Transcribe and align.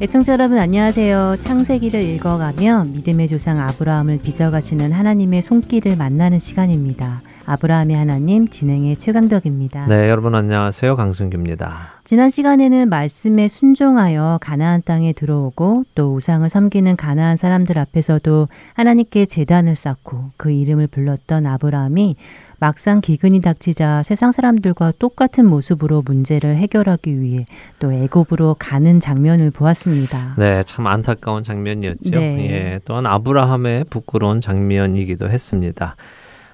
애청자 0.00 0.34
여러분 0.34 0.58
안녕하세요. 0.58 1.38
창세기를 1.40 2.00
읽어가며 2.04 2.84
믿음의 2.84 3.26
조상 3.26 3.58
아브라함을 3.58 4.20
빚어가시는 4.22 4.92
하나님의 4.92 5.42
손길을 5.42 5.96
만나는 5.96 6.38
시간입니다. 6.38 7.20
아브라함의 7.46 7.96
하나님 7.96 8.46
진행의 8.46 8.98
최강덕입니다. 8.98 9.86
네, 9.86 10.08
여러분 10.08 10.36
안녕하세요. 10.36 10.94
강승규입니다. 10.94 11.98
지난 12.04 12.30
시간에는 12.30 12.88
말씀에 12.88 13.48
순종하여 13.48 14.38
가나안 14.40 14.82
땅에 14.84 15.12
들어오고 15.12 15.84
또 15.96 16.14
우상을 16.14 16.48
섬기는 16.48 16.94
가나안 16.94 17.36
사람들 17.36 17.76
앞에서도 17.76 18.46
하나님께 18.74 19.26
제단을 19.26 19.74
쌓고 19.74 20.30
그 20.36 20.52
이름을 20.52 20.86
불렀던 20.86 21.44
아브라함이 21.44 22.14
막상 22.60 23.00
기근이 23.00 23.40
닥치자 23.40 24.02
세상 24.02 24.32
사람들과 24.32 24.92
똑같은 24.98 25.46
모습으로 25.46 26.02
문제를 26.04 26.56
해결하기 26.56 27.20
위해 27.20 27.46
또 27.78 27.92
애굽으로 27.92 28.56
가는 28.58 28.98
장면을 28.98 29.50
보았습니다. 29.50 30.34
네, 30.38 30.62
참 30.64 30.86
안타까운 30.86 31.44
장면이었죠. 31.44 32.10
네. 32.10 32.50
예, 32.50 32.80
또한 32.84 33.06
아브라함의 33.06 33.84
부끄러운 33.90 34.40
장면이기도 34.40 35.30
했습니다. 35.30 35.96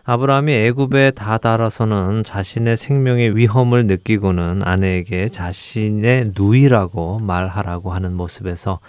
아브라함이 0.07 0.53
애굽에 0.53 1.13
다다라서는 1.13 2.25
자신의 2.25 2.77
생명의 2.77 3.35
위험을 3.37 3.87
느끼고는 3.87 4.61
아내에게 4.63 5.29
자신의 5.29 6.33
누이라고 6.37 7.21
말하라고 7.21 7.93
하는 7.93 8.13
모습에서 8.13 8.81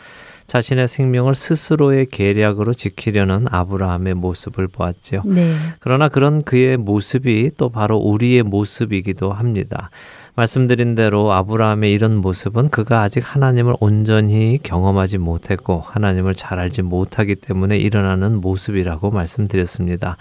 자신의 0.47 0.87
생명을 0.87 1.35
스스로의 1.35 2.05
계략으로 2.07 2.73
지키려는 2.73 3.47
아브라함의 3.49 4.13
모습을 4.13 4.67
보았죠. 4.67 5.23
네. 5.25 5.53
그러나 5.79 6.07
그런 6.07 6.43
그의 6.43 6.77
모습이 6.77 7.51
또 7.57 7.69
바로 7.69 7.97
우리의 7.97 8.43
모습이기도 8.43 9.33
합니다. 9.33 9.89
말씀드린 10.35 10.95
대로 10.95 11.31
아브라함의 11.31 11.91
이런 11.91 12.17
모습은 12.17 12.69
그가 12.69 13.01
아직 13.01 13.21
하나님을 13.25 13.75
온전히 13.79 14.59
경험하지 14.61 15.17
못했고 15.17 15.79
하나님을 15.79 16.35
잘 16.35 16.59
알지 16.59 16.81
못하기 16.81 17.35
때문에 17.35 17.77
일어나는 17.77 18.41
모습이라고 18.41 19.11
말씀드렸습니다. 19.11 20.17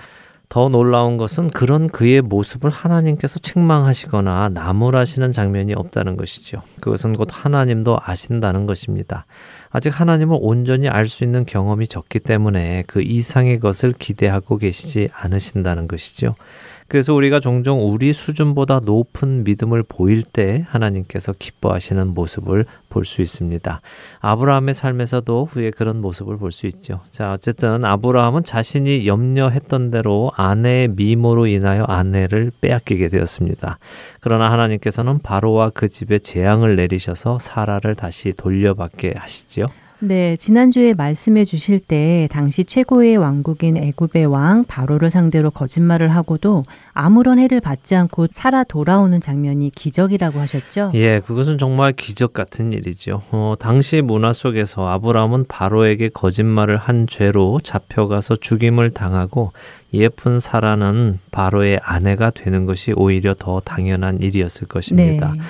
더 0.48 0.68
놀라운 0.68 1.16
것은 1.16 1.50
그런 1.50 1.88
그의 1.88 2.22
모습을 2.22 2.70
하나님께서 2.70 3.40
책망하시거나 3.40 4.50
나무라시는 4.50 5.32
장면이 5.32 5.74
없다는 5.74 6.16
것이죠. 6.16 6.62
그것은 6.80 7.14
곧 7.14 7.28
하나님도 7.32 7.98
아신다는 8.00 8.66
것입니다. 8.66 9.26
아직 9.74 10.00
하나님을 10.00 10.38
온전히 10.40 10.88
알 10.88 11.08
수 11.08 11.24
있는 11.24 11.44
경험이 11.44 11.88
적기 11.88 12.20
때문에 12.20 12.84
그 12.86 13.02
이상의 13.02 13.58
것을 13.58 13.92
기대하고 13.92 14.56
계시지 14.56 15.08
않으신다는 15.12 15.88
것이죠. 15.88 16.36
그래서 16.86 17.14
우리가 17.14 17.40
종종 17.40 17.80
우리 17.90 18.12
수준보다 18.12 18.80
높은 18.84 19.42
믿음을 19.44 19.82
보일 19.88 20.22
때 20.22 20.64
하나님께서 20.68 21.32
기뻐하시는 21.32 22.08
모습을 22.08 22.64
볼 22.88 23.04
수 23.04 23.22
있습니다. 23.22 23.80
아브라함의 24.20 24.74
삶에서도 24.74 25.44
후에 25.46 25.70
그런 25.70 26.00
모습을 26.00 26.36
볼 26.38 26.52
수 26.52 26.66
있죠. 26.66 27.00
자, 27.10 27.32
어쨌든 27.32 27.84
아브라함은 27.84 28.44
자신이 28.44 29.06
염려했던 29.06 29.90
대로 29.90 30.30
아내의 30.36 30.88
미모로 30.88 31.46
인하여 31.46 31.84
아내를 31.84 32.52
빼앗기게 32.60 33.08
되었습니다. 33.08 33.78
그러나 34.20 34.52
하나님께서는 34.52 35.18
바로와 35.18 35.70
그 35.70 35.88
집에 35.88 36.18
재앙을 36.18 36.76
내리셔서 36.76 37.38
사라를 37.40 37.94
다시 37.94 38.32
돌려받게 38.32 39.14
하시지요. 39.16 39.66
네, 40.06 40.36
지난주에 40.36 40.92
말씀해 40.92 41.44
주실 41.44 41.80
때 41.80 42.28
당시 42.30 42.64
최고의 42.64 43.16
왕국인 43.16 43.78
애굽의 43.78 44.26
왕 44.26 44.64
바로를 44.64 45.10
상대로 45.10 45.50
거짓말을 45.50 46.10
하고도 46.10 46.62
아무런 46.92 47.38
해를 47.38 47.60
받지 47.60 47.94
않고 47.94 48.28
살아 48.30 48.64
돌아오는 48.64 49.18
장면이 49.18 49.70
기적이라고 49.70 50.38
하셨죠? 50.40 50.92
예, 50.94 51.20
그것은 51.20 51.56
정말 51.56 51.92
기적 51.92 52.34
같은 52.34 52.74
일이죠. 52.74 53.22
어, 53.30 53.54
당시 53.58 54.02
문화 54.02 54.34
속에서 54.34 54.88
아브라함은 54.88 55.46
바로에게 55.48 56.10
거짓말을 56.10 56.76
한 56.76 57.06
죄로 57.06 57.58
잡혀가서 57.62 58.36
죽임을 58.36 58.90
당하고 58.90 59.52
예쁜 59.94 60.38
사라는 60.38 61.18
바로의 61.30 61.80
아내가 61.82 62.30
되는 62.30 62.66
것이 62.66 62.92
오히려 62.94 63.34
더 63.34 63.60
당연한 63.60 64.20
일이었을 64.20 64.66
것입니다. 64.68 65.32
네. 65.32 65.40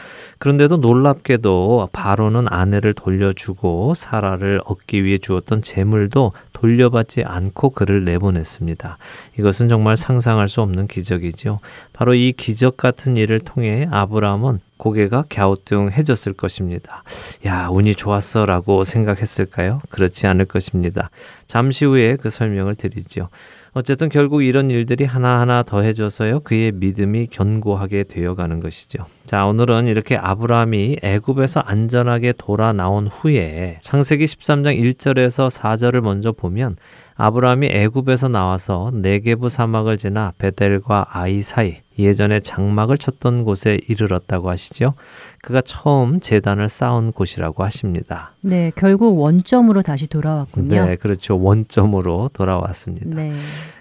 그런데도 0.44 0.76
놀랍게도 0.76 1.88
바로는 1.90 2.48
아내를 2.50 2.92
돌려주고 2.92 3.94
사라를 3.94 4.60
얻기 4.66 5.02
위해 5.02 5.16
주었던 5.16 5.62
재물도 5.62 6.32
돌려받지 6.52 7.24
않고 7.24 7.70
그를 7.70 8.04
내보냈습니다. 8.04 8.98
이것은 9.38 9.70
정말 9.70 9.96
상상할 9.96 10.50
수 10.50 10.60
없는 10.60 10.86
기적이죠. 10.86 11.60
바로 11.94 12.12
이 12.12 12.34
기적 12.36 12.76
같은 12.76 13.16
일을 13.16 13.40
통해 13.40 13.88
아브라함은 13.90 14.60
고개가 14.76 15.24
갸우뚱해졌을 15.30 16.34
것입니다. 16.34 17.04
야, 17.46 17.68
운이 17.72 17.94
좋았어 17.94 18.44
라고 18.44 18.84
생각했을까요? 18.84 19.80
그렇지 19.88 20.26
않을 20.26 20.44
것입니다. 20.44 21.08
잠시 21.46 21.86
후에 21.86 22.16
그 22.16 22.28
설명을 22.28 22.74
드리죠. 22.74 23.30
어쨌든 23.76 24.08
결국 24.08 24.44
이런 24.44 24.70
일들이 24.70 25.04
하나하나 25.04 25.64
더해져서요. 25.64 26.40
그의 26.40 26.70
믿음이 26.70 27.26
견고하게 27.26 28.04
되어가는 28.04 28.60
것이죠. 28.60 29.06
자, 29.26 29.46
오늘은 29.46 29.88
이렇게 29.88 30.16
아브라함이 30.16 30.98
애굽에서 31.02 31.58
안전하게 31.58 32.34
돌아 32.38 32.72
나온 32.72 33.08
후에 33.08 33.78
창세기 33.82 34.26
13장 34.26 34.80
1절에서 34.80 35.50
4절을 35.50 36.02
먼저 36.02 36.30
보면 36.30 36.76
아브라함이 37.16 37.66
애굽에서 37.66 38.28
나와서 38.28 38.92
네게부 38.94 39.48
사막을 39.48 39.98
지나 39.98 40.32
베델과 40.38 41.06
아이 41.10 41.42
사이 41.42 41.83
예전에 41.98 42.40
장막을 42.40 42.98
쳤던 42.98 43.44
곳에 43.44 43.78
이르렀다고 43.88 44.50
하시죠. 44.50 44.94
그가 45.42 45.60
처음 45.60 46.20
재단을 46.20 46.68
쌓은 46.68 47.12
곳이라고 47.12 47.64
하십니다. 47.64 48.32
네, 48.40 48.72
결국 48.76 49.18
원점으로 49.18 49.82
다시 49.82 50.06
돌아왔군요. 50.06 50.86
네, 50.86 50.96
그렇죠. 50.96 51.38
원점으로 51.38 52.30
돌아왔습니다. 52.32 53.14
네. 53.14 53.34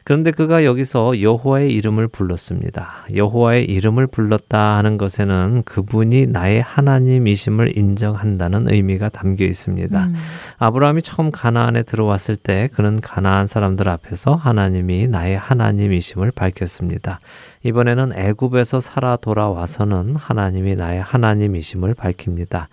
그런데 0.05 0.31
그가 0.31 0.65
여기서 0.65 1.21
여호와의 1.21 1.71
이름을 1.73 2.09
불렀습니다. 2.09 3.05
여호와의 3.15 3.65
이름을 3.65 4.07
불렀다 4.07 4.77
하는 4.77 4.97
것에는 4.97 5.63
그분이 5.63 6.27
나의 6.27 6.61
하나님이심을 6.61 7.77
인정한다는 7.77 8.69
의미가 8.69 9.09
담겨 9.09 9.45
있습니다. 9.45 10.03
음. 10.03 10.15
아브라함이 10.57 11.03
처음 11.03 11.31
가나안에 11.31 11.83
들어왔을 11.83 12.35
때 12.35 12.67
그는 12.73 12.99
가나안 12.99 13.47
사람들 13.47 13.87
앞에서 13.87 14.35
하나님이 14.35 15.07
나의 15.07 15.37
하나님이심을 15.37 16.31
밝혔습니다. 16.31 17.19
이번에는 17.63 18.13
애굽에서 18.13 18.79
살아 18.79 19.15
돌아와서는 19.15 20.15
하나님이 20.15 20.75
나의 20.75 21.01
하나님이심을 21.01 21.93
밝힙니다. 21.93 22.69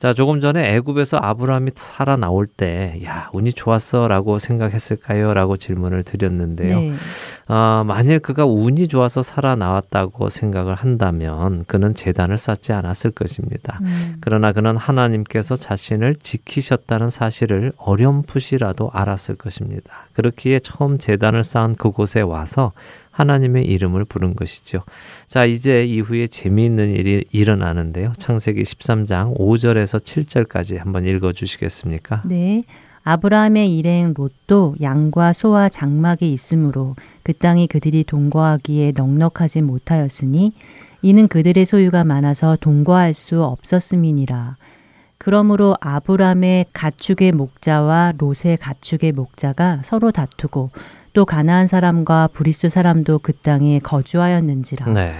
자, 0.00 0.14
조금 0.14 0.40
전에 0.40 0.76
애굽에서 0.76 1.18
아브라함이 1.18 1.72
살아 1.74 2.16
나올 2.16 2.46
때, 2.46 2.98
야, 3.04 3.28
운이 3.34 3.52
좋았어라고 3.52 4.38
생각했을까요? 4.38 5.34
라고 5.34 5.58
질문을 5.58 6.04
드렸는데요. 6.04 6.80
네. 6.80 6.94
어, 7.48 7.84
만일 7.86 8.18
그가 8.18 8.46
운이 8.46 8.88
좋아서 8.88 9.20
살아 9.22 9.56
나왔다고 9.56 10.30
생각을 10.30 10.74
한다면 10.74 11.64
그는 11.66 11.92
재단을 11.92 12.38
쌓지 12.38 12.72
않았을 12.72 13.10
것입니다. 13.10 13.78
음. 13.82 14.16
그러나 14.22 14.52
그는 14.52 14.74
하나님께서 14.74 15.54
자신을 15.54 16.16
지키셨다는 16.22 17.10
사실을 17.10 17.74
어렴풋이라도 17.76 18.90
알았을 18.94 19.34
것입니다. 19.34 20.06
그렇기에 20.14 20.60
처음 20.60 20.96
재단을 20.96 21.44
쌓은 21.44 21.74
그곳에 21.74 22.22
와서 22.22 22.72
하나님의 23.20 23.66
이름을 23.66 24.04
부른 24.04 24.34
것이죠. 24.34 24.82
자, 25.26 25.44
이제 25.44 25.84
이후에 25.84 26.26
재미있는 26.26 26.90
일이 26.90 27.24
일어나는데요. 27.30 28.12
창세기 28.18 28.62
13장 28.62 29.36
5절에서 29.36 30.00
7절까지 30.00 30.78
한번 30.78 31.06
읽어 31.06 31.32
주시겠습니까? 31.32 32.22
네. 32.24 32.62
아브라함의 33.02 33.76
일행 33.76 34.12
롯도 34.14 34.76
양과 34.80 35.32
소와 35.32 35.68
장막이 35.68 36.32
있으므로 36.32 36.96
그 37.22 37.32
땅이 37.32 37.66
그들이 37.66 38.04
동거하기에 38.04 38.92
넉넉하지 38.94 39.62
못하였으니 39.62 40.52
이는 41.02 41.28
그들의 41.28 41.64
소유가 41.64 42.04
많아서 42.04 42.56
동거할 42.60 43.14
수 43.14 43.42
없었음이니라. 43.42 44.56
그러므로 45.16 45.76
아브람의 45.80 46.66
가축의 46.72 47.32
목자와 47.32 48.14
롯의 48.18 48.58
가축의 48.58 49.12
목자가 49.12 49.80
서로 49.84 50.10
다투고 50.12 50.70
또 51.12 51.24
가나안 51.24 51.66
사람과 51.66 52.28
브리스 52.32 52.68
사람도 52.68 53.20
그 53.20 53.32
땅에 53.32 53.78
거주하였는지라. 53.80 54.92
네. 54.92 55.14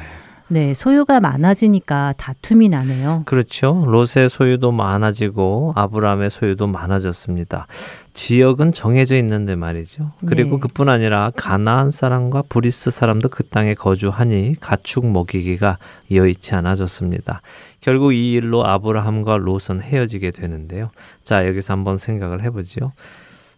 네, 0.52 0.74
소유가 0.74 1.20
많아지니까 1.20 2.14
다툼이 2.16 2.70
나네요. 2.70 3.22
그렇죠. 3.24 3.84
롯의 3.86 4.28
소유도 4.28 4.72
많아지고 4.72 5.74
아브라함의 5.76 6.28
소유도 6.28 6.66
많아졌습니다. 6.66 7.68
지역은 8.14 8.72
정해져 8.72 9.16
있는데 9.18 9.54
말이죠. 9.54 10.10
그리고 10.26 10.56
네. 10.56 10.60
그뿐 10.62 10.88
아니라 10.88 11.30
가나안 11.36 11.92
사람과 11.92 12.42
브리스 12.48 12.90
사람도 12.90 13.28
그 13.28 13.44
땅에 13.44 13.74
거주하니 13.74 14.56
가축 14.58 15.06
먹이기가 15.06 15.78
여의치 16.10 16.56
않아졌습니다. 16.56 17.42
결국 17.80 18.12
이 18.12 18.32
일로 18.32 18.66
아브라함과 18.66 19.36
롯은 19.36 19.80
헤어지게 19.80 20.32
되는데요. 20.32 20.90
자, 21.22 21.46
여기서 21.46 21.74
한번 21.74 21.96
생각을 21.96 22.42
해보죠. 22.42 22.90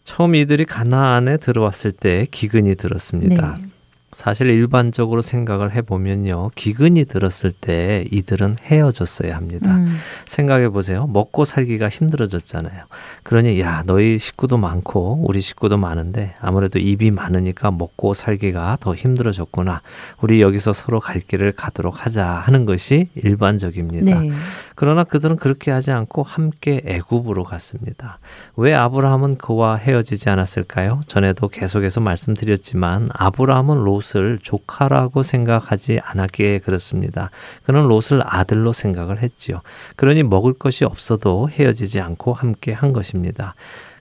처음 0.05 0.35
이들이 0.35 0.65
가나안에 0.65 1.37
들어왔을 1.39 1.93
때 1.93 2.27
기근이 2.31 2.75
들었습니다. 2.75 3.59
네. 3.61 3.67
사실 4.13 4.51
일반적으로 4.51 5.23
생각을 5.23 5.73
해보면요. 5.73 6.51
기근이 6.55 7.07
들었을 7.07 7.51
때 7.51 8.05
이들은 8.11 8.57
헤어졌어야 8.63 9.35
합니다. 9.35 9.75
음. 9.75 9.97
생각해 10.27 10.69
보세요. 10.69 11.07
먹고 11.07 11.47
살기가 11.47 11.89
힘들어졌잖아요. 11.89 12.85
그러니, 13.23 13.59
야, 13.61 13.83
너희 13.87 14.19
식구도 14.19 14.59
많고, 14.59 15.25
우리 15.27 15.41
식구도 15.41 15.79
많은데, 15.79 16.35
아무래도 16.41 16.79
입이 16.79 17.11
많으니까 17.11 17.71
먹고 17.71 18.13
살기가 18.13 18.77
더 18.81 18.95
힘들어졌구나. 18.95 19.81
우리 20.21 20.43
여기서 20.43 20.75
서로 20.75 21.01
갈 21.01 21.19
길을 21.19 21.53
가도록 21.53 22.05
하자 22.05 22.27
하는 22.27 22.67
것이 22.67 23.09
일반적입니다. 23.15 24.21
네. 24.21 24.31
그러나 24.75 25.05
그들은 25.05 25.37
그렇게 25.37 25.71
하지 25.71 25.93
않고 25.93 26.25
함께 26.25 26.83
애굽으로 26.85 27.45
갔습니다. 27.45 28.19
왜 28.57 28.75
아브라함은 28.75 29.37
그와 29.37 29.77
헤어지지 29.77 30.29
않았을까요? 30.29 31.03
전에도 31.07 31.49
계속해서 31.49 32.01
말씀드렸지만, 32.01 33.11
아브라함은 33.13 33.85
로 33.85 33.93
롯을 33.93 34.39
조카라고 34.43 35.23
생각하지 35.23 36.01
않았기에 36.03 36.61
그렇습니다. 36.61 37.31
그는 37.65 37.87
롯을 37.87 38.23
아들로 38.25 38.73
생각을 38.73 39.21
했지요. 39.23 39.61
그러니 39.97 40.23
먹을 40.23 40.55
것이 40.55 40.85
없어도 40.85 41.49
헤어지지 41.51 42.01
않고 42.01 42.33
함께 42.33 42.73
한 42.73 42.93
것입니다. 42.93 43.55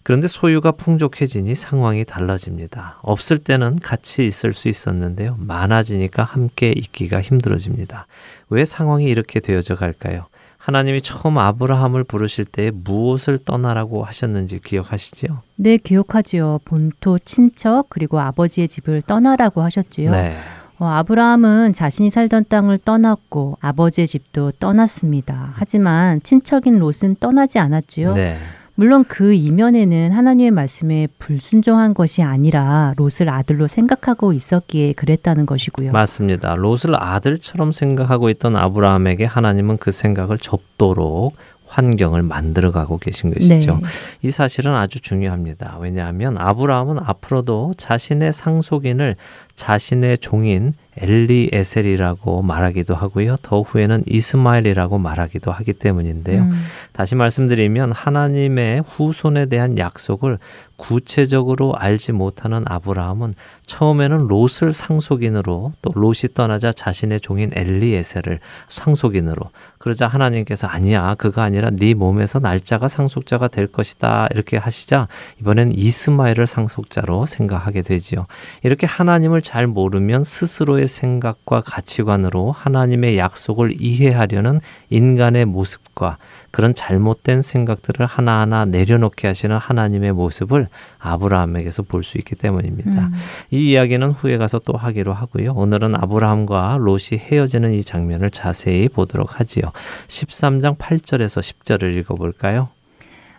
그런데 0.03 0.27
소유가 0.27 0.71
풍족해지니 0.71 1.53
상황이 1.53 2.05
달라집니다. 2.05 2.99
없을 3.03 3.37
때는 3.37 3.79
같이 3.79 4.25
있을 4.25 4.53
수 4.53 4.67
있었는데요. 4.67 5.35
많아지니까 5.37 6.23
함께 6.23 6.71
있기가 6.75 7.21
힘들어집니다. 7.21 8.07
왜 8.49 8.65
상황이 8.65 9.05
이렇게 9.05 9.39
되어져 9.39 9.75
갈까요? 9.75 10.25
하나님이 10.61 11.01
처음 11.01 11.39
아브라함을 11.39 12.03
부르실 12.03 12.45
때 12.45 12.71
무엇을 12.71 13.39
떠나라고 13.39 14.03
하셨는지 14.03 14.59
기억하시지요? 14.59 15.41
네, 15.55 15.77
기억하지요. 15.77 16.59
본토 16.65 17.17
친척 17.17 17.87
그리고 17.89 18.19
아버지의 18.19 18.67
집을 18.67 19.01
떠나라고 19.01 19.63
하셨지요. 19.63 20.11
네. 20.11 20.35
어, 20.77 20.85
아브라함은 20.85 21.73
자신이 21.73 22.11
살던 22.11 22.45
땅을 22.47 22.79
떠났고 22.85 23.57
아버지의 23.59 24.07
집도 24.07 24.51
떠났습니다. 24.51 25.51
하지만 25.55 26.21
친척인 26.21 26.77
롯은 26.77 27.17
떠나지 27.19 27.57
않았지요. 27.57 28.13
네. 28.13 28.37
물론 28.75 29.03
그 29.03 29.33
이면에는 29.33 30.11
하나님의 30.11 30.51
말씀에 30.51 31.07
불순종한 31.19 31.93
것이 31.93 32.23
아니라 32.23 32.93
롯을 32.97 33.29
아들로 33.29 33.67
생각하고 33.67 34.33
있었기에 34.33 34.93
그랬다는 34.93 35.45
것이고요. 35.45 35.91
맞습니다. 35.91 36.55
롯을 36.55 36.95
아들처럼 36.95 37.71
생각하고 37.71 38.29
있던 38.29 38.55
아브라함에게 38.55 39.25
하나님은 39.25 39.77
그 39.77 39.91
생각을 39.91 40.37
접도록 40.37 41.35
환경을 41.71 42.21
만들어가고 42.21 42.97
계신 42.97 43.33
것이죠. 43.33 43.75
네. 43.75 43.81
이 44.23 44.31
사실은 44.31 44.73
아주 44.73 44.99
중요합니다. 44.99 45.77
왜냐하면 45.79 46.37
아브라함은 46.37 46.99
앞으로도 46.99 47.71
자신의 47.77 48.33
상속인을 48.33 49.15
자신의 49.61 50.17
종인 50.17 50.73
엘리에셀이라고 50.97 52.41
말하기도 52.41 52.95
하고요. 52.95 53.35
더 53.43 53.61
후에는 53.61 54.03
이스마엘이라고 54.07 54.97
말하기도 54.97 55.51
하기 55.51 55.73
때문인데요. 55.73 56.41
음. 56.41 56.65
다시 56.91 57.15
말씀드리면 57.15 57.91
하나님의 57.91 58.83
후손에 58.87 59.45
대한 59.45 59.77
약속을 59.77 60.39
구체적으로 60.75 61.75
알지 61.75 62.11
못하는 62.11 62.63
아브라함은 62.65 63.35
처음에는 63.67 64.27
롯을 64.27 64.73
상속인으로 64.73 65.73
또 65.81 65.91
롯이 65.93 66.33
떠나자 66.33 66.73
자신의 66.73 67.21
종인 67.21 67.51
엘리에셀을 67.53 68.39
상속인으로 68.67 69.43
그러자 69.77 70.07
하나님께서 70.07 70.67
아니야 70.67 71.13
그가 71.15 71.43
아니라 71.43 71.69
네 71.69 71.93
몸에서 71.93 72.39
날짜가 72.39 72.87
상속자가 72.87 73.47
될 73.47 73.67
것이다 73.67 74.27
이렇게 74.31 74.57
하시자 74.57 75.07
이번엔 75.39 75.71
이스마엘을 75.73 76.47
상속자로 76.47 77.27
생각하게 77.27 77.83
되지요. 77.83 78.25
이렇게 78.63 78.87
하나님을 78.87 79.43
잘 79.51 79.67
모르면 79.67 80.23
스스로의 80.23 80.87
생각과 80.87 81.59
가치관으로 81.59 82.53
하나님의 82.53 83.17
약속을 83.17 83.81
이해하려는 83.81 84.61
인간의 84.89 85.43
모습과 85.43 86.19
그런 86.51 86.73
잘못된 86.73 87.41
생각들을 87.41 88.05
하나하나 88.05 88.63
내려놓게 88.63 89.27
하시는 89.27 89.57
하나님의 89.57 90.13
모습을 90.13 90.69
아브라함에게서 90.99 91.83
볼 91.83 92.01
수 92.03 92.17
있기 92.17 92.35
때문입니다. 92.35 93.07
음. 93.07 93.11
이 93.51 93.71
이야기는 93.71 94.11
후에 94.11 94.37
가서 94.37 94.59
또 94.59 94.77
하기로 94.77 95.13
하고요. 95.13 95.51
오늘은 95.53 95.95
아브라함과 95.95 96.77
롯이 96.79 97.19
헤어지는 97.19 97.73
이 97.73 97.83
장면을 97.83 98.29
자세히 98.29 98.87
보도록 98.87 99.37
하지요. 99.41 99.63
13장 100.07 100.77
8절에서 100.77 101.41
10절을 101.41 101.93
읽어볼까요? 101.97 102.69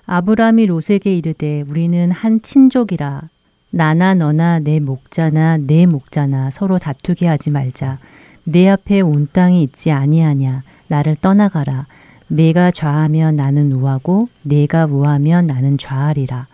아브라함이 0.05 0.67
롯에게 0.67 1.17
이르되 1.17 1.65
우리는 1.67 2.11
한 2.11 2.43
친족이라 2.43 3.23
나나 3.75 4.13
너나 4.13 4.59
내 4.59 4.81
목자나 4.81 5.57
내 5.57 5.87
목자나 5.87 6.51
서로 6.51 6.79
다투게 6.79 7.27
하지 7.27 7.51
말자. 7.51 7.99
내 8.45 8.69
앞에 8.69 9.01
온 9.01 9.29
땅이 9.33 9.63
있지 9.63 9.91
아니하냐. 9.91 10.63
나를 10.89 11.17
떠나가라. 11.17 11.87
내가 12.29 12.71
좌하면 12.71 13.37
나는 13.37 13.73
우하고 13.73 14.29
내가 14.43 14.85
우하면 14.85 15.47
나는 15.47 15.79
좌하리라. 15.79 16.49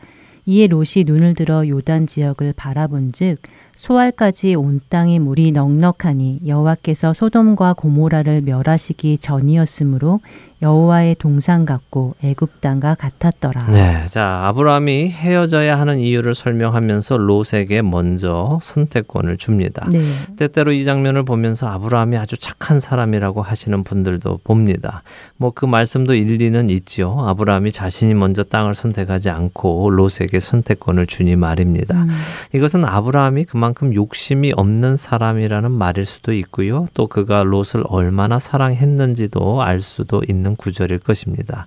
이에 0.47 0.69
롯이 0.69 1.05
눈을 1.07 1.35
들어 1.35 1.67
요단 1.67 2.07
지역을 2.07 2.55
바라본즉 2.57 3.43
소알까지 3.75 4.55
온 4.55 4.81
땅의 4.89 5.19
물이 5.19 5.53
넉넉하니 5.53 6.43
여호와께서 6.47 7.13
소돔과 7.15 7.75
고모라를 7.75 8.43
멸하시기 8.43 9.19
전이었으므로 9.19 10.21
여호와의 10.63 11.17
동상 11.19 11.65
같고 11.65 12.15
애굽 12.25 12.61
땅과 12.61 12.95
같았더라. 12.95 13.67
네, 13.71 14.07
자 14.09 14.47
아브라함이 14.47 15.11
헤어져야 15.11 15.79
하는 15.79 15.99
이유를 15.99 16.35
설명하면서 16.35 17.19
롯에게 17.19 17.83
먼저 17.83 18.59
선택권을 18.63 19.37
줍니다. 19.37 19.87
네. 19.93 20.01
때때로 20.37 20.73
이 20.73 20.85
장면을 20.85 21.25
보면서 21.25 21.69
아브라함이 21.69 22.17
아주 22.17 22.37
착한 22.39 22.81
사람이라고 22.81 23.43
하시는 23.43 23.85
분들도 23.85 24.41
봅니다. 24.45 25.03
뭐 25.37 25.53
그 25.59 25.67
말씀도 25.67 26.15
일리는 26.15 26.71
있지요. 26.71 27.17
아브라함이 27.27 27.73
자신이 27.73 28.15
먼저 28.15 28.45
땅을 28.45 28.77
선택하지 28.77 29.29
않고 29.29 29.91
롯에게 29.91 30.39
선택권을 30.39 31.07
주니 31.07 31.35
말입니다. 31.35 32.03
음. 32.03 32.11
이것은 32.55 32.85
아브라함이 32.85 33.45
그만큼 33.45 33.93
욕심이 33.93 34.53
없는 34.55 34.95
사람이라는 34.95 35.73
말일 35.73 36.07
수도 36.07 36.33
있고요. 36.33 36.87
또 36.95 37.09
그가 37.09 37.43
롯을 37.43 37.83
얼마나 37.89 38.39
사랑했는지도 38.39 39.63
알 39.63 39.81
수도 39.81 40.23
있는. 40.29 40.48
있는 40.49 40.57
구절일 40.57 40.99
것입니다. 41.01 41.67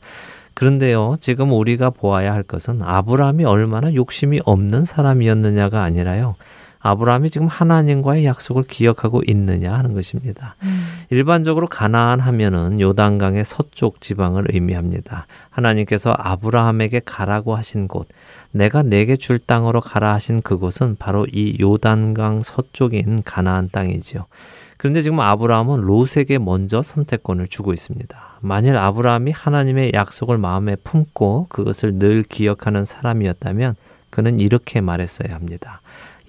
그런데요, 0.54 1.16
지금 1.22 1.54
우리가 1.54 1.92
보아야 1.92 2.34
할 2.34 2.44
것은 2.44 2.82
아브라함이 2.82 3.46
얼마나 3.46 3.94
욕심이 3.94 4.42
없는 4.44 4.84
사람이었느냐가 4.84 5.84
아니라요. 5.84 6.36
아브라함이 6.84 7.30
지금 7.30 7.46
하나님과의 7.46 8.26
약속을 8.26 8.64
기억하고 8.64 9.22
있느냐 9.28 9.72
하는 9.72 9.94
것입니다. 9.94 10.56
음. 10.64 10.84
일반적으로 11.12 11.68
가나안 11.68 12.20
하면은 12.20 12.80
요단강의 12.80 13.46
서쪽 13.46 14.02
지방을 14.02 14.48
의미합니다. 14.50 15.28
하나님께서 15.52 16.12
아브라함에게 16.18 17.02
가라고 17.06 17.56
하신 17.56 17.88
곳, 17.88 18.08
내가 18.52 18.82
내게 18.82 19.16
줄 19.16 19.38
땅으로 19.38 19.80
가라 19.80 20.14
하신 20.14 20.42
그곳은 20.42 20.96
바로 20.98 21.28
이 21.32 21.56
요단강 21.62 22.42
서쪽인 22.42 23.22
가나안 23.24 23.70
땅이지요. 23.72 24.26
그런데 24.78 25.04
지금 25.04 25.20
아브라함은 25.20 25.82
롯에게 25.82 26.40
먼저 26.40 26.82
선택권을 26.82 27.46
주고 27.46 27.74
있습니다. 27.74 28.31
만일 28.42 28.76
아브라함이 28.76 29.32
하나님의 29.32 29.92
약속을 29.94 30.38
마음에 30.38 30.76
품고 30.76 31.48
그것을 31.50 31.98
늘 31.98 32.24
기억하는 32.24 32.86
사람이었다면 32.86 33.76
그는 34.10 34.40
이렇게 34.40 34.82
말했어야 34.82 35.34
합니다. 35.34 35.82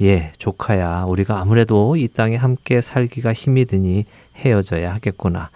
예, 0.02 0.32
조카야, 0.36 1.04
우리가 1.08 1.40
아무래도 1.40 1.96
이 1.96 2.08
땅에 2.08 2.36
함께 2.36 2.80
살기가 2.80 3.32
힘이 3.32 3.64
드니 3.64 4.04
헤어져야 4.36 4.94
하겠구나. 4.94 5.50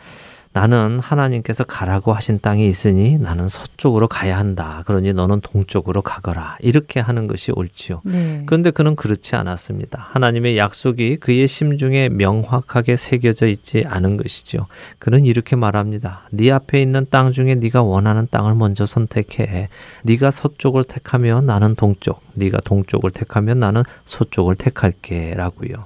나는 0.57 1.01
하나님께서 1.01 1.65
가라고 1.65 2.15
하신 2.15 2.41
땅이 2.41 2.67
있으니 2.67 3.19
나는 3.19 3.47
서쪽으로 3.47 4.09
가야 4.09 4.39
한다. 4.39 4.83
그러니 4.87 5.13
너는 5.13 5.43
동쪽으로 5.43 6.01
가거라. 6.01 6.57
이렇게 6.61 6.99
하는 6.99 7.27
것이 7.27 7.53
옳지요. 7.53 8.01
네. 8.07 8.43
그런데 8.47 8.71
그는 8.71 8.97
그렇지 8.97 9.37
않았습니다. 9.37 10.09
하나님의 10.13 10.57
약속이 10.57 11.19
그의 11.19 11.47
심중에 11.47 12.09
명확하게 12.09 12.97
새겨져 12.97 13.49
있지 13.49 13.85
않은 13.87 14.17
것이죠. 14.17 14.67
그는 14.99 15.27
이렇게 15.27 15.57
말합니다. 15.57 16.23
네 16.31 16.51
앞에 16.51 16.81
있는 16.81 17.07
땅 17.11 17.33
중에 17.33 17.57
네가 17.57 17.83
원하는 17.83 18.27
땅을 18.31 18.55
먼저 18.55 18.87
선택해. 18.87 19.69
네가 20.05 20.31
서쪽을 20.31 20.85
택하면 20.85 21.45
나는 21.45 21.75
동쪽, 21.75 22.23
네가 22.33 22.61
동쪽을 22.65 23.11
택하면 23.11 23.59
나는 23.59 23.83
서쪽을 24.07 24.55
택할게라고요. 24.55 25.85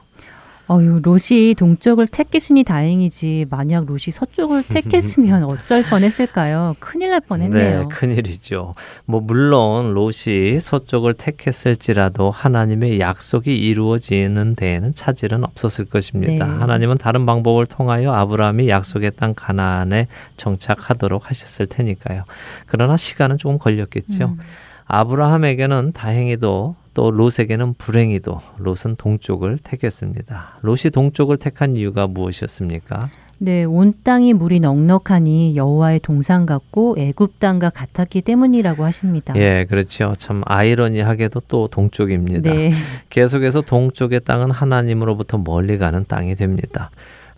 어유 0.70 1.00
롯이 1.02 1.54
동쪽을 1.58 2.06
택했으니 2.06 2.62
다행이지 2.62 3.46
만약 3.50 3.86
롯이 3.86 4.12
서쪽을 4.12 4.62
택했으면 4.62 5.42
어쩔 5.50 5.82
뻔했을까요? 5.82 6.76
큰일 6.78 7.10
날 7.10 7.20
뻔했네요. 7.20 7.80
네, 7.80 7.88
큰일이죠. 7.90 8.74
뭐 9.04 9.20
물론 9.20 9.94
롯이 9.94 10.60
서쪽을 10.60 11.14
택했을지라도 11.14 12.30
하나님의 12.30 13.00
약속이 13.00 13.52
이루어지는 13.52 14.54
데에는 14.54 14.94
차질은 14.94 15.42
없었을 15.42 15.86
것입니다. 15.86 16.46
네. 16.46 16.52
하나님은 16.52 16.98
다른 16.98 17.26
방법을 17.26 17.66
통하여 17.66 18.12
아브라함이 18.12 18.68
약속의 18.68 19.12
땅 19.16 19.34
가나안에 19.34 20.06
정착하도록 20.36 21.28
하셨을 21.28 21.66
테니까요. 21.66 22.22
그러나 22.66 22.96
시간은 22.96 23.38
조금 23.38 23.58
걸렸겠죠. 23.58 24.24
음. 24.26 24.38
아브라함에게는 24.86 25.92
다행히도 25.92 26.76
또 26.94 27.10
롯에게는 27.10 27.74
불행히도 27.74 28.40
롯은 28.58 28.96
동쪽을 28.96 29.58
택했습니다. 29.62 30.58
롯이 30.62 30.90
동쪽을 30.92 31.36
택한 31.36 31.76
이유가 31.76 32.06
무엇이었습니까? 32.06 33.10
네, 33.42 33.64
온 33.64 33.94
땅이 34.04 34.34
물이 34.34 34.60
넉넉하니 34.60 35.56
여호와의 35.56 36.00
동산 36.00 36.44
같고 36.44 36.96
애굽 36.98 37.38
땅과 37.38 37.70
같았기 37.70 38.20
때문이라고 38.20 38.84
하십니다. 38.84 39.34
예, 39.36 39.64
그렇죠. 39.66 40.14
참 40.18 40.42
아이러니하게도 40.44 41.40
또 41.48 41.66
동쪽입니다. 41.68 42.52
네. 42.52 42.72
계속해서 43.08 43.62
동쪽의 43.62 44.20
땅은 44.20 44.50
하나님으로부터 44.50 45.38
멀리 45.38 45.78
가는 45.78 46.04
땅이 46.06 46.34
됩니다. 46.34 46.90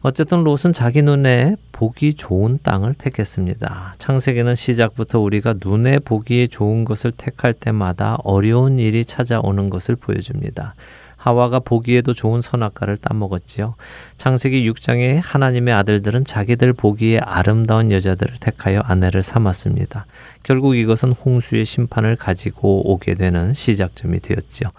어쨌든 0.04 0.42
롯은 0.42 0.72
자기 0.72 1.00
눈에 1.00 1.54
보기 1.70 2.14
좋은 2.14 2.58
땅을 2.64 2.94
택했습니다. 2.94 3.94
창세기는 3.98 4.56
시작부터 4.56 5.20
우리가 5.20 5.54
눈에 5.64 6.00
보기에 6.00 6.48
좋은 6.48 6.84
것을 6.84 7.12
택할 7.12 7.54
때마다 7.54 8.16
어려운 8.24 8.80
일이 8.80 9.04
찾아오는 9.04 9.70
것을 9.70 9.94
보여줍니다. 9.94 10.74
하와가 11.16 11.60
보기에도 11.60 12.14
좋은 12.14 12.40
선악과를 12.40 12.96
따먹었지요. 12.96 13.76
창세기 14.16 14.68
6장에 14.72 15.20
하나님의 15.22 15.72
아들들은 15.72 16.24
자기들 16.24 16.72
보기에 16.72 17.20
아름다운 17.20 17.92
여자들을 17.92 18.38
택하여 18.40 18.80
아내를 18.80 19.22
삼았습니다. 19.22 20.06
결국 20.42 20.74
이것은 20.74 21.12
홍수의 21.12 21.64
심판을 21.64 22.16
가지고 22.16 22.90
오게 22.90 23.14
되는 23.14 23.54
시작점이 23.54 24.18
되었지요. 24.18 24.70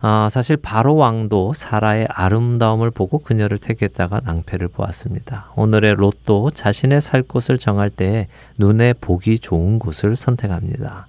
아, 0.00 0.28
사실 0.30 0.56
바로 0.56 0.94
왕도 0.96 1.54
사라의 1.54 2.06
아름다움을 2.10 2.90
보고 2.90 3.18
그녀를 3.18 3.58
택했다가 3.58 4.20
낭패를 4.24 4.68
보았습니다. 4.68 5.50
오늘의 5.56 5.94
롯도 5.96 6.52
자신의 6.52 7.00
살 7.00 7.22
곳을 7.22 7.58
정할 7.58 7.90
때 7.90 8.28
눈에 8.58 8.92
보기 8.92 9.38
좋은 9.38 9.78
곳을 9.78 10.14
선택합니다. 10.14 11.06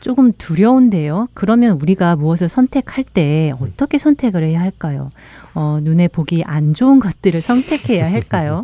조금 0.00 0.32
두려운데요. 0.32 1.28
그러면 1.34 1.78
우리가 1.80 2.16
무엇을 2.16 2.48
선택할 2.48 3.04
때 3.04 3.52
어떻게 3.60 3.98
선택을 3.98 4.42
해야 4.44 4.60
할까요? 4.60 5.10
어, 5.54 5.78
눈에 5.82 6.08
보기 6.08 6.42
안 6.46 6.74
좋은 6.74 7.00
것들을 7.00 7.40
선택해야 7.40 8.10
할까요? 8.10 8.62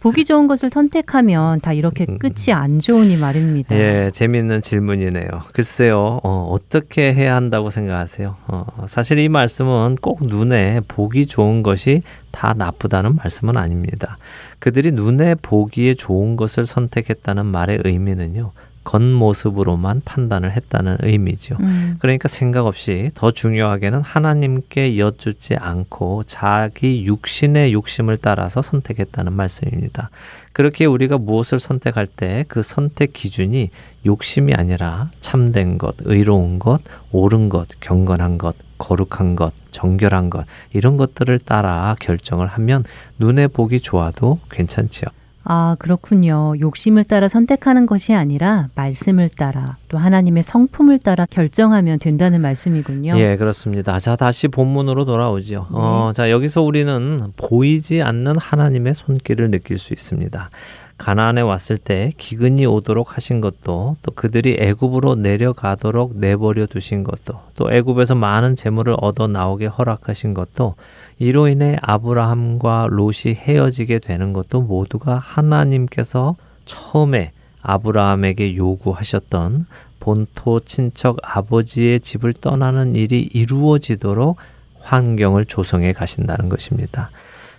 보기 0.00 0.24
좋은 0.24 0.46
것을 0.46 0.70
선택하면 0.70 1.60
다 1.60 1.72
이렇게 1.72 2.06
음. 2.08 2.18
끝이 2.18 2.52
안 2.52 2.80
좋으니 2.80 3.16
말입니다. 3.16 3.74
예, 3.76 4.10
재미있는 4.12 4.60
질문이네요. 4.60 5.28
글쎄요, 5.52 6.20
어, 6.22 6.48
어떻게 6.50 7.14
해야 7.14 7.36
한다고 7.36 7.70
생각하세요? 7.70 8.36
어, 8.48 8.66
사실 8.86 9.18
이 9.18 9.28
말씀은 9.28 9.96
꼭 10.00 10.26
눈에 10.26 10.80
보기 10.86 11.26
좋은 11.26 11.62
것이 11.62 12.02
다 12.30 12.52
나쁘다는 12.56 13.14
말씀은 13.14 13.56
아닙니다. 13.56 14.18
그들이 14.58 14.90
눈에 14.90 15.36
보기에 15.36 15.94
좋은 15.94 16.36
것을 16.36 16.66
선택했다는 16.66 17.46
말의 17.46 17.80
의미는요. 17.84 18.52
겉모습으로만 18.84 20.02
판단을 20.04 20.52
했다는 20.52 20.98
의미죠. 21.00 21.56
음. 21.60 21.96
그러니까 21.98 22.28
생각 22.28 22.66
없이 22.66 23.10
더 23.14 23.30
중요하게는 23.30 24.02
하나님께 24.02 24.98
여쭙지 24.98 25.56
않고 25.56 26.22
자기 26.26 27.04
육신의 27.06 27.72
욕심을 27.72 28.16
따라서 28.18 28.62
선택했다는 28.62 29.32
말씀입니다. 29.32 30.10
그렇게 30.52 30.84
우리가 30.84 31.18
무엇을 31.18 31.58
선택할 31.58 32.06
때 32.06 32.44
그 32.48 32.62
선택 32.62 33.12
기준이 33.12 33.70
욕심이 34.06 34.54
아니라 34.54 35.10
참된 35.20 35.78
것, 35.78 35.96
의로운 36.00 36.58
것, 36.58 36.80
옳은 37.12 37.48
것, 37.48 37.68
경건한 37.80 38.38
것, 38.38 38.54
거룩한 38.78 39.36
것, 39.36 39.52
정결한 39.70 40.30
것, 40.30 40.46
이런 40.72 40.96
것들을 40.96 41.38
따라 41.40 41.96
결정을 42.00 42.46
하면 42.46 42.84
눈에 43.18 43.46
보기 43.46 43.80
좋아도 43.80 44.38
괜찮지요. 44.50 45.08
아, 45.44 45.76
그렇군요. 45.78 46.54
욕심을 46.58 47.04
따라 47.04 47.28
선택하는 47.28 47.86
것이 47.86 48.14
아니라 48.14 48.68
말씀을 48.74 49.28
따라 49.28 49.76
또 49.88 49.98
하나님의 49.98 50.42
성품을 50.42 50.98
따라 51.00 51.26
결정하면 51.28 51.98
된다는 51.98 52.40
말씀이군요. 52.40 53.12
예, 53.18 53.36
그렇습니다. 53.36 53.98
자, 53.98 54.16
다시 54.16 54.48
본문으로 54.48 55.04
돌아오죠. 55.04 55.66
네. 55.70 55.76
어, 55.76 56.12
자, 56.14 56.30
여기서 56.30 56.62
우리는 56.62 57.32
보이지 57.36 58.00
않는 58.02 58.38
하나님의 58.38 58.94
손길을 58.94 59.50
느낄 59.50 59.78
수 59.78 59.92
있습니다. 59.92 60.50
가나안에 60.96 61.40
왔을 61.40 61.76
때 61.76 62.12
기근이 62.18 62.66
오도록 62.66 63.16
하신 63.16 63.40
것도 63.40 63.96
또 64.00 64.10
그들이 64.12 64.56
애굽으로 64.60 65.16
내려가도록 65.16 66.16
내버려 66.16 66.66
두신 66.66 67.02
것도 67.02 67.40
또 67.56 67.72
애굽에서 67.72 68.14
많은 68.14 68.54
재물을 68.54 68.94
얻어 69.00 69.26
나오게 69.26 69.66
허락하신 69.66 70.34
것도 70.34 70.76
이로 71.18 71.48
인해 71.48 71.76
아브라함과 71.80 72.88
롯이 72.90 73.34
헤어지게 73.34 74.00
되는 74.00 74.32
것도 74.32 74.62
모두가 74.62 75.18
하나님께서 75.18 76.36
처음에 76.64 77.32
아브라함에게 77.62 78.56
요구하셨던 78.56 79.66
본토 80.00 80.60
친척 80.60 81.16
아버지의 81.22 82.00
집을 82.00 82.34
떠나는 82.34 82.94
일이 82.94 83.28
이루어지도록 83.32 84.36
환경을 84.80 85.46
조성해 85.46 85.92
가신다는 85.94 86.50
것입니다. 86.50 87.10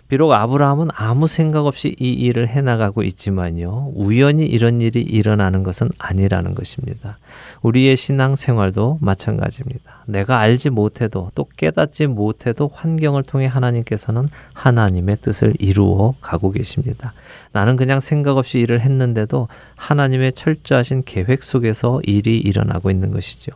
비록 0.07 0.33
아브라함은 0.33 0.89
아무 0.93 1.27
생각 1.27 1.65
없이 1.65 1.95
이 1.99 2.11
일을 2.11 2.47
해나가고 2.47 3.01
있지만요. 3.01 3.91
우연히 3.95 4.45
이런 4.45 4.79
일이 4.79 5.01
일어나는 5.01 5.63
것은 5.63 5.89
아니라는 5.97 6.53
것입니다. 6.53 7.17
우리의 7.63 7.95
신앙 7.97 8.35
생활도 8.35 8.99
마찬가지입니다. 9.01 10.03
내가 10.05 10.37
알지 10.37 10.69
못해도 10.69 11.31
또 11.33 11.47
깨닫지 11.57 12.05
못해도 12.05 12.69
환경을 12.71 13.23
통해 13.23 13.47
하나님께서는 13.47 14.27
하나님의 14.53 15.17
뜻을 15.21 15.55
이루어 15.57 16.13
가고 16.21 16.51
계십니다. 16.51 17.13
나는 17.51 17.75
그냥 17.75 17.99
생각 17.99 18.37
없이 18.37 18.59
일을 18.59 18.81
했는데도 18.81 19.47
하나님의 19.75 20.33
철저하신 20.33 21.01
계획 21.05 21.41
속에서 21.41 21.99
일이 22.03 22.37
일어나고 22.37 22.91
있는 22.91 23.09
것이죠. 23.09 23.53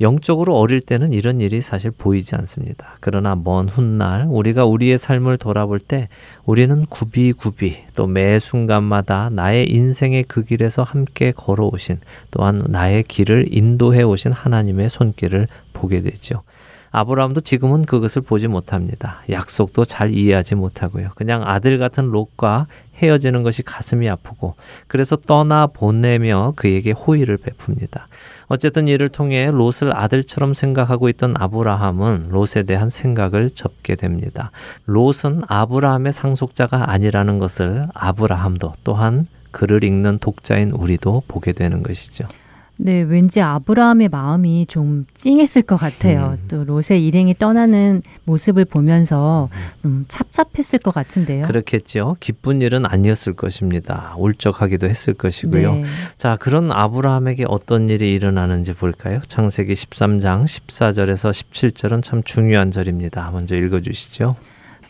영적으로 0.00 0.56
어릴 0.56 0.80
때는 0.80 1.12
이런 1.12 1.40
일이 1.40 1.60
사실 1.60 1.90
보이지 1.90 2.36
않습니다. 2.36 2.96
그러나 3.00 3.34
먼 3.34 3.68
훗날 3.68 4.26
우리가 4.28 4.64
우리의 4.64 4.96
삶을 4.96 5.38
돌아볼 5.38 5.80
때 5.80 6.08
우리는 6.44 6.86
구비구비 6.86 7.86
또매 7.94 8.38
순간마다 8.38 9.28
나의 9.30 9.70
인생의 9.70 10.24
그 10.24 10.44
길에서 10.44 10.82
함께 10.82 11.32
걸어오신 11.32 11.98
또한 12.30 12.62
나의 12.68 13.02
길을 13.02 13.46
인도해 13.50 14.02
오신 14.02 14.32
하나님의 14.32 14.88
손길을 14.88 15.48
보게 15.72 16.02
되죠. 16.02 16.42
아브라함도 16.90 17.40
지금은 17.42 17.84
그것을 17.84 18.22
보지 18.22 18.48
못합니다. 18.48 19.22
약속도 19.30 19.84
잘 19.84 20.10
이해하지 20.10 20.54
못하고요. 20.54 21.10
그냥 21.14 21.42
아들 21.46 21.78
같은 21.78 22.06
롯과 22.06 22.66
헤어지는 22.96 23.42
것이 23.42 23.62
가슴이 23.62 24.08
아프고 24.08 24.54
그래서 24.86 25.16
떠나 25.16 25.66
보내며 25.66 26.54
그에게 26.56 26.92
호의를 26.92 27.38
베풉니다. 27.38 28.02
어쨌든 28.48 28.88
이를 28.88 29.08
통해 29.08 29.50
롯을 29.50 29.94
아들처럼 29.94 30.54
생각하고 30.54 31.08
있던 31.10 31.34
아브라함은 31.36 32.28
롯에 32.30 32.64
대한 32.66 32.88
생각을 32.90 33.50
접게 33.50 33.94
됩니다. 33.94 34.50
롯은 34.86 35.42
아브라함의 35.46 36.12
상속자가 36.12 36.90
아니라는 36.90 37.38
것을 37.38 37.86
아브라함도 37.94 38.72
또한 38.84 39.26
글을 39.50 39.84
읽는 39.84 40.18
독자인 40.18 40.70
우리도 40.70 41.22
보게 41.28 41.52
되는 41.52 41.82
것이죠. 41.82 42.26
네, 42.80 43.02
왠지 43.02 43.40
아브라함의 43.40 44.08
마음이 44.08 44.66
좀 44.66 45.04
찡했을 45.14 45.62
것 45.62 45.76
같아요. 45.76 46.36
음. 46.38 46.44
또 46.46 46.62
롯의 46.64 47.04
일행이 47.04 47.34
떠나는 47.34 48.02
모습을 48.24 48.64
보면서 48.64 49.48
좀 49.82 50.04
찹찹했을 50.06 50.78
것 50.78 50.94
같은데요. 50.94 51.46
그렇겠죠. 51.46 52.16
기쁜 52.20 52.62
일은 52.62 52.86
아니었을 52.86 53.32
것입니다. 53.34 54.14
울적하기도 54.16 54.88
했을 54.88 55.12
것이고요. 55.14 55.74
네. 55.74 55.84
자, 56.18 56.36
그런 56.36 56.70
아브라함에게 56.70 57.46
어떤 57.48 57.88
일이 57.88 58.12
일어나는지 58.12 58.74
볼까요? 58.74 59.20
창세기 59.26 59.72
13장 59.72 60.44
14절에서 60.44 61.32
17절은 61.32 62.04
참 62.04 62.22
중요한 62.22 62.70
절입니다. 62.70 63.28
먼저 63.32 63.56
읽어 63.56 63.80
주시죠. 63.80 64.36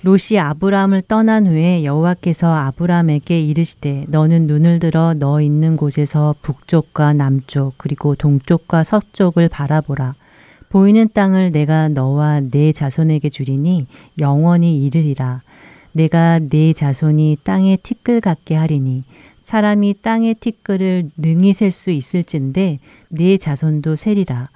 롯이 0.03 0.39
아브라함을 0.39 1.03
떠난 1.03 1.47
후에 1.47 1.85
여호와께서 1.85 2.55
아브라함에게 2.55 3.41
이르시되 3.41 4.05
너는 4.09 4.47
눈을 4.47 4.79
들어 4.79 5.13
너 5.15 5.41
있는 5.41 5.77
곳에서 5.77 6.37
북쪽과 6.41 7.15
남쪽 7.15 7.75
그리고 7.79 8.15
동쪽과 8.15 8.85
서쪽을 8.85 9.49
바라보라. 9.49 10.15
보이는 10.69 11.09
땅을 11.13 11.51
내가 11.51 11.89
너와 11.89 12.41
내 12.41 12.73
자손에게 12.73 13.29
주리니 13.29 13.87
영원히 14.21 14.85
이르리라. 14.85 15.43
내가 15.93 16.39
내 16.39 16.73
자손이 16.73 17.39
땅의 17.43 17.79
티끌 17.79 18.21
같게 18.21 18.55
하리니 18.55 19.03
사람이 19.43 19.97
땅의 20.03 20.35
티끌을 20.35 21.11
능히 21.17 21.53
셀 21.55 21.73
수 21.73 21.91
있을진데 21.91 22.79
내 23.09 23.37
자손도 23.37 23.97
세리라. 23.97 24.49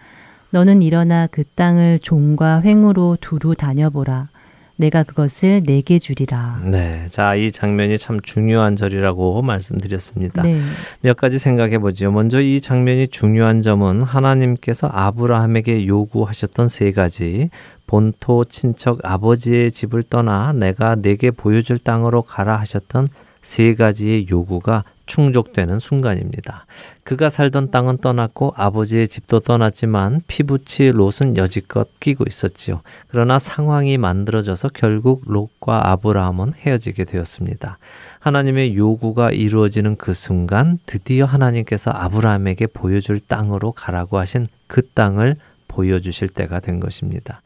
너는 0.51 0.83
일어나 0.83 1.27
그 1.27 1.43
땅을 1.43 1.99
종과 1.99 2.61
횡으로 2.63 3.17
두루 3.21 3.57
다녀보라 3.57 4.29
내가 4.77 5.03
그것을 5.03 5.63
내게 5.65 5.99
주리라. 5.99 6.61
네. 6.65 7.07
자, 7.11 7.35
이 7.35 7.53
장면이 7.53 7.99
참 7.99 8.21
중요한 8.21 8.77
절이라고 8.77 9.43
말씀드렸습니다. 9.43 10.43
네. 10.43 10.61
몇 11.01 11.17
가지 11.17 11.39
생각해 11.39 11.79
보죠. 11.79 12.11
먼저 12.11 12.41
이 12.41 12.61
장면이 12.61 13.09
중요한 13.09 13.63
점은 13.63 14.03
하나님께서 14.03 14.89
아브라함에게 14.93 15.87
요구하셨던 15.87 16.69
세 16.69 16.93
가지 16.93 17.51
본토 17.87 18.45
친척 18.45 19.01
아버지의 19.03 19.71
집을 19.71 20.03
떠나 20.05 20.53
내가 20.53 20.95
내게 20.95 21.31
보여줄 21.31 21.79
땅으로 21.79 22.23
가라 22.23 22.59
하셨던 22.61 23.09
세 23.43 23.75
가지의 23.75 24.29
요구가 24.31 24.85
충족되는 25.07 25.79
순간입니다. 25.79 26.67
그가 27.05 27.29
살던 27.29 27.71
땅은 27.71 27.99
떠났고 27.99 28.53
아버지의 28.57 29.09
집도 29.09 29.41
떠났지만 29.41 30.23
피부치 30.27 30.91
롯은 30.93 31.37
여지껏 31.37 31.89
끼고 32.01 32.25
있었지요. 32.27 32.83
그러나 33.09 33.39
상황이 33.39 33.99
만들어져서 33.99 34.71
결국 34.75 35.23
롯과 35.27 35.91
아브라함은 35.91 36.55
헤어지게 36.55 37.05
되었습니다. 37.05 37.79
하나님의 38.21 38.77
요구가 38.77 39.31
이루어지는 39.33 39.97
그 39.97 40.13
순간 40.13 40.79
드디어 40.87 41.25
하나님께서 41.25 41.91
아브라함에게 41.91 42.69
보여줄 42.69 43.21
땅으로 43.21 43.73
가라고 43.73 44.19
하신 44.19 44.47
그 44.67 44.83
땅을 44.83 45.37
보여주실 45.67 46.29
때가 46.29 46.61
된 46.61 46.81
것입니다. 46.81 47.43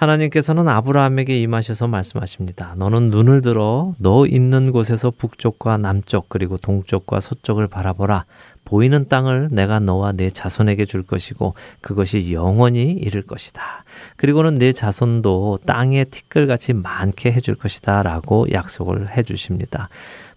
하나님께서는 0.00 0.66
아브라함에게 0.66 1.38
임하셔서 1.42 1.86
말씀하십니다. 1.86 2.74
너는 2.78 3.10
눈을 3.10 3.42
들어 3.42 3.94
너 3.98 4.26
있는 4.26 4.72
곳에서 4.72 5.10
북쪽과 5.10 5.76
남쪽 5.76 6.30
그리고 6.30 6.56
동쪽과 6.56 7.20
서쪽을 7.20 7.68
바라보라. 7.68 8.24
보이는 8.64 9.08
땅을 9.08 9.48
내가 9.52 9.78
너와 9.78 10.12
내 10.12 10.30
자손에게 10.30 10.86
줄 10.86 11.02
것이고 11.02 11.54
그것이 11.82 12.32
영원히 12.32 12.92
이를 12.92 13.22
것이다. 13.22 13.84
그리고는 14.16 14.58
내 14.58 14.72
자손도 14.72 15.58
땅의 15.66 16.06
티끌같이 16.06 16.72
많게 16.72 17.32
해줄 17.32 17.56
것이다. 17.56 18.02
라고 18.02 18.46
약속을 18.50 19.14
해 19.14 19.22
주십니다. 19.22 19.90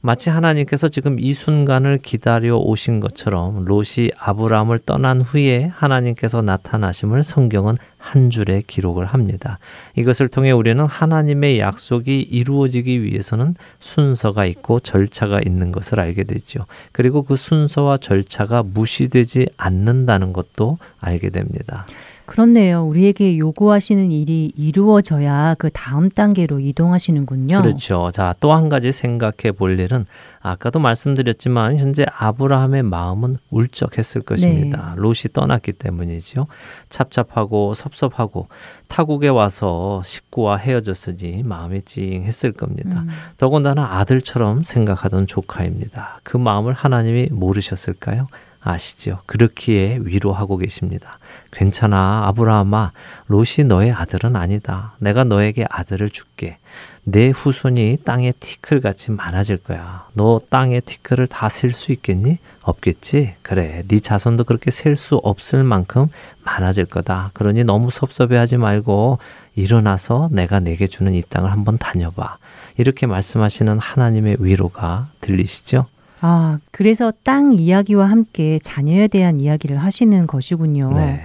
마치 0.05 0.29
하나님께서 0.29 0.89
지금 0.89 1.17
이 1.17 1.31
순간을 1.31 1.99
기다려 1.99 2.57
오신 2.57 2.99
것처럼 2.99 3.63
롯이 3.63 4.11
아브라함을 4.17 4.79
떠난 4.79 5.21
후에 5.21 5.71
하나님께서 5.73 6.41
나타나심을 6.41 7.23
성경은 7.23 7.77
한 7.97 8.29
줄에 8.29 8.63
기록을 8.67 9.05
합니다. 9.05 9.59
이것을 9.95 10.27
통해 10.27 10.51
우리는 10.51 10.83
하나님의 10.83 11.57
약속이 11.59 12.19
이루어지기 12.19 13.01
위해서는 13.01 13.55
순서가 13.79 14.43
있고 14.47 14.81
절차가 14.81 15.39
있는 15.39 15.71
것을 15.71 16.01
알게 16.01 16.25
되죠. 16.25 16.65
그리고 16.91 17.21
그 17.21 17.37
순서와 17.37 17.95
절차가 17.95 18.61
무시되지 18.61 19.47
않는다는 19.55 20.33
것도 20.33 20.79
알게 20.99 21.29
됩니다. 21.29 21.85
그렇네요. 22.25 22.83
우리에게 22.85 23.37
요구하시는 23.37 24.11
일이 24.11 24.51
이루어져야 24.55 25.55
그 25.57 25.69
다음 25.71 26.09
단계로 26.09 26.59
이동하시는군요. 26.59 27.61
그렇죠. 27.61 28.11
자, 28.13 28.33
또 28.39 28.53
한 28.53 28.69
가지 28.69 28.91
생각해 28.91 29.51
볼 29.57 29.79
일은 29.79 30.05
아까도 30.41 30.79
말씀드렸지만 30.79 31.77
현재 31.77 32.05
아브라함의 32.17 32.83
마음은 32.83 33.37
울적했을 33.49 34.21
것입니다. 34.21 34.93
네. 34.95 35.01
롯이 35.01 35.33
떠났기 35.33 35.73
때문이지요. 35.73 36.47
찹찹하고 36.89 37.73
섭섭하고 37.73 38.47
타국에 38.87 39.29
와서 39.29 40.01
식구와 40.05 40.57
헤어졌으니 40.57 41.43
마음이 41.43 41.81
찡했을 41.83 42.51
겁니다. 42.51 43.01
음. 43.01 43.09
더군다나 43.37 43.97
아들처럼 43.99 44.63
생각하던 44.63 45.27
조카입니다. 45.27 46.19
그 46.23 46.37
마음을 46.37 46.73
하나님이 46.73 47.29
모르셨을까요? 47.31 48.27
아시죠? 48.61 49.19
그렇기에 49.25 49.99
위로하고 50.01 50.57
계십니다. 50.57 51.19
괜찮아, 51.53 52.23
아브라함아. 52.27 52.91
롯이 53.27 53.65
너의 53.67 53.91
아들은 53.91 54.35
아니다. 54.35 54.93
내가 54.99 55.23
너에게 55.23 55.65
아들을 55.69 56.09
줄게. 56.09 56.57
내 57.03 57.29
후손이 57.29 57.99
땅의 58.05 58.33
티끌 58.39 58.81
같이 58.81 59.11
많아질 59.11 59.57
거야. 59.57 60.07
너 60.13 60.41
땅의 60.49 60.81
티끌을 60.81 61.27
다 61.27 61.47
셀 61.49 61.71
수 61.73 61.91
있겠니? 61.91 62.39
없겠지? 62.63 63.35
그래. 63.41 63.83
네 63.87 63.99
자손도 63.99 64.45
그렇게 64.45 64.71
셀 64.71 64.95
수 64.95 65.17
없을 65.17 65.63
만큼 65.63 66.07
많아질 66.43 66.85
거다. 66.85 67.31
그러니 67.33 67.63
너무 67.65 67.91
섭섭해하지 67.91 68.57
말고 68.57 69.19
일어나서 69.55 70.29
내가 70.31 70.59
내게 70.59 70.87
주는 70.87 71.13
이 71.13 71.21
땅을 71.21 71.51
한번 71.51 71.77
다녀봐. 71.77 72.37
이렇게 72.77 73.05
말씀하시는 73.05 73.77
하나님의 73.79 74.37
위로가 74.39 75.07
들리시죠? 75.21 75.85
아, 76.25 76.57
그래서 76.71 77.11
땅 77.23 77.53
이야기와 77.53 78.09
함께 78.09 78.57
자녀에 78.63 79.09
대한 79.09 79.41
이야기를 79.41 79.75
하시는 79.77 80.25
것이군요. 80.25 80.93
네. 80.93 81.19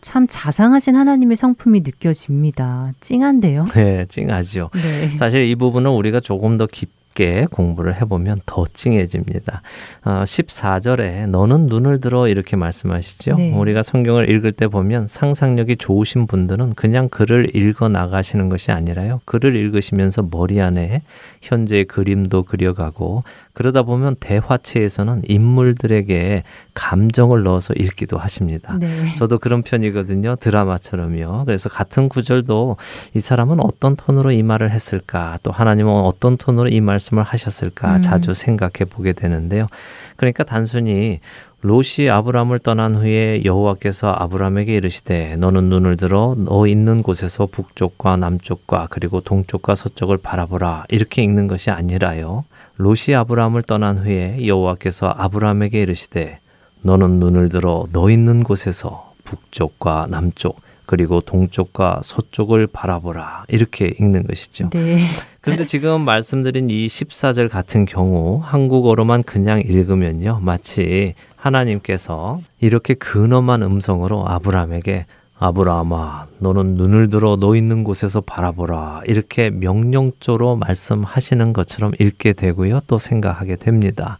참 0.00 0.26
자상하신 0.26 0.96
하나님의 0.96 1.36
성품이 1.36 1.80
느껴집니다. 1.80 2.92
찡한데요? 3.00 3.66
네, 3.74 4.06
찡하죠. 4.06 4.70
네. 4.72 5.14
사실 5.16 5.44
이 5.44 5.54
부분은 5.54 5.90
우리가 5.90 6.20
조금 6.20 6.56
더 6.56 6.66
깊, 6.66 6.88
깊게 7.18 7.48
공부를 7.50 7.96
해보면 8.00 8.40
더 8.46 8.64
찡해집니다. 8.72 9.62
어, 10.04 10.10
14절에 10.22 11.26
너는 11.26 11.66
눈을 11.66 11.98
들어 11.98 12.28
이렇게 12.28 12.56
말씀하시죠. 12.56 13.34
네. 13.34 13.52
우리가 13.52 13.82
성경을 13.82 14.30
읽을 14.30 14.52
때 14.52 14.68
보면 14.68 15.08
상상력이 15.08 15.76
좋으신 15.76 16.28
분들은 16.28 16.74
그냥 16.74 17.08
글을 17.08 17.56
읽어 17.56 17.88
나가시는 17.88 18.48
것이 18.48 18.70
아니라요. 18.70 19.20
글을 19.24 19.56
읽으시면서 19.56 20.28
머리 20.30 20.60
안에 20.60 21.02
현재 21.42 21.82
그림도 21.84 22.44
그려가고 22.44 23.24
그러다 23.52 23.82
보면 23.82 24.14
대화체에서는 24.20 25.22
인물들에게 25.26 26.44
감정을 26.78 27.42
넣어서 27.42 27.74
읽기도 27.74 28.18
하십니다. 28.18 28.76
네. 28.78 29.14
저도 29.16 29.40
그런 29.40 29.62
편이거든요. 29.62 30.36
드라마처럼요. 30.36 31.44
그래서 31.44 31.68
같은 31.68 32.08
구절도 32.08 32.76
이 33.14 33.20
사람은 33.20 33.58
어떤 33.58 33.96
톤으로 33.96 34.30
이 34.30 34.44
말을 34.44 34.70
했을까, 34.70 35.40
또 35.42 35.50
하나님은 35.50 35.92
어떤 35.92 36.36
톤으로 36.36 36.68
이 36.68 36.80
말씀을 36.80 37.24
하셨을까 37.24 37.96
음. 37.96 38.00
자주 38.00 38.32
생각해 38.32 38.88
보게 38.88 39.12
되는데요. 39.12 39.66
그러니까 40.16 40.44
단순히 40.44 41.18
롯이 41.62 42.08
아브람을 42.08 42.60
떠난 42.60 42.94
후에 42.94 43.42
여호와께서 43.44 44.14
아브람에게 44.16 44.76
이르시되 44.76 45.34
너는 45.36 45.64
눈을 45.64 45.96
들어 45.96 46.36
너 46.38 46.68
있는 46.68 47.02
곳에서 47.02 47.46
북쪽과 47.46 48.16
남쪽과 48.16 48.86
그리고 48.90 49.20
동쪽과 49.20 49.74
서쪽을 49.74 50.18
바라보라 50.18 50.84
이렇게 50.88 51.22
읽는 51.24 51.48
것이 51.48 51.72
아니라요. 51.72 52.44
롯이 52.76 53.16
아브라함을 53.16 53.62
떠난 53.62 53.98
후에 53.98 54.46
여호와께서 54.46 55.12
아브라함에게 55.18 55.82
이르시되 55.82 56.38
너는 56.82 57.18
눈을 57.18 57.48
들어 57.48 57.86
너 57.92 58.10
있는 58.10 58.42
곳에서 58.42 59.12
북쪽과 59.24 60.08
남쪽 60.10 60.60
그리고 60.86 61.20
동쪽과 61.20 62.00
서쪽을 62.02 62.66
바라보라 62.66 63.44
이렇게 63.48 63.92
읽는 64.00 64.26
것이죠. 64.26 64.70
네. 64.70 65.00
그런데 65.42 65.66
지금 65.66 66.00
말씀드린 66.00 66.70
이 66.70 66.86
14절 66.86 67.50
같은 67.50 67.84
경우 67.84 68.40
한국어로만 68.42 69.22
그냥 69.22 69.60
읽으면요. 69.60 70.40
마치 70.42 71.14
하나님께서 71.36 72.40
이렇게 72.60 72.94
근엄한 72.94 73.62
음성으로 73.62 74.26
아브라함에게 74.28 75.06
아브라함아, 75.40 76.26
너는 76.38 76.74
눈을 76.74 77.10
들어 77.10 77.36
너 77.36 77.54
있는 77.54 77.84
곳에서 77.84 78.20
바라보라. 78.20 79.02
이렇게 79.06 79.50
명령조로 79.50 80.56
말씀하시는 80.56 81.52
것처럼 81.52 81.92
읽게 82.00 82.32
되고요. 82.32 82.80
또 82.86 82.98
생각하게 82.98 83.56
됩니다. 83.56 84.18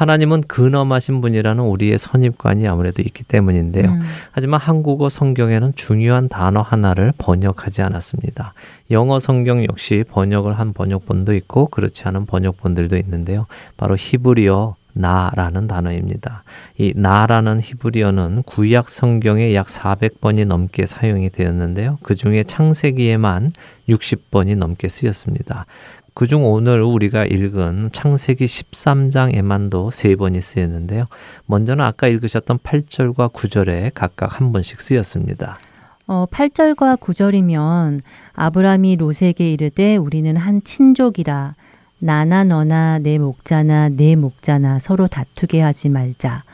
하나님은 0.00 0.40
근엄하신 0.48 1.20
분이라는 1.20 1.62
우리의 1.62 1.98
선입관이 1.98 2.66
아무래도 2.66 3.02
있기 3.02 3.22
때문인데요. 3.22 3.90
음. 3.90 4.00
하지만 4.32 4.58
한국어 4.58 5.10
성경에는 5.10 5.74
중요한 5.74 6.30
단어 6.30 6.62
하나를 6.62 7.12
번역하지 7.18 7.82
않았습니다. 7.82 8.54
영어 8.90 9.18
성경 9.18 9.62
역시 9.62 10.02
번역을 10.10 10.58
한 10.58 10.72
번역본도 10.72 11.34
있고 11.34 11.66
그렇지 11.66 12.04
않은 12.08 12.24
번역본들도 12.24 12.96
있는데요. 12.96 13.44
바로 13.76 13.94
히브리어 13.94 14.76
나라는 14.94 15.66
단어입니다. 15.66 16.44
이 16.78 16.94
나라는 16.96 17.60
히브리어는 17.60 18.44
구약 18.44 18.88
성경에 18.88 19.54
약 19.54 19.66
400번이 19.66 20.46
넘게 20.46 20.86
사용이 20.86 21.28
되었는데요. 21.28 21.98
그 22.02 22.14
중에 22.14 22.42
창세기에만 22.42 23.52
60번이 23.88 24.56
넘게 24.56 24.88
쓰였습니다. 24.88 25.66
그중 26.14 26.44
오늘 26.44 26.82
우리가 26.82 27.24
읽은 27.24 27.90
창세기 27.92 28.44
13장에만도 28.44 29.90
세 29.90 30.16
번이 30.16 30.40
쓰였는데요. 30.40 31.06
먼저는 31.46 31.84
아까 31.84 32.08
읽으셨던 32.08 32.58
8절과 32.58 33.32
9절에 33.32 33.92
각각 33.94 34.40
한 34.40 34.52
번씩 34.52 34.80
쓰였습니다. 34.80 35.58
어, 36.06 36.26
8절과 36.30 36.98
9절이면 36.98 38.00
아브라함이 38.34 38.96
롯에게 38.96 39.52
이르되 39.52 39.96
우리는 39.96 40.36
한 40.36 40.62
친족이라 40.64 41.54
나나 42.00 42.44
너나 42.44 42.98
내 42.98 43.18
목자나 43.18 43.90
내 43.90 44.16
목자나 44.16 44.78
서로 44.78 45.06
다투게 45.06 45.60
하지 45.60 45.88
말자. 45.88 46.44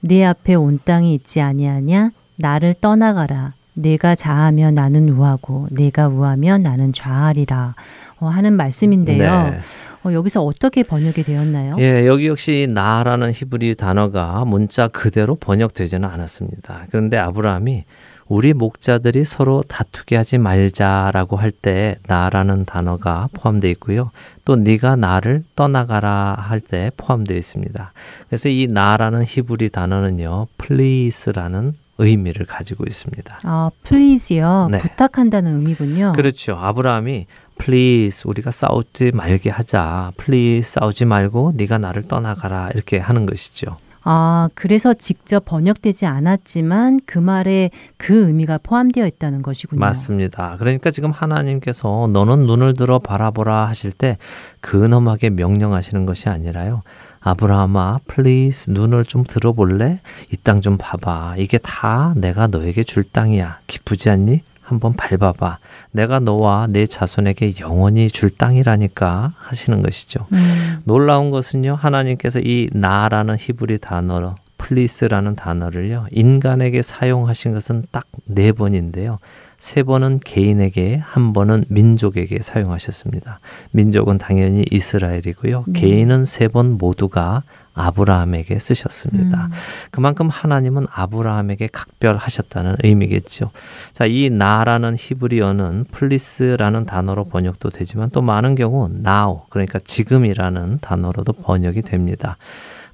내 0.00 0.24
앞에 0.24 0.54
온 0.54 0.78
땅이 0.84 1.14
있지 1.14 1.40
아니하냐? 1.40 2.10
나를 2.36 2.74
떠나가라. 2.80 3.54
내가 3.74 4.14
자하면 4.14 4.74
나는 4.74 5.08
우하고 5.08 5.68
내가 5.70 6.08
우하면 6.08 6.62
나는 6.62 6.92
좌하리라. 6.92 7.74
어, 8.20 8.26
하는 8.28 8.52
말씀인데요. 8.54 9.50
네. 9.50 9.58
어, 10.04 10.12
여기서 10.12 10.42
어떻게 10.42 10.82
번역이 10.82 11.22
되었나요? 11.24 11.76
예, 11.78 12.06
여기 12.06 12.26
역시 12.26 12.66
나라는 12.70 13.32
히브리 13.32 13.74
단어가 13.74 14.44
문자 14.46 14.88
그대로 14.88 15.34
번역되지는 15.34 16.08
않았습니다. 16.08 16.86
그런데 16.90 17.18
아브라함이 17.18 17.84
우리 18.28 18.54
목자들이 18.54 19.24
서로 19.24 19.62
다투게 19.66 20.16
하지 20.16 20.38
말자라고 20.38 21.36
할 21.36 21.50
때 21.50 21.96
나라는 22.06 22.64
단어가 22.64 23.28
포함되어 23.32 23.70
있고요. 23.72 24.10
또 24.44 24.54
네가 24.56 24.94
나를 24.96 25.42
떠나가라 25.56 26.36
할 26.38 26.60
때 26.60 26.92
포함되어 26.96 27.36
있습니다. 27.36 27.92
그래서 28.28 28.48
이 28.48 28.68
나라는 28.70 29.24
히브리 29.26 29.70
단어는요. 29.70 30.46
please라는 30.58 31.72
의미를 31.98 32.46
가지고 32.46 32.84
있습니다. 32.86 33.40
아, 33.42 33.70
please요. 33.82 34.68
네. 34.70 34.78
부탁한다는 34.78 35.56
의미군요. 35.56 36.12
그렇죠. 36.14 36.54
아브라함이 36.56 37.26
please 37.60 38.22
우리가 38.28 38.50
싸우지 38.50 39.12
말게 39.12 39.50
하자. 39.50 40.12
please 40.16 40.72
싸우지 40.80 41.04
말고 41.04 41.52
네가 41.56 41.78
나를 41.78 42.02
떠나가라 42.08 42.70
이렇게 42.74 42.98
하는 42.98 43.26
것이죠. 43.26 43.76
아, 44.02 44.48
그래서 44.54 44.94
직접 44.94 45.44
번역되지 45.44 46.06
않았지만 46.06 47.00
그 47.04 47.18
말에 47.18 47.70
그 47.98 48.26
의미가 48.28 48.58
포함되어 48.62 49.06
있다는 49.06 49.42
것이군요. 49.42 49.78
맞습니다. 49.78 50.56
그러니까 50.58 50.90
지금 50.90 51.10
하나님께서 51.10 52.08
너는 52.10 52.46
눈을 52.46 52.72
들어 52.74 52.98
바라보라 52.98 53.66
하실 53.68 53.92
때 53.92 54.16
근엄하게 54.62 55.30
명령하시는 55.30 56.06
것이 56.06 56.30
아니라요. 56.30 56.80
아브라함아, 57.20 58.00
please 58.06 58.70
눈을 58.70 59.04
좀 59.04 59.24
들어볼래? 59.24 60.00
이 60.32 60.36
땅 60.42 60.62
좀 60.62 60.78
봐봐. 60.78 61.34
이게 61.36 61.58
다 61.58 62.14
내가 62.16 62.46
너에게 62.46 62.82
줄 62.82 63.02
땅이야. 63.04 63.58
기쁘지 63.66 64.08
않니? 64.08 64.40
한번 64.70 64.94
밟아봐. 64.94 65.58
내가 65.92 66.20
너와 66.20 66.66
내 66.68 66.86
자손에게 66.86 67.54
영원히 67.60 68.08
줄 68.08 68.30
땅이라니까 68.30 69.34
하시는 69.36 69.82
것이죠. 69.82 70.26
음. 70.32 70.80
놀라운 70.84 71.30
것은요, 71.30 71.74
하나님께서 71.74 72.40
이 72.40 72.68
나라는 72.72 73.36
히브리 73.38 73.78
단어로 73.78 74.34
please라는 74.58 75.36
단어를요, 75.36 76.06
인간에게 76.12 76.82
사용하신 76.82 77.52
것은 77.54 77.84
딱 77.90 78.04
네 78.26 78.52
번인데요. 78.52 79.18
세 79.58 79.82
번은 79.82 80.20
개인에게, 80.24 81.02
한 81.04 81.32
번은 81.34 81.64
민족에게 81.68 82.38
사용하셨습니다. 82.40 83.40
민족은 83.72 84.16
당연히 84.18 84.64
이스라엘이고요. 84.70 85.64
네. 85.66 85.80
개인은 85.80 86.24
세 86.24 86.48
번 86.48 86.78
모두가 86.78 87.42
아브라함에게 87.74 88.58
쓰셨습니다. 88.58 89.46
음. 89.46 89.50
그만큼 89.90 90.28
하나님은 90.28 90.86
아브라함에게 90.90 91.68
각별하셨다는 91.72 92.76
의미겠죠. 92.82 93.50
자, 93.92 94.06
이 94.06 94.30
나라는 94.30 94.96
히브리어는 94.98 95.86
플리스라는 95.90 96.86
단어로 96.86 97.24
번역도 97.26 97.70
되지만 97.70 98.10
또 98.10 98.22
많은 98.22 98.54
경우 98.54 98.88
now 98.92 99.42
그러니까 99.50 99.78
지금이라는 99.78 100.78
단어로도 100.80 101.32
번역이 101.34 101.82
됩니다. 101.82 102.36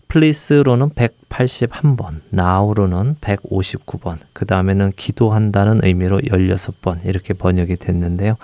플리스로는 0.09 0.91
181번, 0.91 2.21
나우로는 2.31 3.17
159번, 3.21 4.19
그 4.33 4.47
다음에는 4.47 4.93
기도한다는 4.97 5.81
의미로 5.83 6.21
16번 6.21 7.05
이렇게 7.05 7.35
번역이 7.35 7.77
됐는데요. 7.77 8.37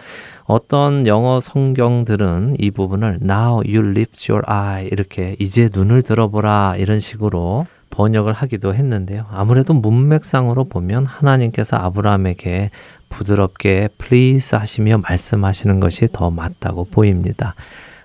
어떤 0.44 1.06
영어 1.06 1.40
성경들은 1.40 2.56
이 2.58 2.70
부분을 2.70 3.20
Now 3.22 3.62
you 3.66 3.90
lift 3.90 4.30
your 4.30 4.44
eye 4.50 4.88
이렇게 4.90 5.36
이제 5.38 5.68
눈을 5.72 6.02
들어보라 6.02 6.76
이런 6.78 7.00
식으로 7.00 7.66
번역을 7.90 8.32
하기도 8.32 8.74
했는데요. 8.74 9.26
아무래도 9.30 9.74
문맥상으로 9.74 10.64
보면 10.64 11.06
하나님께서 11.06 11.76
아브라함에게 11.76 12.70
부드럽게 13.08 13.90
please 13.98 14.58
하시며 14.58 14.98
말씀하시는 14.98 15.78
것이 15.78 16.08
더 16.10 16.30
맞다고 16.30 16.86
보입니다. 16.86 17.54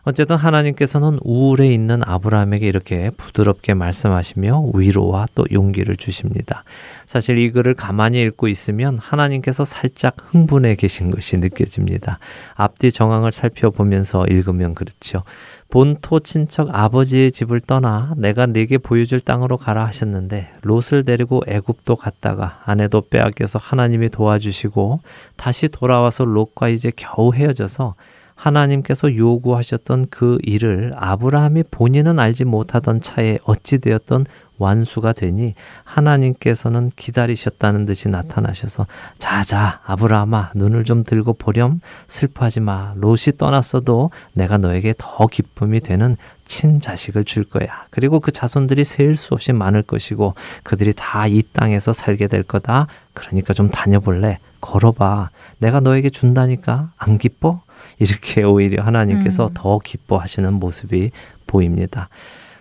어쨌든 0.08 0.38
하나님께서는 0.38 1.20
우울에 1.22 1.68
있는 1.68 2.02
아브라함에게 2.02 2.66
이렇게 2.66 3.10
부드럽게 3.18 3.74
말씀하시며 3.74 4.68
위로와 4.74 5.26
또 5.36 5.46
용기를 5.52 5.98
주십니다. 5.98 6.64
사실 7.06 7.38
이 7.38 7.52
글을 7.52 7.74
가만히 7.74 8.22
읽고 8.22 8.48
있으면 8.48 9.00
하나님께서 9.00 9.66
살짝 9.66 10.16
흥분해 10.30 10.76
계신 10.76 11.12
것이 11.12 11.36
느껴집니다. 11.36 12.20
앞뒤 12.56 12.90
정황을 12.90 13.34
살펴보면서 13.34 14.26
읽으면 14.28 14.76
그렇죠. 14.76 15.24
본토 15.70 16.22
친척 16.22 16.74
아버지의 16.74 17.34
집을 17.34 17.60
떠나 17.60 18.14
내가 18.16 18.46
네게 18.46 18.78
보여줄 18.78 19.20
땅으로 19.20 19.58
가라 19.58 19.86
하셨는데 19.88 20.54
롯을 20.62 21.04
데리고 21.04 21.44
애굽도 21.46 21.98
갔다가 21.98 22.62
아내도 22.64 23.02
빼앗겨서 23.10 23.60
하나님이 23.60 24.08
도와주시고 24.08 25.02
다시 25.36 25.68
돌아와서 25.68 26.24
롯과 26.24 26.70
이제 26.70 26.94
겨우 26.96 27.34
헤어져서 27.34 27.96
하나님께서 28.38 29.16
요구하셨던 29.16 30.08
그 30.10 30.38
일을 30.44 30.94
아브라함이 30.96 31.64
본인은 31.72 32.20
알지 32.20 32.46
못하던 32.46 33.02
차에 33.02 33.40
어찌 33.44 33.80
되었던 33.80 34.26
완수가 34.60 35.14
되니 35.14 35.54
하나님께서는 35.84 36.90
기다리셨다는 36.96 37.86
듯이 37.86 38.10
나타나셔서 38.10 38.88
자자 39.18 39.82
아브라함아 39.86 40.52
눈을 40.56 40.84
좀 40.84 41.04
들고 41.04 41.34
보렴 41.34 41.80
슬퍼하지 42.08 42.62
마 42.62 42.94
롯이 42.96 43.38
떠났어도 43.38 44.12
내가 44.34 44.58
너에게 44.58 44.94
더 44.98 45.28
기쁨이 45.28 45.80
되는 45.80 46.16
친자식을 46.46 47.26
줄 47.26 47.44
거야. 47.44 47.86
그리고 47.90 48.20
그 48.20 48.32
자손들이 48.32 48.84
셀 48.84 49.16
수 49.16 49.34
없이 49.34 49.52
많을 49.52 49.82
것이고 49.84 50.34
그들이 50.64 50.94
다 50.96 51.28
이 51.28 51.44
땅에서 51.54 51.92
살게 51.92 52.28
될 52.28 52.44
거다. 52.44 52.88
그러니까 53.14 53.54
좀 53.54 53.70
다녀볼래? 53.70 54.40
걸어봐. 54.62 55.30
내가 55.60 55.82
너에게 55.82 56.10
준다니까 56.10 56.92
안 56.98 57.18
기뻐? 57.18 57.62
이렇게 58.00 58.44
오히려 58.44 58.84
하나님께서 58.84 59.48
음. 59.48 59.54
더 59.54 59.80
기뻐하시는 59.80 60.54
모습이 60.54 61.12
보입니다. 61.46 62.10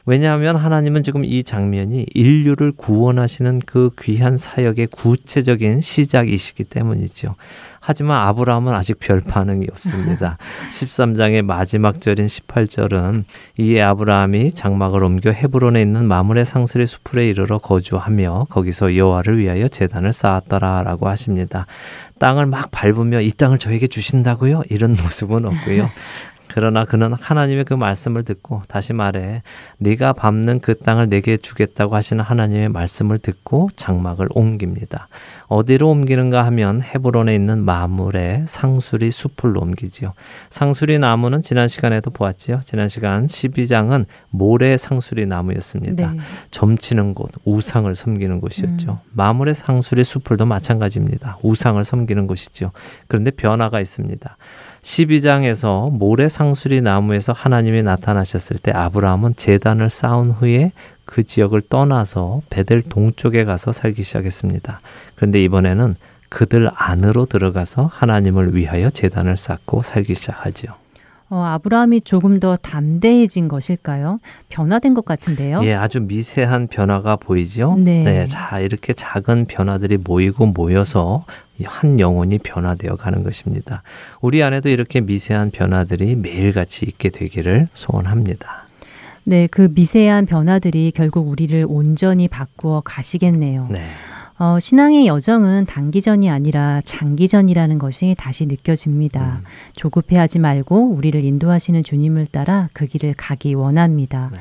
왜냐하면 0.06 0.54
하나님은 0.56 1.02
지금 1.02 1.24
이 1.24 1.42
장면이 1.42 2.06
인류를 2.14 2.72
구원하시는 2.72 3.60
그 3.66 3.90
귀한 4.00 4.38
사역의 4.38 4.86
구체적인 4.86 5.80
시작이시기 5.80 6.62
때문이죠. 6.64 7.34
하지만 7.80 8.26
아브라함은 8.28 8.72
아직 8.72 8.98
별 9.00 9.20
반응이 9.20 9.66
없습니다. 9.72 10.38
13장의 10.70 11.42
마지막 11.42 12.00
절인 12.00 12.26
18절은 12.26 13.24
이에 13.58 13.82
아브라함이 13.82 14.52
장막을 14.52 15.02
옮겨 15.02 15.30
헤브론에 15.30 15.82
있는 15.82 16.06
마물의 16.06 16.44
상술의 16.44 16.86
수풀에 16.86 17.28
이르러 17.28 17.58
거주하며 17.58 18.46
거기서 18.50 18.96
여호와를 18.96 19.38
위하여 19.38 19.66
제단을 19.68 20.12
쌓았더라라고 20.12 21.08
하십니다. 21.08 21.66
땅을 22.18 22.46
막 22.46 22.70
밟으며 22.70 23.20
이 23.20 23.30
땅을 23.30 23.58
저에게 23.58 23.88
주신다고요? 23.88 24.62
이런 24.70 24.92
모습은 24.92 25.44
없고요. 25.44 25.90
그러나 26.56 26.86
그는 26.86 27.12
하나님의 27.12 27.66
그 27.66 27.74
말씀을 27.74 28.24
듣고 28.24 28.62
다시 28.66 28.94
말해 28.94 29.42
네가 29.76 30.14
밟는 30.14 30.60
그 30.60 30.74
땅을 30.74 31.10
내게 31.10 31.36
주겠다고 31.36 31.94
하시는 31.94 32.24
하나님의 32.24 32.70
말씀을 32.70 33.18
듣고 33.18 33.68
장막을 33.76 34.28
옮깁니다. 34.30 35.08
어디로 35.48 35.90
옮기는가 35.90 36.46
하면 36.46 36.80
헤브론에 36.80 37.34
있는 37.34 37.62
마물의 37.62 38.44
상수리 38.48 39.10
숲을로 39.10 39.60
옮기지요. 39.60 40.14
상수리 40.48 40.98
나무는 40.98 41.42
지난 41.42 41.68
시간에도 41.68 42.10
보았지요. 42.10 42.60
지난 42.64 42.88
시간 42.88 43.26
12장은 43.26 44.06
모래 44.30 44.78
상수리 44.78 45.26
나무였습니다. 45.26 46.12
네. 46.12 46.20
점치는 46.52 47.12
곳, 47.12 47.32
우상을 47.44 47.94
섬기는 47.94 48.40
곳이었죠. 48.40 48.92
음. 48.92 49.10
마물의 49.12 49.54
상수리 49.54 50.04
숲을도 50.04 50.46
마찬가지입니다. 50.46 51.36
우상을 51.42 51.84
섬기는 51.84 52.26
곳이죠. 52.26 52.72
그런데 53.08 53.30
변화가 53.30 53.78
있습니다. 53.78 54.38
12장에서 54.86 55.90
모래 55.90 56.28
상수리 56.28 56.80
나무에서 56.80 57.32
하나님이 57.32 57.82
나타나셨을 57.82 58.58
때 58.58 58.70
아브라함은 58.70 59.34
재단을 59.34 59.90
쌓은 59.90 60.30
후에 60.30 60.70
그 61.04 61.24
지역을 61.24 61.62
떠나서 61.62 62.42
베델 62.50 62.82
동쪽에 62.82 63.44
가서 63.44 63.72
살기 63.72 64.04
시작했습니다. 64.04 64.80
그런데 65.16 65.42
이번에는 65.42 65.96
그들 66.28 66.70
안으로 66.72 67.26
들어가서 67.26 67.90
하나님을 67.92 68.54
위하여 68.54 68.88
재단을 68.88 69.36
쌓고 69.36 69.82
살기 69.82 70.14
시작하죠. 70.14 70.74
어, 71.28 71.42
아브라함이 71.42 72.02
조금 72.02 72.38
더 72.38 72.56
담대해진 72.56 73.48
것일까요? 73.48 74.20
변화된 74.48 74.94
것 74.94 75.04
같은데요. 75.04 75.64
예, 75.64 75.74
아주 75.74 76.00
미세한 76.00 76.68
변화가 76.68 77.16
보이죠. 77.16 77.74
네. 77.78 78.04
네. 78.04 78.24
자, 78.24 78.60
이렇게 78.60 78.92
작은 78.92 79.46
변화들이 79.46 79.98
모이고 79.98 80.46
모여서 80.46 81.24
한 81.64 81.98
영혼이 81.98 82.38
변화되어 82.38 82.96
가는 82.96 83.24
것입니다. 83.24 83.82
우리 84.20 84.42
안에도 84.42 84.68
이렇게 84.68 85.00
미세한 85.00 85.50
변화들이 85.50 86.14
매일같이 86.14 86.86
있게 86.86 87.08
되기를 87.08 87.68
소원합니다. 87.74 88.66
네, 89.24 89.48
그 89.50 89.72
미세한 89.74 90.26
변화들이 90.26 90.92
결국 90.94 91.28
우리를 91.28 91.66
온전히 91.68 92.28
바꾸어 92.28 92.82
가시겠네요. 92.84 93.66
네. 93.70 93.80
어, 94.38 94.58
신앙의 94.60 95.06
여정은 95.06 95.66
단기전이 95.66 96.28
아니라 96.28 96.80
장기전이라는 96.84 97.78
것이 97.78 98.14
다시 98.18 98.46
느껴집니다. 98.46 99.40
음. 99.42 99.48
조급해하지 99.74 100.40
말고 100.40 100.94
우리를 100.94 101.22
인도하시는 101.24 101.82
주님을 101.82 102.26
따라 102.26 102.68
그 102.72 102.86
길을 102.86 103.14
가기 103.16 103.54
원합니다. 103.54 104.30
네. 104.34 104.40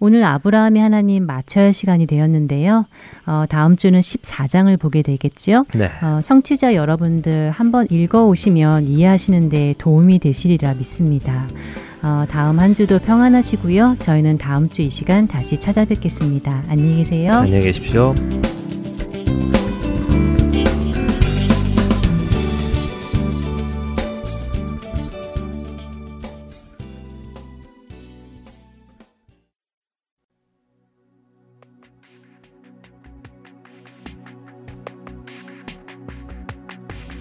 오늘 0.00 0.22
아브라함이 0.24 0.78
하나님 0.78 1.26
마쳐야 1.26 1.64
할 1.64 1.72
시간이 1.72 2.06
되었는데요. 2.06 2.86
어, 3.26 3.44
다음 3.48 3.76
주는 3.76 3.98
14장을 3.98 4.78
보게 4.78 5.02
되겠죠. 5.02 5.64
네. 5.74 5.90
어, 6.02 6.20
청취자 6.22 6.74
여러분들 6.74 7.50
한번 7.50 7.86
읽어 7.90 8.24
오시면 8.26 8.84
이해하시는 8.84 9.48
데 9.48 9.74
도움이 9.78 10.20
되시리라 10.20 10.74
믿습니다. 10.74 11.48
어, 12.02 12.24
다음 12.28 12.60
한 12.60 12.74
주도 12.74 13.00
평안하시고요. 13.00 13.96
저희는 13.98 14.38
다음 14.38 14.68
주 14.68 14.82
이 14.82 14.90
시간 14.90 15.26
다시 15.26 15.58
찾아뵙겠습니다. 15.58 16.64
안녕히 16.68 16.98
계세요. 16.98 17.32
안녕히 17.32 17.60
계십시오. 17.64 18.14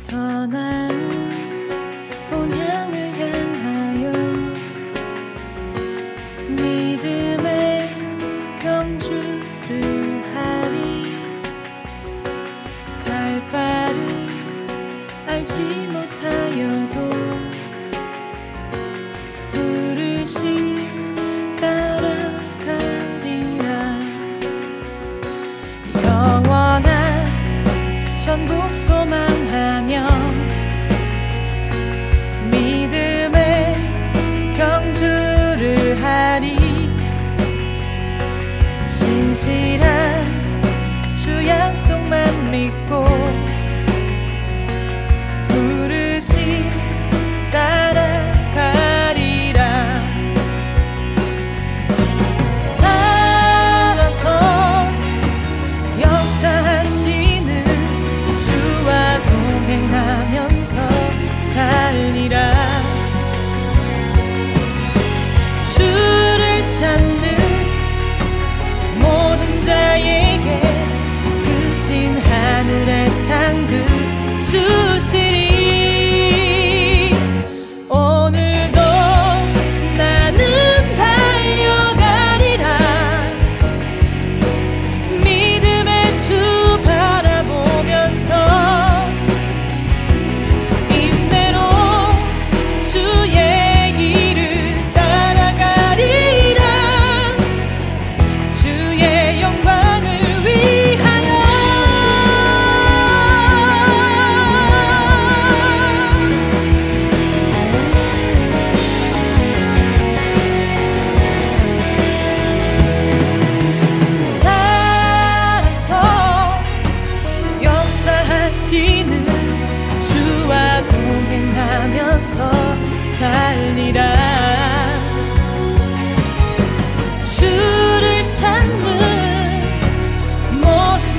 떠날 0.07 1.16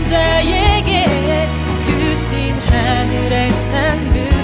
자에게 0.08 1.04
그신 1.84 2.58
하늘의 2.58 3.50
상급. 3.50 4.37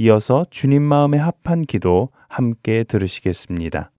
이어서 0.00 0.44
주님 0.48 0.84
마음에 0.84 1.18
합한 1.18 1.62
기도 1.62 2.10
함께 2.28 2.84
들으시겠습니다. 2.84 3.90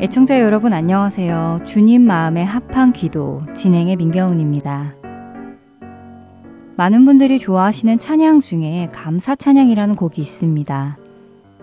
애청자 0.00 0.38
여러분 0.38 0.72
안녕하세요. 0.72 1.62
주님 1.66 2.02
마음에 2.02 2.44
합한 2.44 2.92
기도 2.92 3.42
진행의 3.56 3.96
민경은입니다. 3.96 4.94
많은 6.76 7.04
분들이 7.04 7.40
좋아하시는 7.40 7.98
찬양 7.98 8.40
중에 8.40 8.88
감사 8.92 9.34
찬양이라는 9.34 9.96
곡이 9.96 10.20
있습니다. 10.20 10.96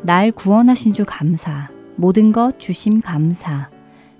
날 0.04 0.32
구원하신 0.32 0.92
주 0.92 1.06
감사, 1.08 1.70
모든 1.96 2.34
것 2.34 2.60
주심 2.60 3.00
감사, 3.00 3.70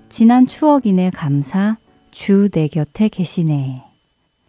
지난 0.08 0.46
추억이네 0.46 1.10
감사, 1.10 1.76
주 2.18 2.48
내 2.50 2.66
곁에 2.66 3.08
계시네. 3.08 3.84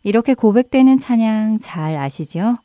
이렇게 0.01 0.33
고백되는 0.33 0.97
찬양 0.99 1.59
잘 1.59 1.97
아시죠? 1.97 2.57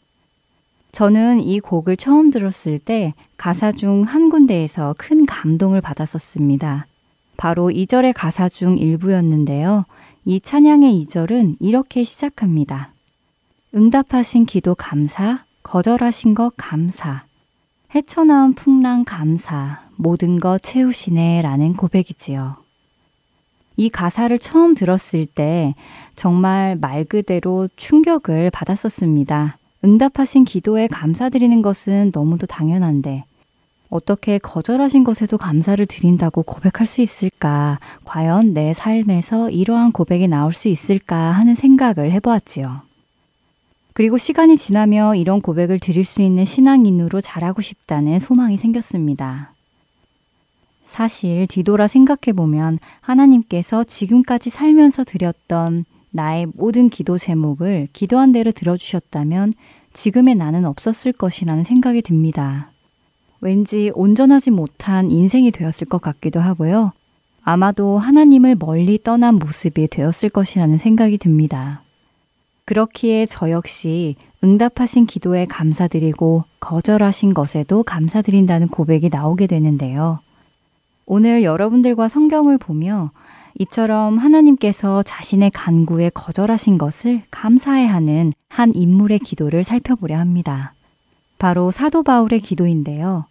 저는 0.93 1.40
이 1.40 1.61
곡을 1.61 1.99
처음 1.99 2.31
들었을 2.31 2.79
때 2.79 3.12
가사 3.37 3.71
중 3.71 4.05
한 4.05 4.31
군데에서 4.31 4.95
큰 4.97 5.27
감동을 5.27 5.83
받았었습니다. 5.83 6.87
바로 7.37 7.69
2절의 7.69 8.14
가사 8.17 8.49
중 8.49 8.79
일부였는데요. 8.79 9.85
이 10.25 10.40
찬양의 10.40 10.97
이절은 11.01 11.57
이렇게 11.61 12.03
시작합니다. 12.03 12.95
응답하신 13.75 14.47
기도 14.47 14.75
감사, 14.75 15.45
거절하신 15.64 16.33
것 16.33 16.55
감사, 16.57 17.27
헤쳐나온 17.95 18.55
풍랑 18.55 19.05
감사, 19.05 19.83
모든 19.97 20.40
것 20.40 20.62
채우시네 20.62 21.43
라는 21.43 21.75
고백이지요. 21.75 22.63
이 23.77 23.89
가사를 23.89 24.39
처음 24.39 24.75
들었을 24.75 25.27
때 25.27 25.75
정말 26.17 26.77
말 26.81 27.05
그대로 27.05 27.69
충격을 27.77 28.51
받았었습니다. 28.51 29.59
응답하신 29.85 30.45
기도에 30.45 30.87
감사드리는 30.87 31.61
것은 31.61 32.11
너무도 32.15 32.47
당연한데 32.47 33.25
어떻게 33.91 34.39
거절하신 34.39 35.05
것에도 35.05 35.39
감사를 35.39 35.85
드린다고 35.87 36.43
고백할 36.43 36.87
수 36.87 37.01
있을까? 37.01 37.79
과연 38.05 38.53
내 38.53 38.73
삶에서 38.73 39.51
이러한 39.51 39.93
고백이 39.93 40.27
나올 40.27 40.53
수 40.53 40.69
있을까 40.69 41.17
하는 41.17 41.55
생각을 41.55 42.11
해보았지요. 42.13 42.83
그리고 43.93 44.19
시간이 44.19 44.57
지나며 44.57 45.15
이런 45.15 45.41
고백을 45.41 45.79
드릴 45.79 46.05
수 46.05 46.23
있는 46.23 46.45
신앙인으로 46.45 47.21
자라고 47.21 47.63
싶다는 47.63 48.19
소망이 48.19 48.57
생겼습니다. 48.57 49.54
사실 50.85 51.47
뒤돌아 51.47 51.88
생각해보면 51.88 52.79
하나님께서 53.01 53.85
지금까지 53.85 54.51
살면서 54.51 55.05
드렸던 55.05 55.85
나의 56.11 56.47
모든 56.55 56.88
기도 56.88 57.18
제목을 57.18 57.88
기도한 57.92 58.33
대로 58.33 58.53
들어주셨다면 58.53 59.55
지금의 59.92 60.37
나는 60.37 60.64
없었을 60.64 61.12
것이라는 61.12 61.64
생각이 61.64 62.03
듭니다. 62.03 62.70
왠지 63.40 63.90
온전하지 63.94 64.51
못한 64.51 65.11
인생이 65.11 65.51
되었을 65.51 65.87
것 65.88 66.01
같기도 66.01 66.40
하고요. 66.40 66.92
아마도 67.42 67.99
하나님을 67.99 68.57
멀리 68.59 69.03
떠난 69.03 69.35
모습이 69.35 69.88
되었을 69.88 70.31
것이라는 70.31 70.79
생각이 70.79 71.18
듭니다. 71.18 71.83
그렇기에 72.64 73.27
저 73.27 73.51
역시 73.51 74.16
응답하신 74.42 75.07
기도에 75.07 75.44
감사드리고 75.44 76.44
거절하신 76.61 77.35
것에도 77.35 77.83
감사드린다는 77.83 78.68
고백이 78.68 79.11
나오게 79.11 79.47
되는데요. 79.47 80.20
오늘 81.07 81.43
여러분들과 81.43 82.09
성경을 82.09 82.59
보며 82.59 83.11
이처럼 83.59 84.19
하나님께서 84.19 85.03
자신의 85.03 85.51
간구에 85.53 86.11
거절하신 86.12 86.79
것을 86.79 87.23
감사해 87.31 87.87
하는 87.87 88.33
한 88.49 88.73
인물의 88.75 89.21
기도를 89.21 89.62
살펴보려 89.64 90.19
합니다. 90.19 90.75
바로 91.38 91.71
사도 91.71 92.03
바울의 92.03 92.40
기도인데요. 92.40 93.27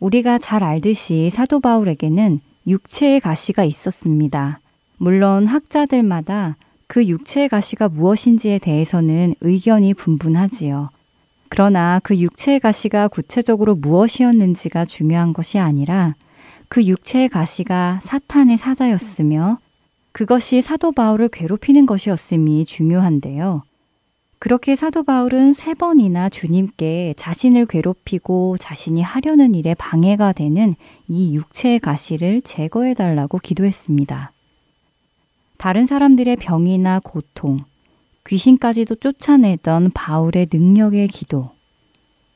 우리가 0.00 0.38
잘 0.38 0.62
알듯이 0.62 1.28
사도 1.30 1.60
바울에게는 1.60 2.40
육체의 2.66 3.20
가시가 3.20 3.64
있었습니다. 3.64 4.60
물론 4.96 5.46
학자들마다 5.46 6.56
그 6.86 7.04
육체의 7.06 7.48
가시가 7.48 7.88
무엇인지에 7.88 8.58
대해서는 8.58 9.34
의견이 9.40 9.92
분분하지요. 9.94 10.90
그러나 11.50 12.00
그 12.02 12.16
육체의 12.16 12.60
가시가 12.60 13.08
구체적으로 13.08 13.74
무엇이었는지가 13.74 14.84
중요한 14.84 15.32
것이 15.32 15.58
아니라 15.58 16.14
그 16.68 16.84
육체의 16.84 17.28
가시가 17.28 18.00
사탄의 18.02 18.58
사자였으며 18.58 19.58
그것이 20.12 20.62
사도 20.62 20.92
바울을 20.92 21.28
괴롭히는 21.28 21.86
것이었음이 21.86 22.64
중요한데요. 22.64 23.62
그렇게 24.40 24.76
사도 24.76 25.02
바울은 25.02 25.52
세 25.52 25.74
번이나 25.74 26.28
주님께 26.28 27.14
자신을 27.16 27.66
괴롭히고 27.66 28.56
자신이 28.58 29.02
하려는 29.02 29.54
일에 29.54 29.74
방해가 29.74 30.32
되는 30.32 30.74
이 31.08 31.34
육체의 31.34 31.80
가시를 31.80 32.42
제거해 32.42 32.94
달라고 32.94 33.38
기도했습니다. 33.38 34.32
다른 35.56 35.86
사람들의 35.86 36.36
병이나 36.36 37.00
고통, 37.02 37.58
귀신까지도 38.26 38.96
쫓아내던 38.96 39.90
바울의 39.92 40.48
능력의 40.52 41.08
기도. 41.08 41.50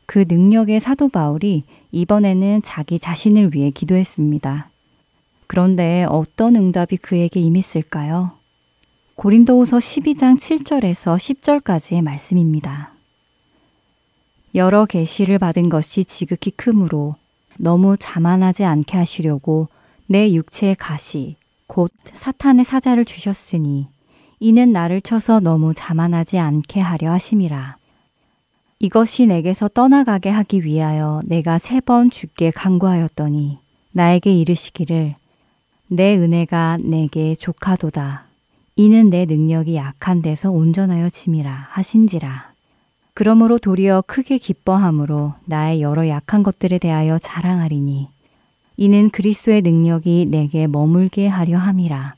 그 0.07 0.25
능력의 0.27 0.81
사도 0.81 1.09
바울이 1.09 1.63
이번에는 1.93 2.63
자기 2.63 2.99
자신을 2.99 3.55
위해 3.55 3.71
기도했습니다. 3.71 4.71
그런데 5.47 6.07
어떤 6.09 6.57
응답이 6.57 6.97
그에게 6.97 7.39
임했을까요? 7.41 8.33
고린도후서 9.15 9.77
12장 9.77 10.39
7절에서 10.39 11.17
10절까지의 11.17 12.03
말씀입니다. 12.03 12.93
여러 14.55 14.87
계시를 14.87 15.39
받은 15.39 15.69
것이 15.69 16.05
지극히 16.05 16.51
크므로 16.51 17.17
너무 17.59 17.97
자만하지 17.99 18.65
않게 18.65 18.97
하시려고 18.97 19.69
내 20.07 20.33
육체의 20.33 20.75
가시 20.77 21.37
곧 21.67 21.93
사탄의 22.05 22.65
사자를 22.65 23.05
주셨으니 23.05 23.87
이는 24.41 24.73
나를 24.73 25.01
쳐서 25.01 25.41
너무 25.41 25.73
자만하지 25.75 26.39
않게 26.39 26.81
하려 26.81 27.13
하심이라. 27.13 27.77
이것이 28.83 29.29
내게서 29.29 29.69
떠나가게 29.69 30.29
하기 30.29 30.65
위하여 30.65 31.23
내가 31.25 31.59
세번 31.59 32.11
죽게 32.11 32.51
간구하였더니 32.51 33.59
나에게 33.93 34.35
이르시기를 34.35 35.15
내 35.87 36.17
은혜가 36.17 36.79
내게 36.83 37.37
족하도다. 37.37 38.25
이는 38.75 39.09
내 39.09 39.25
능력이 39.25 39.77
약한 39.77 40.21
데서 40.21 40.51
온전하여 40.51 41.11
짐이라 41.11 41.69
하신지라. 41.71 42.55
그러므로 43.15 43.59
도리어 43.59 44.03
크게 44.05 44.39
기뻐함으로 44.39 45.35
나의 45.45 45.81
여러 45.81 46.09
약한 46.09 46.43
것들에 46.43 46.79
대하여 46.79 47.21
자랑하리니 47.21 48.09
이는 48.79 49.11
그리스도의 49.11 49.63
능력이 49.63 50.27
내게 50.29 50.67
머물게 50.67 51.29
하려 51.29 51.57
함이라. 51.57 52.17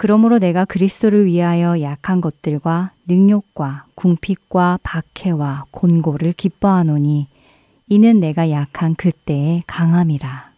그러므로 0.00 0.38
내가 0.38 0.64
그리스도를 0.64 1.26
위하여 1.26 1.82
약한 1.82 2.22
것들과 2.22 2.90
능욕과 3.06 3.84
궁핍과 3.94 4.78
박해와 4.82 5.66
곤고를 5.72 6.32
기뻐하노니 6.32 7.26
이는 7.86 8.18
내가 8.18 8.48
약한 8.48 8.94
그때의 8.94 9.64
강함이라. 9.66 10.52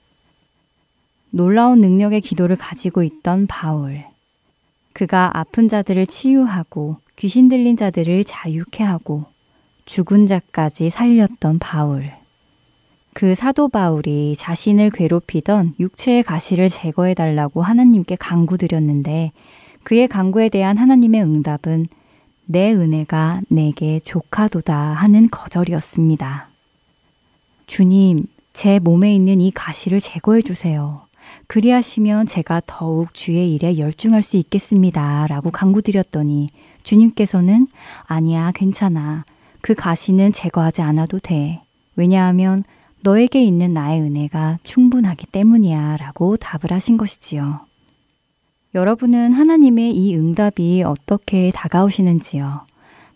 놀라운 1.31 1.81
능력의 1.81 2.21
기도를 2.21 2.55
가지고 2.55 3.03
있던 3.03 3.49
바울. 3.49 4.05
그가 4.93 5.37
아픈 5.37 5.67
자들을 5.67 6.07
치유하고 6.07 6.99
귀신 7.17 7.49
들린 7.49 7.77
자들을 7.77 8.23
자유케 8.23 8.85
하고 8.85 9.25
죽은 9.87 10.29
자까지 10.29 10.89
살렸던 10.89 11.59
바울. 11.59 12.13
그 13.15 13.35
사도 13.35 13.69
바울이 13.69 14.35
자신을 14.37 14.91
괴롭히던 14.91 15.75
육체의 15.79 16.23
가시를 16.23 16.69
제거해 16.69 17.15
달라고 17.15 17.63
하나님께 17.63 18.17
강구드렸는데 18.17 19.33
그의 19.83 20.09
강구에 20.09 20.49
대한 20.49 20.79
하나님의 20.79 21.23
응답은 21.23 21.89
내 22.47 22.73
은혜가 22.73 23.43
내게 23.49 24.01
족하도다 24.01 24.75
하는 24.77 25.29
거절이었습니다. 25.31 26.49
주님, 27.67 28.27
제 28.53 28.79
몸에 28.79 29.15
있는 29.15 29.41
이 29.41 29.51
가시를 29.51 30.01
제거해 30.01 30.43
주세요. 30.43 31.03
그리하시면 31.47 32.27
제가 32.27 32.63
더욱 32.67 33.15
주의 33.15 33.55
일에 33.55 33.79
열중할 33.79 34.23
수 34.23 34.37
있겠습니다. 34.37 35.27
라고 35.29 35.51
강구드렸더니 35.51 36.49
주님께서는 36.83 37.69
아니야, 38.05 38.53
괜찮아. 38.55 39.25
그 39.61 39.75
가시는 39.75 40.33
제거하지 40.33 40.83
않아도 40.83 41.19
돼. 41.19 41.63
왜냐하면 41.95 42.65
너에게 43.05 43.43
있는 43.43 43.75
나의 43.75 44.01
은혜가 44.01 44.59
충분하기 44.63 45.27
때문이야. 45.27 45.97
라고 45.97 46.37
답을 46.37 46.73
하신 46.73 46.97
것이지요. 46.97 47.67
여러분은 48.75 49.33
하나님의 49.33 49.95
이 49.95 50.17
응답이 50.17 50.85
어떻게 50.85 51.51
다가오시는지요? 51.53 52.67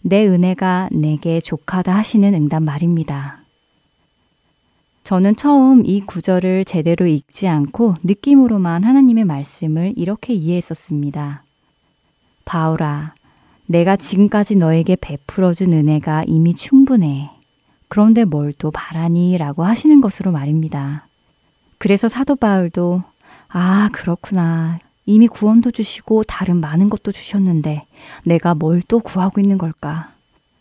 내 0.03 0.27
은혜가 0.27 0.90
내게 0.92 1.40
족하다 1.40 1.94
하시는 1.94 2.35
응답 2.35 2.62
말입니다. 2.62 3.42
저는 5.05 5.37
처음 5.37 5.87
이 5.87 6.01
구절을 6.01 6.64
제대로 6.64 7.07
읽지 7.07 7.46
않고 7.46 7.94
느낌으로만 8.03 8.83
하나님의 8.83 9.25
말씀을 9.25 9.94
이렇게 9.96 10.35
이해했었습니다. 10.35 11.44
바울아, 12.44 13.14
내가 13.66 13.96
지금까지 13.96 14.57
너에게 14.57 14.96
베풀어준 14.96 15.72
은혜가 15.72 16.25
이미 16.27 16.55
충분해. 16.55 17.36
그런데 17.88 18.25
뭘 18.25 18.53
또 18.53 18.70
바라니? 18.70 19.38
라고 19.38 19.64
하시는 19.64 20.01
것으로 20.01 20.33
말입니다. 20.33 21.07
그래서 21.79 22.09
사도 22.09 22.37
바울도, 22.37 23.03
아, 23.49 23.88
그렇구나. 23.92 24.79
이미 25.05 25.29
구원도 25.29 25.70
주시고 25.70 26.25
다른 26.25 26.61
많은 26.61 26.91
것도 26.91 27.12
주셨는데 27.12 27.87
내가 28.24 28.55
뭘 28.55 28.82
또 28.89 28.99
구하고 29.01 29.41
있는 29.41 29.59
걸까? 29.59 30.12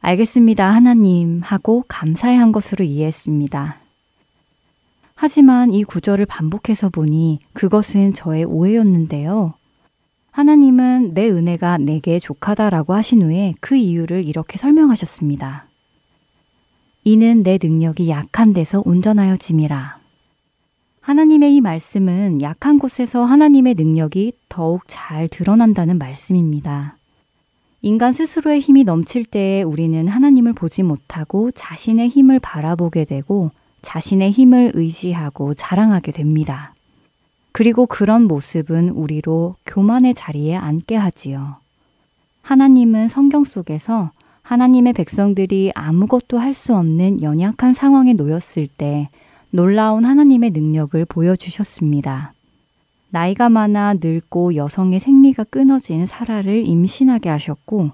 알겠습니다, 0.01 0.69
하나님. 0.71 1.41
하고 1.43 1.83
감사해 1.87 2.35
한 2.35 2.51
것으로 2.51 2.85
이해했습니다. 2.85 3.79
하지만 5.15 5.73
이 5.73 5.83
구절을 5.83 6.25
반복해서 6.25 6.89
보니 6.89 7.39
그것은 7.53 8.13
저의 8.13 8.43
오해였는데요. 8.43 9.53
하나님은 10.31 11.13
내 11.13 11.29
은혜가 11.29 11.77
내게 11.77 12.19
족하다라고 12.19 12.93
하신 12.93 13.21
후에 13.23 13.55
그 13.61 13.75
이유를 13.75 14.27
이렇게 14.27 14.57
하 14.61 14.71
나님의 21.13 21.55
이 21.55 21.61
말씀은 21.61 22.41
약한 22.41 22.79
곳에서 22.79 23.23
하나님의 23.25 23.75
능력이 23.75 24.33
더욱 24.49 24.81
잘 24.87 25.27
드러난다는 25.27 25.99
말씀입니다. 25.99 26.97
인간 27.83 28.11
스스로의 28.11 28.59
힘이 28.59 28.85
넘칠 28.85 29.23
때에 29.23 29.61
우리는 29.61 30.07
하나님을 30.07 30.53
보지 30.53 30.81
못하고 30.81 31.51
자신의 31.51 32.09
힘을 32.09 32.39
바라보게 32.39 33.05
되고 33.05 33.51
자신의 33.83 34.31
힘을 34.31 34.71
의지하고 34.73 35.53
자랑하게 35.53 36.11
됩니다. 36.11 36.73
그리고 37.51 37.85
그런 37.85 38.23
모습은 38.23 38.89
우리로 38.89 39.57
교만의 39.67 40.15
자리에 40.15 40.55
앉게 40.55 40.95
하지요. 40.95 41.57
하나님은 42.41 43.09
성경 43.09 43.43
속에서 43.43 44.09
하나님의 44.45 44.93
백성들이 44.93 45.71
아무것도 45.73 46.37
할 46.37 46.53
수 46.53 46.75
없는 46.75 47.21
연약한 47.21 47.73
상황에 47.73 48.13
놓였을 48.13 48.67
때 48.67 49.09
놀라운 49.49 50.05
하나님의 50.05 50.51
능력을 50.51 51.03
보여주셨습니다. 51.05 52.33
나이가 53.09 53.49
많아 53.49 53.95
늙고 53.95 54.55
여성의 54.55 54.99
생리가 54.99 55.45
끊어진 55.45 56.05
사라를 56.05 56.65
임신하게 56.67 57.29
하셨고 57.29 57.91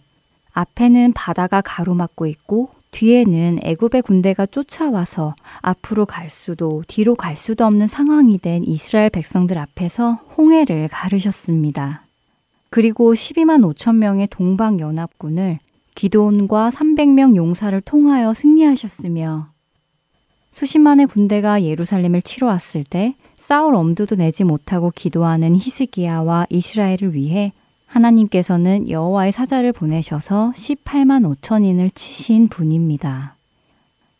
앞에는 0.52 1.14
바다가 1.14 1.62
가로막고 1.62 2.28
있고 2.28 2.70
뒤에는 2.92 3.60
애굽의 3.64 4.02
군대가 4.02 4.46
쫓아와서 4.46 5.36
앞으로 5.62 6.06
갈 6.06 6.30
수도 6.30 6.84
뒤로 6.88 7.16
갈 7.16 7.38
수도 7.38 7.66
없는 7.66 7.88
상황이 7.88 8.38
된 8.38 8.64
이스라엘 8.66 9.10
백성들 9.10 9.58
앞에서 9.58 10.20
홍해를 10.38 10.90
가르셨습니다. 10.90 12.06
그리고 12.70 13.14
12만 13.14 13.74
5천 13.74 13.96
명의 13.96 14.28
동방 14.28 14.80
연합군을 14.80 15.60
기도온과 15.96 16.70
300명 16.70 17.36
용사를 17.36 17.80
통하여 17.82 18.34
승리하셨으며 18.34 19.50
수십만의 20.52 21.08
군대가 21.08 21.64
예루살렘을 21.64 22.22
치러 22.22 22.48
왔을 22.48 22.84
때 22.84 23.16
싸울 23.36 23.76
엄두도 23.76 24.16
내지 24.16 24.44
못하고 24.44 24.92
기도하는 24.94 25.56
히스기야와 25.56 26.48
이스라엘을 26.50 27.14
위해 27.14 27.54
하나님께서는 27.86 28.90
여호와의 28.90 29.32
사자를 29.32 29.74
보내셔서 29.74 30.54
18만 30.56 31.36
5천인을 31.36 31.94
치신 31.94 32.48
분입니다. 32.48 33.36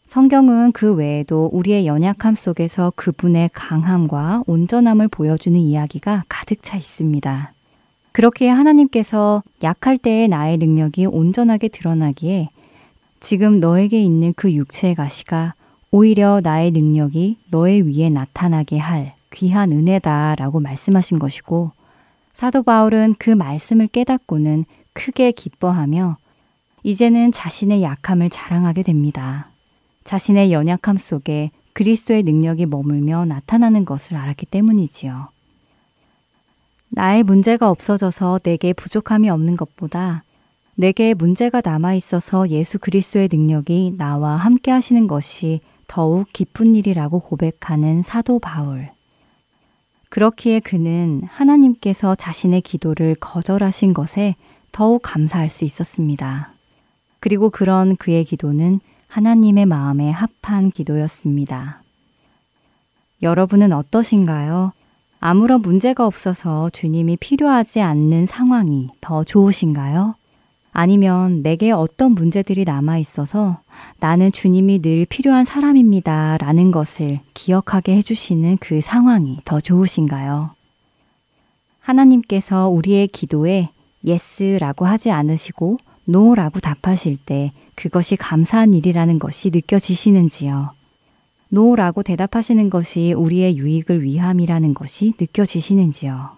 성경은 0.08 0.74
그 0.74 0.94
외에도 0.94 1.50
우리의 1.54 1.88
연약함 1.88 2.36
속에서 2.36 2.92
그분의 2.98 3.52
강함과 3.54 4.44
온전함을 4.46 5.08
보여주는 5.08 5.58
이야기가 5.58 6.26
가득 6.28 6.64
차 6.64 6.76
있습니다. 6.76 7.54
그렇게 8.12 8.50
하나님께서 8.50 9.44
약할 9.64 9.98
때의 9.98 10.28
나의 10.28 10.58
능력이 10.58 11.06
온전하게 11.06 11.70
드러나기에 11.70 12.50
지금 13.20 13.60
너에게 13.60 14.02
있는 14.02 14.34
그 14.36 14.52
육체의 14.52 14.96
가시가 14.96 15.54
오히려 15.92 16.42
나의 16.42 16.72
능력이 16.72 17.38
너의 17.52 17.82
위에 17.84 18.10
나타나게 18.10 18.78
할 18.78 19.14
귀한 19.34 19.72
은혜다 19.72 20.36
라고 20.36 20.60
말씀하신 20.60 21.20
것이고 21.20 21.72
사도 22.34 22.64
바울은 22.64 23.16
그 23.18 23.30
말씀을 23.30 23.88
깨닫고는 23.88 24.66
크게 24.94 25.32
기뻐하며 25.32 26.18
이제는 26.84 27.32
자신의 27.32 27.84
약함을 27.84 28.30
자랑하게 28.30 28.84
됩니다. 28.84 29.50
자신의 30.04 30.52
연약함 30.52 30.98
속에 30.98 31.52
그리스도의 31.74 32.24
능력이 32.24 32.66
머물며 32.66 33.26
나타나는 33.26 33.86
것을 33.86 34.18
알았기 34.18 34.48
때문이지요. 34.48 35.30
나의 36.94 37.24
문제가 37.24 37.70
없어져서 37.70 38.40
내게 38.44 38.74
부족함이 38.74 39.30
없는 39.30 39.56
것보다 39.56 40.24
내게 40.78 41.14
문제가 41.14 41.62
남아 41.64 41.94
있어서 41.96 42.50
예수 42.50 42.80
그리스도의 42.80 43.30
능력이 43.32 43.96
나와 43.98 44.36
함께 44.36 44.72
하시는 44.72 45.08
것이 45.08 45.62
더욱 45.88 46.28
기쁜 46.34 46.76
일이라고 46.76 47.22
고백하는 47.22 48.02
사도 48.02 48.40
바울. 48.40 48.90
그렇기에 50.10 50.60
그는 50.60 51.22
하나님께서 51.26 52.16
자신의 52.16 52.62
기도를 52.62 53.16
거절하신 53.16 53.94
것에 53.94 54.36
더욱 54.74 55.02
감사할 55.02 55.50
수 55.50 55.64
있었습니다. 55.64 56.54
그리고 57.22 57.50
그런 57.50 57.96
그의 57.96 58.26
기도는 58.26 58.82
하나님의 59.08 59.66
마음에 59.66 60.12
합한 60.12 60.72
기도였습니다. 60.72 61.84
여러분은 63.22 63.72
어떠신가요? 63.72 64.74
아무런 65.24 65.62
문제가 65.62 66.08
없어서 66.08 66.72
주님이 66.72 67.16
필요하지 67.16 67.80
않는 67.80 68.26
상황이 68.26 68.90
더 69.02 69.24
좋으신가요? 69.24 70.16
아니면 70.74 71.44
내게 71.44 71.70
어떤 71.72 72.14
문제들이 72.14 72.66
남아 72.66 72.98
있어서 72.98 73.60
나는 74.00 74.32
주님이 74.32 74.82
늘 74.82 75.06
필요한 75.06 75.46
사람입니다. 75.46 76.38
라는 76.40 76.72
것을 76.72 77.20
기억하게 77.36 77.98
해주시는 77.98 78.58
그 78.60 78.82
상황이 78.82 79.40
더 79.46 79.60
좋으신가요? 79.60 80.56
하나님께서 81.82 82.70
우리의 82.70 83.08
기도에 83.10 83.70
yes라고 84.04 84.86
하지 84.86 85.12
않으시고 85.12 85.78
no라고 86.06 86.60
답하실 86.60 87.18
때 87.18 87.52
그것이 87.76 88.16
감사한 88.16 88.74
일이라는 88.74 89.20
것이 89.20 89.52
느껴지시는지요? 89.52 90.81
no라고 91.52 92.02
대답하시는 92.02 92.70
것이 92.70 93.14
우리의 93.14 93.58
유익을 93.58 94.04
위함이라는 94.04 94.74
것이 94.74 95.14
느껴지시는지요? 95.20 96.30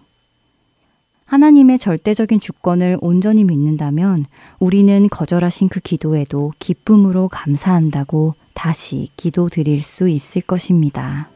하나님의 1.24 1.78
절대적인 1.78 2.40
주권을 2.40 2.98
온전히 3.00 3.44
믿는다면 3.44 4.26
우리는 4.58 5.08
거절하신 5.08 5.68
그 5.68 5.80
기도에도 5.80 6.52
기쁨으로 6.58 7.28
감사한다고 7.28 8.34
다시 8.54 9.08
기도 9.16 9.48
드릴 9.48 9.82
수 9.82 10.08
있을 10.08 10.42
것입니다. 10.42 11.30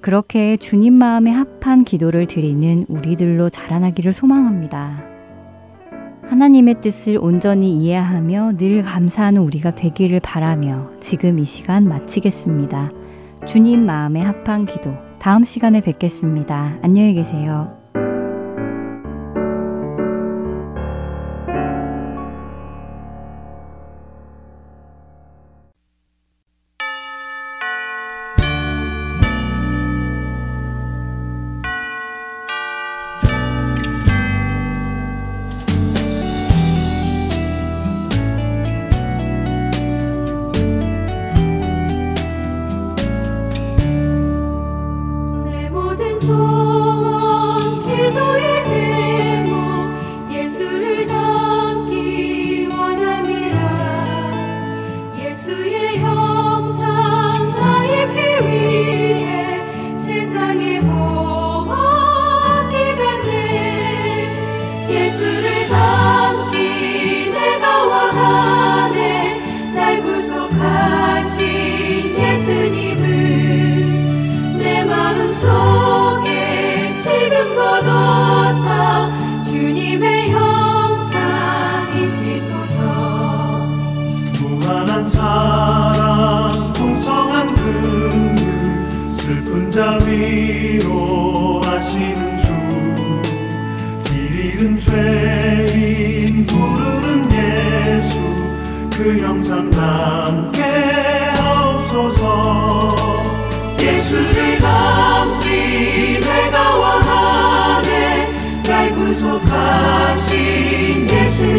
그렇게 0.00 0.56
주님 0.56 0.94
마음에 0.94 1.30
합한 1.30 1.84
기도를 1.84 2.26
드리는 2.26 2.86
우리들로 2.88 3.50
자라나기를 3.50 4.12
소망합니다. 4.12 5.11
하나님의 6.32 6.80
뜻을 6.80 7.18
온전히 7.20 7.76
이해하며 7.76 8.52
늘 8.56 8.82
감사하는 8.82 9.42
우리가 9.42 9.72
되기를 9.72 10.20
바라며 10.20 10.90
지금 10.98 11.38
이 11.38 11.44
시간 11.44 11.86
마치겠습니다. 11.86 12.88
주님 13.46 13.84
마음에 13.84 14.22
합한 14.22 14.64
기도. 14.64 14.94
다음 15.18 15.44
시간에 15.44 15.82
뵙겠습니다. 15.82 16.78
안녕히 16.80 17.12
계세요. 17.12 17.81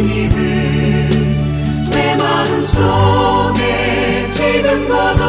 예수님을 0.03 1.09
내 1.91 2.15
마음속에 2.17 3.61
지금 4.33 4.87
걷 4.89 5.22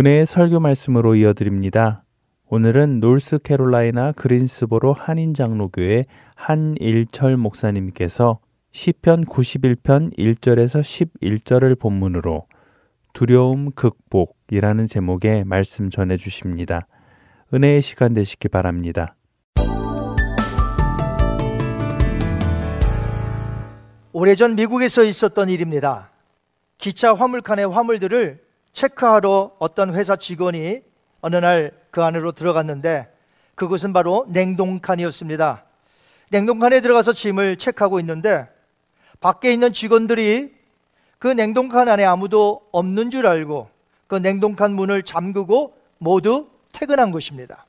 은혜의 0.00 0.24
설교 0.24 0.60
말씀으로 0.60 1.14
이어드립니다. 1.14 2.04
오늘은 2.48 3.00
노스캐롤라이나 3.00 4.12
그린스보로 4.12 4.94
한인 4.94 5.34
장로교회 5.34 6.06
한일철 6.36 7.36
목사님께서 7.36 8.38
시편 8.72 9.26
91편 9.26 10.16
1절에서 10.16 10.80
11절을 10.80 11.78
본문으로 11.78 12.46
두려움 13.12 13.72
극복이라는 13.72 14.86
제목의 14.86 15.44
말씀 15.44 15.90
전해 15.90 16.16
주십니다. 16.16 16.86
은혜의 17.52 17.82
시간 17.82 18.14
되시기 18.14 18.48
바랍니다. 18.48 19.16
오래전 24.14 24.54
미국에서 24.54 25.04
있었던 25.04 25.50
일입니다. 25.50 26.10
기차 26.78 27.12
화물칸의 27.12 27.68
화물들을 27.68 28.49
체크하러 28.72 29.56
어떤 29.58 29.94
회사 29.94 30.16
직원이 30.16 30.82
어느 31.20 31.36
날 31.36 31.80
그 31.90 32.02
안으로 32.02 32.32
들어갔는데 32.32 33.08
그곳은 33.54 33.92
바로 33.92 34.26
냉동칸이었습니다. 34.28 35.64
냉동칸에 36.30 36.80
들어가서 36.80 37.12
짐을 37.12 37.56
체크하고 37.56 38.00
있는데 38.00 38.48
밖에 39.20 39.52
있는 39.52 39.72
직원들이 39.72 40.54
그 41.18 41.28
냉동칸 41.28 41.88
안에 41.88 42.04
아무도 42.04 42.62
없는 42.72 43.10
줄 43.10 43.26
알고 43.26 43.68
그 44.06 44.14
냉동칸 44.14 44.72
문을 44.72 45.02
잠그고 45.02 45.76
모두 45.98 46.48
퇴근한 46.72 47.10
것입니다. 47.10 47.66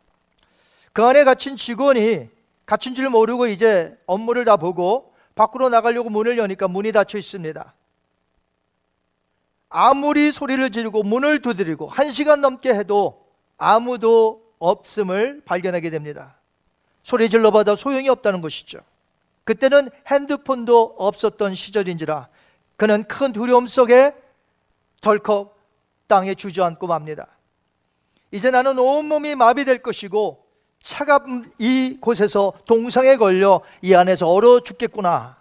그 0.93 1.03
안에 1.03 1.23
갇힌 1.23 1.55
직원이 1.55 2.29
갇힌 2.65 2.95
줄 2.95 3.09
모르고 3.09 3.47
이제 3.47 3.97
업무를 4.05 4.45
다 4.45 4.55
보고 4.55 5.13
밖으로 5.35 5.69
나가려고 5.69 6.09
문을 6.09 6.37
여니까 6.37 6.67
문이 6.67 6.91
닫혀 6.91 7.17
있습니다. 7.17 7.73
아무리 9.71 10.31
소리를 10.31 10.69
지르고 10.69 11.01
문을 11.01 11.41
두드리고 11.41 11.87
한 11.87 12.11
시간 12.11 12.41
넘게 12.41 12.73
해도 12.73 13.25
아무도 13.57 14.43
없음을 14.59 15.41
발견하게 15.45 15.89
됩니다. 15.89 16.35
소리 17.03 17.29
질러봐도 17.29 17.75
소용이 17.75 18.09
없다는 18.09 18.41
것이죠. 18.41 18.79
그때는 19.45 19.89
핸드폰도 20.07 20.95
없었던 20.97 21.55
시절인지라 21.55 22.27
그는 22.75 23.03
큰 23.05 23.31
두려움 23.31 23.65
속에 23.65 24.13
덜컥 24.99 25.57
땅에 26.07 26.35
주저앉고 26.35 26.87
맙니다. 26.87 27.27
이제 28.31 28.51
나는 28.51 28.77
온몸이 28.77 29.35
마비될 29.35 29.79
것이고 29.79 30.45
차가운 30.83 31.49
이 31.57 31.97
곳에서 32.01 32.53
동상에 32.65 33.15
걸려 33.15 33.61
이 33.81 33.93
안에서 33.93 34.27
얼어 34.27 34.59
죽겠구나 34.59 35.37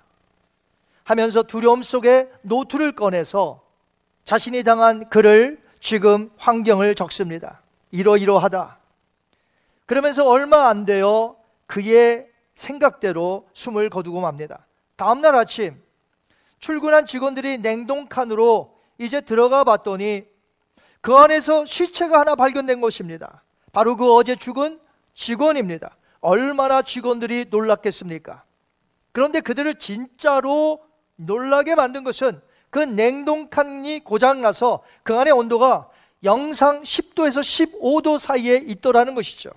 하면서 1.02 1.42
두려움 1.42 1.82
속에 1.82 2.28
노트를 2.42 2.92
꺼내서 2.92 3.69
자신이 4.24 4.62
당한 4.62 5.08
글을 5.08 5.60
지금 5.80 6.30
환경을 6.36 6.94
적습니다. 6.94 7.60
이러이러하다. 7.90 8.78
그러면서 9.86 10.28
얼마 10.28 10.68
안 10.68 10.84
되어 10.84 11.34
그의 11.66 12.28
생각대로 12.54 13.48
숨을 13.54 13.90
거두고 13.90 14.20
맙니다. 14.20 14.66
다음날 14.96 15.34
아침 15.34 15.82
출근한 16.58 17.06
직원들이 17.06 17.58
냉동칸으로 17.58 18.78
이제 18.98 19.20
들어가 19.20 19.64
봤더니 19.64 20.24
그 21.00 21.14
안에서 21.14 21.64
시체가 21.64 22.20
하나 22.20 22.34
발견된 22.34 22.80
것입니다. 22.80 23.42
바로 23.72 23.96
그 23.96 24.14
어제 24.14 24.36
죽은 24.36 24.78
직원입니다. 25.14 25.96
얼마나 26.20 26.82
직원들이 26.82 27.46
놀랐겠습니까? 27.48 28.44
그런데 29.12 29.40
그들을 29.40 29.76
진짜로 29.76 30.80
놀라게 31.16 31.74
만든 31.74 32.04
것은 32.04 32.40
그 32.70 32.78
냉동칸이 32.78 34.00
고장나서 34.00 34.80
그 35.02 35.18
안에 35.18 35.30
온도가 35.30 35.88
영상 36.24 36.82
10도에서 36.82 37.40
15도 37.40 38.18
사이에 38.18 38.56
있더라는 38.56 39.14
것이죠. 39.14 39.50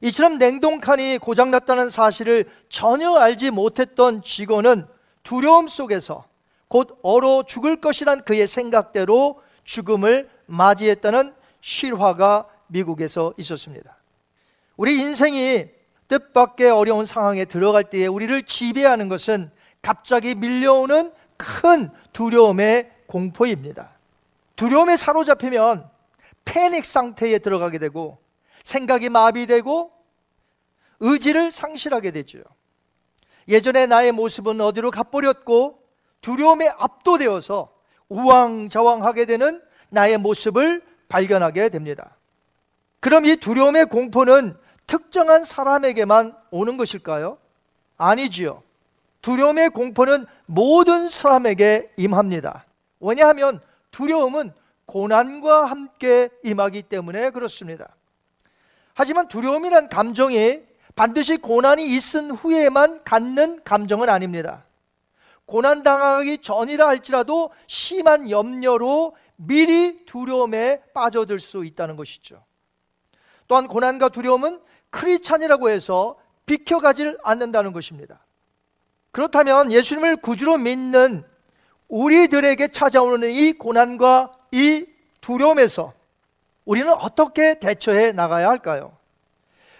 이처럼 0.00 0.38
냉동칸이 0.38 1.18
고장났다는 1.18 1.88
사실을 1.90 2.44
전혀 2.68 3.14
알지 3.14 3.50
못했던 3.50 4.22
직원은 4.22 4.86
두려움 5.22 5.68
속에서 5.68 6.24
곧 6.68 6.98
얼어 7.02 7.44
죽을 7.46 7.76
것이란 7.76 8.24
그의 8.24 8.48
생각대로 8.48 9.40
죽음을 9.64 10.28
맞이했다는 10.46 11.34
실화가 11.60 12.48
미국에서 12.66 13.34
있었습니다. 13.36 13.96
우리 14.76 14.98
인생이 14.98 15.66
뜻밖의 16.08 16.70
어려운 16.70 17.04
상황에 17.04 17.44
들어갈 17.44 17.84
때에 17.84 18.06
우리를 18.06 18.42
지배하는 18.42 19.08
것은 19.08 19.50
갑자기 19.80 20.34
밀려오는 20.34 21.12
큰 21.36 21.90
두려움의 22.12 22.90
공포입니다. 23.06 23.90
두려움에 24.56 24.96
사로잡히면 24.96 25.88
패닉 26.44 26.84
상태에 26.84 27.38
들어가게 27.38 27.78
되고 27.78 28.18
생각이 28.64 29.08
마비되고 29.08 29.92
의지를 31.00 31.50
상실하게 31.50 32.10
되죠. 32.12 32.38
예전에 33.48 33.86
나의 33.86 34.12
모습은 34.12 34.60
어디로 34.60 34.90
가버렸고 34.90 35.82
두려움에 36.20 36.68
압도되어서 36.68 37.72
우왕좌왕하게 38.08 39.24
되는 39.24 39.60
나의 39.90 40.18
모습을 40.18 40.82
발견하게 41.08 41.68
됩니다. 41.68 42.16
그럼 43.00 43.24
이 43.26 43.36
두려움의 43.36 43.86
공포는 43.86 44.56
특정한 44.86 45.44
사람에게만 45.44 46.36
오는 46.50 46.76
것일까요? 46.76 47.38
아니지요. 47.96 48.62
두려움의 49.22 49.70
공포는 49.70 50.26
모든 50.46 51.08
사람에게 51.08 51.92
임합니다. 51.96 52.66
왜냐하면 53.00 53.60
두려움은 53.90 54.52
고난과 54.86 55.66
함께 55.66 56.28
임하기 56.44 56.82
때문에 56.82 57.30
그렇습니다. 57.30 57.96
하지만 58.94 59.28
두려움이란 59.28 59.88
감정이 59.88 60.60
반드시 60.94 61.38
고난이 61.38 61.86
있은 61.86 62.30
후에만 62.32 63.04
갖는 63.04 63.64
감정은 63.64 64.10
아닙니다. 64.10 64.64
고난 65.46 65.82
당하기 65.82 66.38
전이라 66.38 66.88
할지라도 66.88 67.50
심한 67.66 68.30
염려로 68.30 69.16
미리 69.36 70.04
두려움에 70.04 70.82
빠져들 70.94 71.38
수 71.38 71.64
있다는 71.64 71.96
것이죠. 71.96 72.44
또한 73.48 73.66
고난과 73.66 74.10
두려움은 74.10 74.60
크리찬이라고 74.90 75.70
해서 75.70 76.16
비켜가질 76.46 77.18
않는다는 77.22 77.72
것입니다. 77.72 78.21
그렇다면 79.12 79.70
예수님을 79.70 80.16
구주로 80.16 80.56
믿는 80.56 81.24
우리들에게 81.88 82.68
찾아오는 82.68 83.30
이 83.30 83.52
고난과 83.52 84.32
이 84.52 84.86
두려움에서 85.20 85.92
우리는 86.64 86.90
어떻게 86.92 87.58
대처해 87.58 88.12
나가야 88.12 88.48
할까요? 88.48 88.96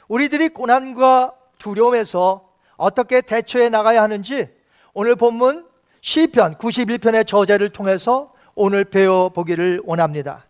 우리들이 0.08 0.50
고난과 0.50 1.34
두려움에서 1.58 2.52
어떻게 2.76 3.22
대처해 3.22 3.70
나가야 3.70 4.02
하는지 4.02 4.48
오늘 4.92 5.16
본문 5.16 5.66
시편 6.02 6.58
91편의 6.58 7.26
저자를 7.26 7.70
통해서 7.70 8.34
오늘 8.54 8.84
배워 8.84 9.30
보기를 9.30 9.80
원합니다. 9.84 10.44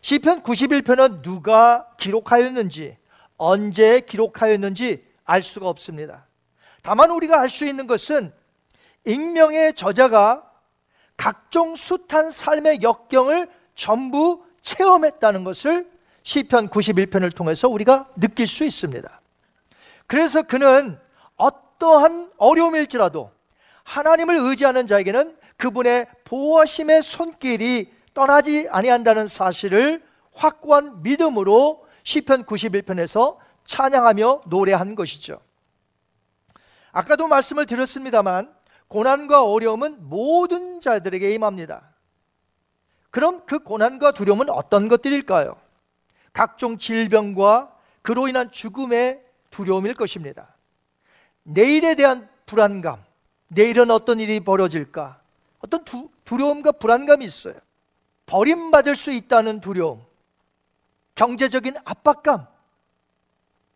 시편 0.00 0.42
91편은 0.42 1.22
누가 1.22 1.88
기록하였는지 1.98 2.96
언제 3.36 4.00
기록하였는지 4.00 5.04
알 5.24 5.42
수가 5.42 5.68
없습니다. 5.68 6.24
다만 6.84 7.10
우리가 7.10 7.40
알 7.40 7.48
수 7.48 7.64
있는 7.64 7.86
것은 7.86 8.30
익명의 9.06 9.72
저자가 9.72 10.50
각종 11.16 11.74
숱한 11.74 12.30
삶의 12.30 12.80
역경을 12.82 13.48
전부 13.74 14.44
체험했다는 14.60 15.44
것을 15.44 15.90
시편 16.24 16.68
91편을 16.68 17.34
통해서 17.34 17.68
우리가 17.68 18.10
느낄 18.18 18.46
수 18.46 18.64
있습니다. 18.64 19.20
그래서 20.06 20.42
그는 20.42 20.98
어떠한 21.36 22.32
어려움일지라도 22.36 23.30
하나님을 23.84 24.36
의지하는 24.36 24.86
자에게는 24.86 25.38
그분의 25.56 26.06
보호하심의 26.24 27.02
손길이 27.02 27.94
떠나지 28.12 28.68
아니한다는 28.70 29.26
사실을 29.26 30.02
확고한 30.34 31.02
믿음으로 31.02 31.86
시편 32.02 32.44
91편에서 32.44 33.38
찬양하며 33.64 34.42
노래한 34.48 34.94
것이죠. 34.96 35.40
아까도 36.94 37.26
말씀을 37.26 37.66
드렸습니다만 37.66 38.54
고난과 38.86 39.44
어려움은 39.44 40.08
모든 40.08 40.80
자들에게 40.80 41.34
임합니다. 41.34 41.90
그럼 43.10 43.44
그 43.46 43.58
고난과 43.58 44.12
두려움은 44.12 44.48
어떤 44.48 44.88
것들일까요? 44.88 45.56
각종 46.32 46.78
질병과 46.78 47.76
그로 48.02 48.28
인한 48.28 48.50
죽음의 48.50 49.22
두려움일 49.50 49.94
것입니다. 49.94 50.54
내일에 51.42 51.96
대한 51.96 52.28
불안감, 52.46 53.02
내일은 53.48 53.90
어떤 53.90 54.20
일이 54.20 54.38
벌어질까? 54.38 55.20
어떤 55.58 55.84
두, 55.84 56.08
두려움과 56.24 56.72
불안감이 56.72 57.24
있어요. 57.24 57.54
버림받을 58.26 58.94
수 58.94 59.10
있다는 59.10 59.60
두려움, 59.60 60.04
경제적인 61.16 61.76
압박감, 61.84 62.46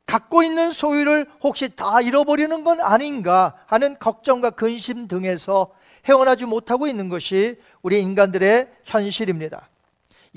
갖고 0.08 0.42
있는 0.42 0.70
소유를 0.70 1.26
혹시 1.42 1.68
다 1.68 2.00
잃어버리는 2.00 2.64
건 2.64 2.80
아닌가 2.80 3.54
하는 3.66 3.98
걱정과 3.98 4.50
근심 4.50 5.06
등에서 5.06 5.68
헤어나지 6.06 6.46
못하고 6.46 6.86
있는 6.86 7.10
것이 7.10 7.60
우리 7.82 8.00
인간들의 8.00 8.68
현실입니다. 8.84 9.68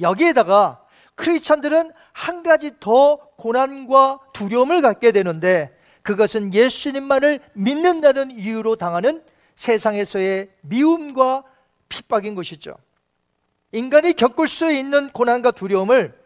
여기에다가 0.02 0.84
크리스찬들은 1.16 1.94
한 2.12 2.44
가지 2.44 2.72
더 2.82 3.16
고난과 3.38 4.20
두려움을 4.34 4.82
갖게 4.82 5.14
되는데 5.14 5.74
그것은 6.02 6.54
예수님만을 6.54 7.40
믿는다는 7.54 8.32
이유로 8.32 8.76
당하는 8.76 9.24
세상에서의 9.56 10.50
미움과 10.62 11.46
핍박인 11.88 12.36
것이죠. 12.36 12.76
인간이 13.72 14.14
겪을 14.14 14.50
수 14.50 14.70
있는 14.70 15.10
고난과 15.12 15.52
두려움을 15.52 16.21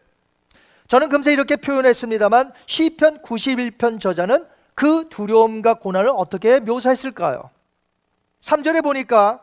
저는 0.88 1.10
금세 1.10 1.34
이렇게 1.34 1.56
표현했습니다만 1.56 2.54
시편 2.68 3.22
91편 3.22 4.00
저자는 4.00 4.46
그 4.76 5.08
두려움과 5.10 5.76
고난을 5.76 6.10
어떻게 6.16 6.60
묘사했을까요? 6.60 7.50
3절에 8.42 8.84
보니까 8.84 9.42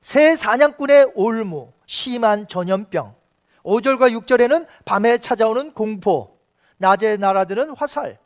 새 0.00 0.34
사냥꾼의 0.34 1.12
올무, 1.14 1.72
심한 1.86 2.48
전염병. 2.48 3.14
5절과 3.62 4.18
6절에는 4.22 4.66
밤에 4.86 5.18
찾아오는 5.18 5.72
공포, 5.74 6.38
낮에 6.78 7.18
날아드는 7.18 7.76
화살, 7.76 8.18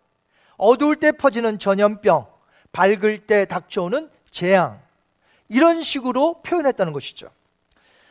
어두울 0.56 0.96
때 0.96 1.10
퍼지는 1.10 1.58
전염병, 1.58 2.26
밝을 2.70 3.26
때 3.26 3.44
닥쳐오는 3.46 4.08
재앙. 4.30 4.80
이런 5.48 5.82
식으로 5.82 6.42
표현했다는 6.42 6.92
것이죠. 6.92 7.30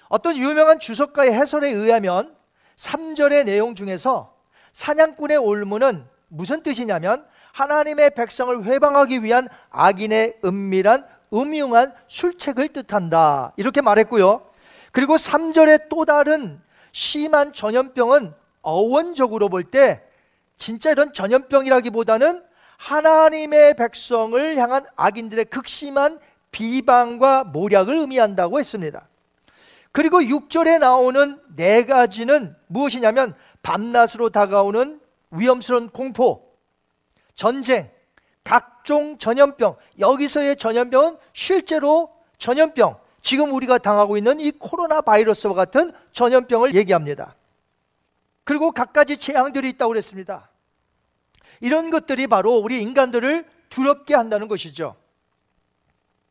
어떤 0.09 0.35
유명한 0.35 0.79
주석가의 0.79 1.33
해설에 1.33 1.69
의하면 1.69 2.35
3절의 2.84 3.45
내용 3.45 3.75
중에서 3.75 4.34
사냥꾼의 4.73 5.38
올무는 5.38 6.05
무슨 6.27 6.63
뜻이냐면 6.63 7.25
하나님의 7.53 8.15
백성을 8.15 8.65
회방하기 8.65 9.23
위한 9.23 9.47
악인의 9.69 10.39
은밀한 10.43 11.05
음흉한 11.34 11.93
술책을 12.07 12.69
뜻한다. 12.69 13.53
이렇게 13.55 13.81
말했고요. 13.81 14.49
그리고 14.91 15.15
3절의 15.15 15.89
또 15.89 16.05
다른 16.05 16.61
심한 16.91 17.53
전염병은 17.53 18.34
어원적으로 18.61 19.49
볼 19.49 19.63
때 19.63 20.01
진짜 20.57 20.91
이런 20.91 21.13
전염병이라기보다는 21.13 22.43
하나님의 22.77 23.75
백성을 23.75 24.57
향한 24.57 24.86
악인들의 24.95 25.45
극심한 25.45 26.19
비방과 26.51 27.45
모략을 27.45 27.95
의미한다고 27.97 28.59
했습니다. 28.59 29.07
그리고 29.93 30.19
6절에 30.19 30.79
나오는 30.79 31.39
네 31.55 31.85
가지는 31.85 32.55
무엇이냐면 32.65 33.35
밤낮으로 33.61 34.31
다가오는 34.31 34.99
위험스러운 35.29 35.89
공포, 35.89 36.51
전쟁, 37.35 37.91
각종 38.43 39.19
전염병, 39.19 39.75
여기서의 39.99 40.55
전염병은 40.55 41.17
실제로 41.31 42.11
전염병, 42.39 42.97
지금 43.21 43.53
우리가 43.53 43.77
당하고 43.77 44.17
있는 44.17 44.39
이 44.39 44.51
코로나 44.51 44.99
바이러스와 45.01 45.53
같은 45.53 45.93
전염병을 46.11 46.73
얘기합니다. 46.73 47.35
그리고 48.43 48.71
각가지 48.71 49.17
재앙들이 49.17 49.69
있다고 49.69 49.89
그랬습니다. 49.89 50.49
이런 51.61 51.91
것들이 51.91 52.25
바로 52.25 52.57
우리 52.57 52.81
인간들을 52.81 53.45
두렵게 53.69 54.15
한다는 54.15 54.47
것이죠. 54.47 54.95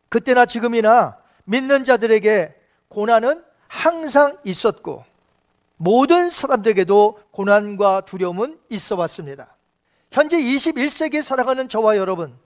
그때나 0.09 0.47
지금이나 0.47 1.17
믿는 1.45 1.85
자들에게 1.85 2.57
고난은 2.89 3.52
항상 3.73 4.37
있었고 4.45 5.03
모든 5.79 6.29
사람들에게도 6.29 7.21
고난과 7.31 8.03
두려움은 8.03 8.61
있어 8.69 8.97
왔습니다. 8.97 9.57
현재 10.11 10.37
21세기에 10.37 11.23
살아가는 11.23 11.67
저와 11.71 11.97
여러분, 11.97 12.39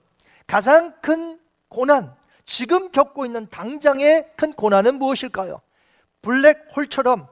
가장 0.46 0.94
큰 1.02 1.40
고난, 1.68 2.14
지금 2.44 2.92
겪고 2.92 3.26
있는 3.26 3.48
당장의 3.50 4.30
큰 4.36 4.52
고난은 4.52 5.00
무엇일까요? 5.00 5.60
블랙홀처럼 6.22 7.26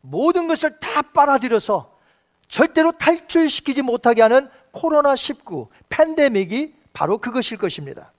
모든 0.00 0.48
것을 0.48 0.80
다 0.80 1.02
빨아들여서 1.02 1.94
절대로 2.48 2.92
탈출시키지 2.92 3.82
못하게 3.82 4.22
하는 4.22 4.48
코로나19 4.72 5.68
팬데믹이 5.90 6.74
바로 6.94 7.18
그것일 7.18 7.58
것입니다. 7.58 8.12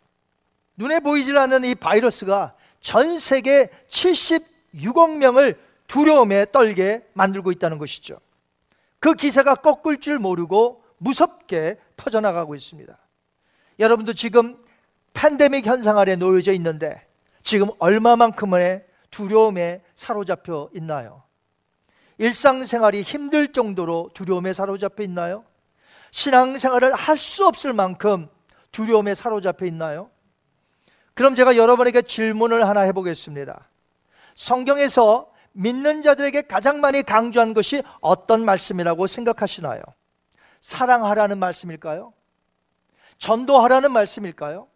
눈에 0.75 0.99
보이질 0.99 1.35
않는 1.39 1.63
이 1.63 1.73
바이러스가 1.73 2.53
전 2.81 3.17
세계 3.17 3.71
76억 4.75 5.17
명을 5.17 5.59
두려움에 5.87 6.45
떨게 6.51 7.07
만들고 7.13 7.51
있다는 7.51 7.77
것이죠. 7.77 8.19
그 8.99 9.13
기세가 9.13 9.55
꺾을 9.55 9.99
줄 9.99 10.19
모르고 10.19 10.83
무섭게 10.97 11.77
퍼져나가고 11.95 12.55
있습니다. 12.55 12.97
여러분도 13.79 14.13
지금 14.13 14.57
팬데믹 15.13 15.65
현상 15.65 15.97
아래 15.97 16.15
놓여져 16.15 16.51
있는데 16.53 17.05
지금 17.43 17.69
얼마만큼의 17.79 18.85
두려움에 19.11 19.81
사로잡혀 19.95 20.69
있나요? 20.73 21.23
일상생활이 22.17 23.03
힘들 23.03 23.51
정도로 23.53 24.09
두려움에 24.13 24.51
사로잡혀 24.53 25.03
있나요? 25.03 25.45
신앙생활을 26.11 26.93
할 26.95 27.17
수 27.17 27.45
없을 27.45 27.73
만큼 27.73 28.27
두려움에 28.71 29.13
사로잡혀 29.13 29.65
있나요? 29.67 30.09
그럼 31.13 31.35
제가 31.35 31.55
여러분에게 31.57 32.01
질문을 32.01 32.67
하나 32.67 32.81
해보겠습니다. 32.81 33.67
성경에서 34.37 35.31
믿는 35.53 36.03
자들에게 36.03 36.43
가장 36.43 36.79
많이 36.79 37.01
강조한 37.01 37.55
것이 37.55 37.81
어떤 38.01 38.45
말씀이라고 38.45 39.07
생각하시나요? 39.07 39.81
사랑하라는 40.61 41.39
말씀일까요? 41.39 42.13
전도하라는 43.17 43.91
말씀일까요? 43.91 44.67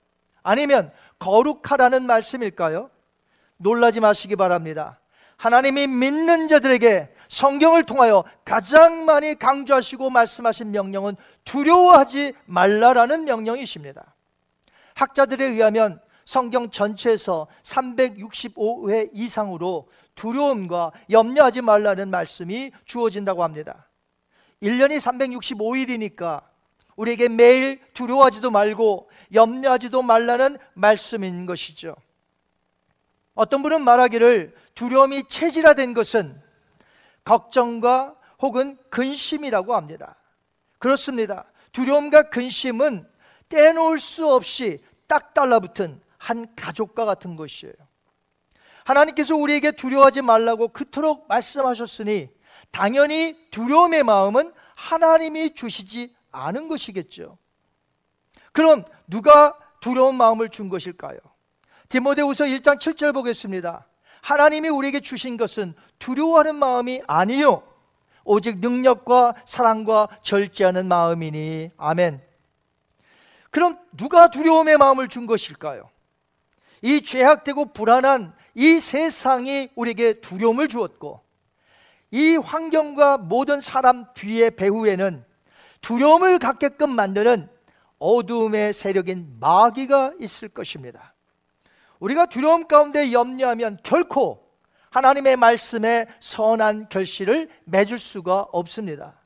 아니면 0.41 0.91
거룩하라는 1.19 2.07
말씀일까요? 2.07 2.89
놀라지 3.57 3.99
마시기 3.99 4.35
바랍니다. 4.35 4.99
하나님이 5.37 5.85
믿는 5.85 6.47
자들에게 6.47 7.13
성경을 7.27 7.83
통하여 7.83 8.23
가장 8.43 9.05
많이 9.05 9.35
강조하시고 9.35 10.09
말씀하신 10.09 10.71
명령은 10.71 11.15
두려워하지 11.45 12.33
말라라는 12.45 13.25
명령이십니다. 13.25 14.15
학자들에 14.95 15.45
의하면 15.45 16.01
성경 16.31 16.69
전체에서 16.69 17.47
365회 17.61 19.09
이상으로 19.11 19.89
두려움과 20.15 20.93
염려하지 21.09 21.61
말라는 21.61 22.09
말씀이 22.09 22.71
주어진다고 22.85 23.43
합니다. 23.43 23.89
1년이 24.63 24.95
365일이니까 24.95 26.41
우리에게 26.95 27.27
매일 27.27 27.81
두려워하지도 27.93 28.49
말고 28.49 29.09
염려하지도 29.33 30.03
말라는 30.03 30.57
말씀인 30.73 31.45
것이죠. 31.45 31.97
어떤 33.33 33.61
분은 33.61 33.81
말하기를 33.81 34.55
두려움이 34.73 35.25
체질화된 35.27 35.93
것은 35.93 36.41
걱정과 37.25 38.15
혹은 38.39 38.77
근심이라고 38.89 39.75
합니다. 39.75 40.15
그렇습니다. 40.79 41.43
두려움과 41.73 42.29
근심은 42.29 43.05
떼놓을 43.49 43.99
수 43.99 44.33
없이 44.33 44.81
딱 45.07 45.33
달라붙은 45.33 45.99
한 46.21 46.45
가족과 46.55 47.05
같은 47.05 47.35
것이에요. 47.35 47.73
하나님께서 48.83 49.35
우리에게 49.35 49.71
두려워하지 49.71 50.21
말라고 50.21 50.67
그토록 50.67 51.27
말씀하셨으니 51.27 52.29
당연히 52.69 53.35
두려움의 53.49 54.03
마음은 54.03 54.53
하나님이 54.75 55.55
주시지 55.55 56.15
않은 56.31 56.67
것이겠죠. 56.67 57.39
그럼 58.51 58.85
누가 59.07 59.57
두려운 59.79 60.15
마음을 60.15 60.49
준 60.49 60.69
것일까요? 60.69 61.17
디모데후서 61.89 62.45
1장 62.45 62.77
7절 62.77 63.15
보겠습니다. 63.15 63.87
하나님이 64.21 64.69
우리에게 64.69 64.99
주신 64.99 65.37
것은 65.37 65.73
두려워하는 65.97 66.53
마음이 66.55 67.01
아니요 67.07 67.63
오직 68.23 68.59
능력과 68.59 69.33
사랑과 69.45 70.07
절제하는 70.21 70.85
마음이니 70.85 71.71
아멘. 71.77 72.21
그럼 73.49 73.79
누가 73.97 74.29
두려움의 74.29 74.77
마음을 74.77 75.07
준 75.07 75.25
것일까요? 75.25 75.89
이 76.81 77.01
죄악되고 77.01 77.73
불안한 77.73 78.33
이 78.55 78.79
세상이 78.79 79.69
우리에게 79.75 80.21
두려움을 80.21 80.67
주었고 80.67 81.21
이 82.11 82.35
환경과 82.35 83.17
모든 83.17 83.61
사람 83.61 84.05
뒤의 84.13 84.51
배후에는 84.51 85.23
두려움을 85.81 86.39
갖게끔 86.39 86.89
만드는 86.89 87.49
어두움의 87.99 88.73
세력인 88.73 89.37
마귀가 89.39 90.13
있을 90.19 90.49
것입니다. 90.49 91.13
우리가 91.99 92.25
두려움 92.25 92.67
가운데 92.67 93.11
염려하면 93.11 93.77
결코 93.83 94.51
하나님의 94.89 95.37
말씀에 95.37 96.07
선한 96.19 96.89
결실을 96.89 97.47
맺을 97.63 97.97
수가 97.97 98.41
없습니다. 98.51 99.21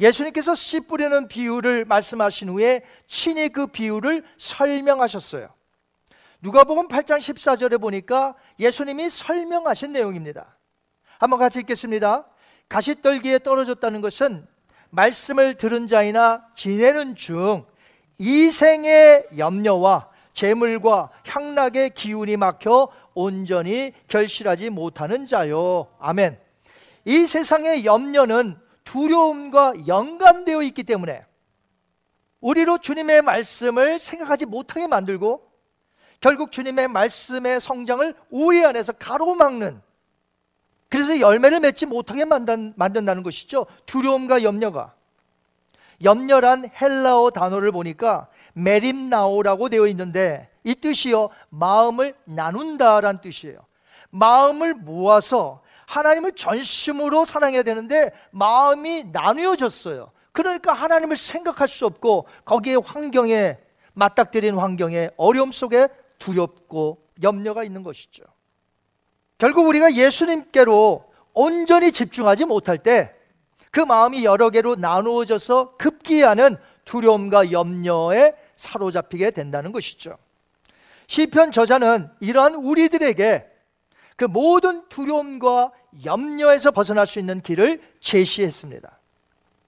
예수님께서 0.00 0.54
씨 0.54 0.80
뿌리는 0.80 1.28
비유를 1.28 1.84
말씀하신 1.84 2.48
후에 2.48 2.82
친히 3.06 3.48
그 3.50 3.68
비유를 3.68 4.24
설명하셨어요. 4.38 5.48
누가복음 6.42 6.88
8장 6.88 7.18
14절에 7.18 7.80
보니까 7.80 8.34
예수님이 8.58 9.08
설명하신 9.08 9.92
내용입니다. 9.92 10.58
한번 11.20 11.38
같이 11.38 11.60
읽겠습니다. 11.60 12.26
가시떨기에 12.68 13.38
떨어졌다는 13.38 14.00
것은 14.00 14.44
말씀을 14.90 15.54
들은 15.54 15.86
자이나 15.86 16.44
지내는 16.56 17.14
중 17.14 17.64
이생의 18.18 19.28
염려와 19.38 20.10
재물과 20.32 21.10
향락의 21.24 21.90
기운이 21.90 22.36
막혀 22.36 22.88
온전히 23.14 23.92
결실하지 24.08 24.70
못하는 24.70 25.26
자요. 25.26 25.94
아멘. 26.00 26.40
이 27.04 27.24
세상의 27.24 27.84
염려는 27.84 28.58
두려움과 28.82 29.74
연관되어 29.86 30.62
있기 30.62 30.82
때문에 30.82 31.24
우리로 32.40 32.78
주님의 32.78 33.22
말씀을 33.22 34.00
생각하지 34.00 34.46
못하게 34.46 34.88
만들고 34.88 35.51
결국 36.22 36.52
주님의 36.52 36.88
말씀의 36.88 37.60
성장을 37.60 38.14
우리 38.30 38.64
안에서 38.64 38.92
가로막는 38.92 39.82
그래서 40.88 41.18
열매를 41.18 41.60
맺지 41.60 41.86
못하게 41.86 42.24
만든, 42.24 42.72
만든 42.76 43.04
다는 43.04 43.22
것이죠. 43.22 43.66
두려움과 43.86 44.42
염려가. 44.42 44.94
염려란 46.04 46.70
헬라어 46.80 47.30
단어를 47.30 47.72
보니까 47.72 48.28
메림나오라고 48.54 49.68
되어 49.68 49.86
있는데 49.88 50.48
이 50.64 50.74
뜻이요 50.74 51.30
마음을 51.48 52.14
나눈다란 52.24 53.20
뜻이에요. 53.20 53.58
마음을 54.10 54.74
모아서 54.74 55.62
하나님을 55.86 56.32
전심으로 56.32 57.24
사랑해야 57.24 57.62
되는데 57.64 58.12
마음이 58.30 59.06
나누어졌어요. 59.12 60.12
그러니까 60.30 60.72
하나님을 60.72 61.16
생각할 61.16 61.66
수 61.66 61.84
없고 61.86 62.26
거기에 62.44 62.76
환경에 62.76 63.58
맞닥뜨린 63.94 64.56
환경에 64.56 65.10
어려움 65.16 65.52
속에 65.52 65.88
두렵고 66.22 67.02
염려가 67.22 67.64
있는 67.64 67.82
것이죠. 67.82 68.24
결국 69.38 69.66
우리가 69.66 69.94
예수님께로 69.94 71.04
온전히 71.34 71.92
집중하지 71.92 72.44
못할 72.44 72.78
때 72.78 73.22
그 73.72 73.80
마음이 73.80 74.24
여러 74.24 74.50
개로 74.50 74.76
나누어져서 74.76 75.76
급기야는 75.78 76.56
두려움과 76.84 77.50
염려에 77.50 78.34
사로잡히게 78.54 79.30
된다는 79.30 79.72
것이죠. 79.72 80.18
시편 81.06 81.52
저자는 81.52 82.10
이러한 82.20 82.54
우리들에게 82.54 83.46
그 84.16 84.26
모든 84.26 84.86
두려움과 84.88 85.72
염려에서 86.04 86.70
벗어날 86.70 87.06
수 87.06 87.18
있는 87.18 87.40
길을 87.40 87.80
제시했습니다. 87.98 88.98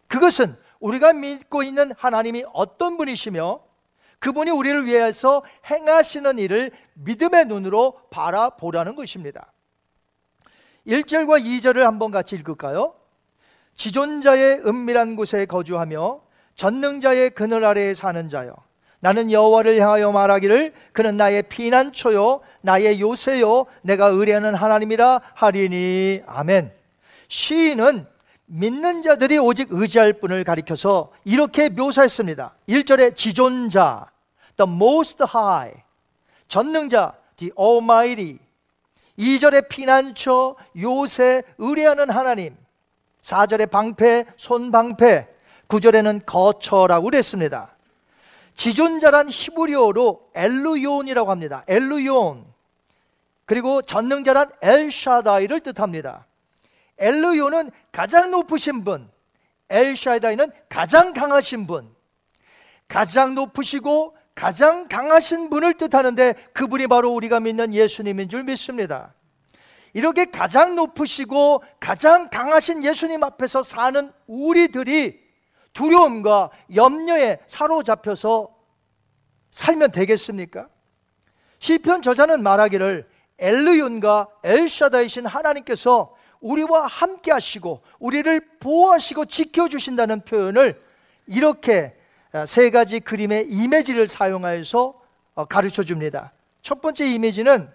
그것은 0.06 0.54
우리가 0.80 1.14
믿고 1.14 1.62
있는 1.62 1.92
하나님이 1.96 2.44
어떤 2.52 2.98
분이시며 2.98 3.63
그분이 4.24 4.50
우리를 4.50 4.86
위해서 4.86 5.42
행하시는 5.70 6.38
일을 6.38 6.70
믿음의 6.94 7.44
눈으로 7.44 8.00
바라보라는 8.08 8.96
것입니다. 8.96 9.52
1절과 10.86 11.44
2절을 11.44 11.80
한번 11.80 12.10
같이 12.10 12.34
읽을까요? 12.36 12.94
지존자의 13.74 14.62
은밀한 14.64 15.16
곳에 15.16 15.44
거주하며 15.44 16.22
전능자의 16.54 17.30
그늘 17.30 17.66
아래에 17.66 17.92
사는 17.92 18.30
자여 18.30 18.54
나는 19.00 19.30
여호와를 19.30 19.78
향하여 19.78 20.10
말하기를 20.10 20.72
그는 20.94 21.18
나의 21.18 21.42
피난처요 21.42 22.40
나의 22.62 23.02
요새요 23.02 23.66
내가 23.82 24.06
의뢰하는 24.06 24.54
하나님이라 24.54 25.20
하리니 25.34 26.22
아멘. 26.26 26.72
시인은 27.28 28.06
믿는 28.46 29.02
자들이 29.02 29.36
오직 29.36 29.68
의지할 29.70 30.14
분을 30.14 30.44
가리켜서 30.44 31.12
이렇게 31.24 31.68
묘사했습니다. 31.68 32.54
1절에 32.70 33.16
지존자 33.16 34.13
the 34.56 34.70
most 34.70 35.22
high 35.24 35.82
전능자 36.48 37.14
the 37.36 37.52
almighty 37.58 38.38
2절에 39.18 39.68
피난처 39.68 40.56
요새 40.80 41.42
의뢰하는 41.58 42.10
하나님 42.10 42.56
4절에 43.22 43.70
방패 43.70 44.26
손방패 44.36 45.34
9절에는 45.68 46.26
거처라고 46.26 47.04
그랬습니다. 47.04 47.74
지존자란 48.54 49.28
히브리어로 49.28 50.30
엘루요온이라고 50.34 51.30
합니다. 51.30 51.64
엘루요온. 51.66 52.44
그리고 53.46 53.82
전능자란 53.82 54.52
엘샤다이를 54.62 55.60
뜻합니다. 55.60 56.26
엘루요는 56.98 57.70
가장 57.92 58.30
높으신 58.30 58.84
분, 58.84 59.10
엘샤다이는 59.68 60.52
가장 60.68 61.12
강하신 61.12 61.66
분. 61.66 61.92
가장 62.86 63.34
높으시고 63.34 64.13
가장 64.34 64.88
강하신 64.88 65.50
분을 65.50 65.74
뜻하는데 65.74 66.34
그분이 66.52 66.86
바로 66.88 67.12
우리가 67.12 67.40
믿는 67.40 67.72
예수님인 67.72 68.28
줄 68.28 68.44
믿습니다. 68.44 69.14
이렇게 69.92 70.24
가장 70.24 70.74
높으시고 70.74 71.62
가장 71.78 72.28
강하신 72.28 72.82
예수님 72.82 73.22
앞에서 73.22 73.62
사는 73.62 74.12
우리들이 74.26 75.22
두려움과 75.72 76.50
염려에 76.74 77.38
사로잡혀서 77.46 78.54
살면 79.50 79.92
되겠습니까? 79.92 80.68
시편 81.60 82.02
저자는 82.02 82.42
말하기를 82.42 83.08
엘르윤과 83.38 84.28
엘샤다이신 84.42 85.26
하나님께서 85.26 86.14
우리와 86.40 86.86
함께 86.86 87.32
하시고 87.32 87.82
우리를 87.98 88.58
보호하시고 88.60 89.26
지켜 89.26 89.68
주신다는 89.68 90.20
표현을 90.22 90.80
이렇게 91.26 91.96
어, 91.96 92.02
세 92.46 92.70
가지 92.70 92.98
그림의 92.98 93.46
이미지를 93.48 94.08
사용하여서 94.08 94.94
어, 95.34 95.44
가르쳐 95.44 95.82
줍니다. 95.82 96.32
첫 96.62 96.80
번째 96.80 97.08
이미지는 97.08 97.68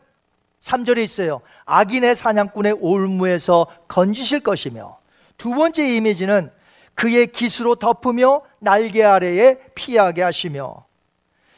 3절에 0.62 1.02
있어요. 1.02 1.42
악인의 1.66 2.16
사냥꾼의 2.16 2.78
올무에서 2.80 3.68
건지실 3.88 4.42
것이며 4.42 5.00
두 5.38 5.52
번째 5.52 5.88
이미지는 5.96 6.52
그의 6.96 7.28
기수로 7.28 7.76
덮으며 7.76 8.42
날개 8.60 9.04
아래에 9.04 9.58
피하게 9.74 10.24
하시며 10.24 10.86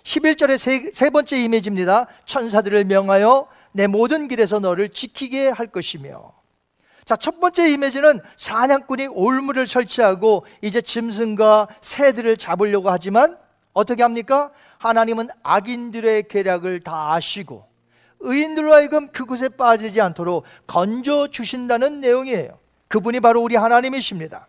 11절의 0.04 0.58
세, 0.58 0.92
세 0.94 1.10
번째 1.10 1.38
이미지입니다. 1.38 2.08
천사들을 2.26 2.86
명하여 2.86 3.48
내 3.72 3.88
모든 3.88 4.28
길에서 4.28 4.60
너를 4.60 4.90
지키게 4.90 5.50
할 5.50 5.68
것이며 5.68 6.34
자, 7.06 7.16
첫 7.16 7.40
번째 7.40 7.70
이미지는 7.70 8.20
사냥꾼이 8.38 9.08
올무를 9.08 9.68
설치하고 9.68 10.46
이제 10.62 10.82
짐승과 10.82 11.68
새들을 11.82 12.38
잡으려고 12.38 12.90
하지만 12.90 13.38
어떻게 13.74 14.04
합니까? 14.04 14.52
하나님은 14.78 15.30
악인들의 15.44 16.28
계략을 16.28 16.82
다 16.82 17.14
아시고 17.14 17.66
의인들로 18.20 18.74
하여금 18.74 19.08
그곳에 19.08 19.50
빠지지 19.50 20.00
않도록 20.02 20.44
건져 20.68 21.28
주신다는 21.28 22.02
내용이에요. 22.02 22.60
그분이 22.88 23.20
바로 23.20 23.42
우리 23.42 23.56
하나님이십니다. 23.56 24.48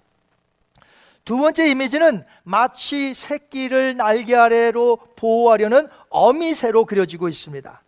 두 1.24 1.36
번째 1.36 1.68
이미지는 1.68 2.24
마치 2.42 3.14
새끼를 3.14 3.96
날개 3.96 4.34
아래로 4.34 4.98
보호하려는 5.16 5.88
어미새로 6.11 6.84
그려지고 6.84 7.28
있습니다. 7.28 7.82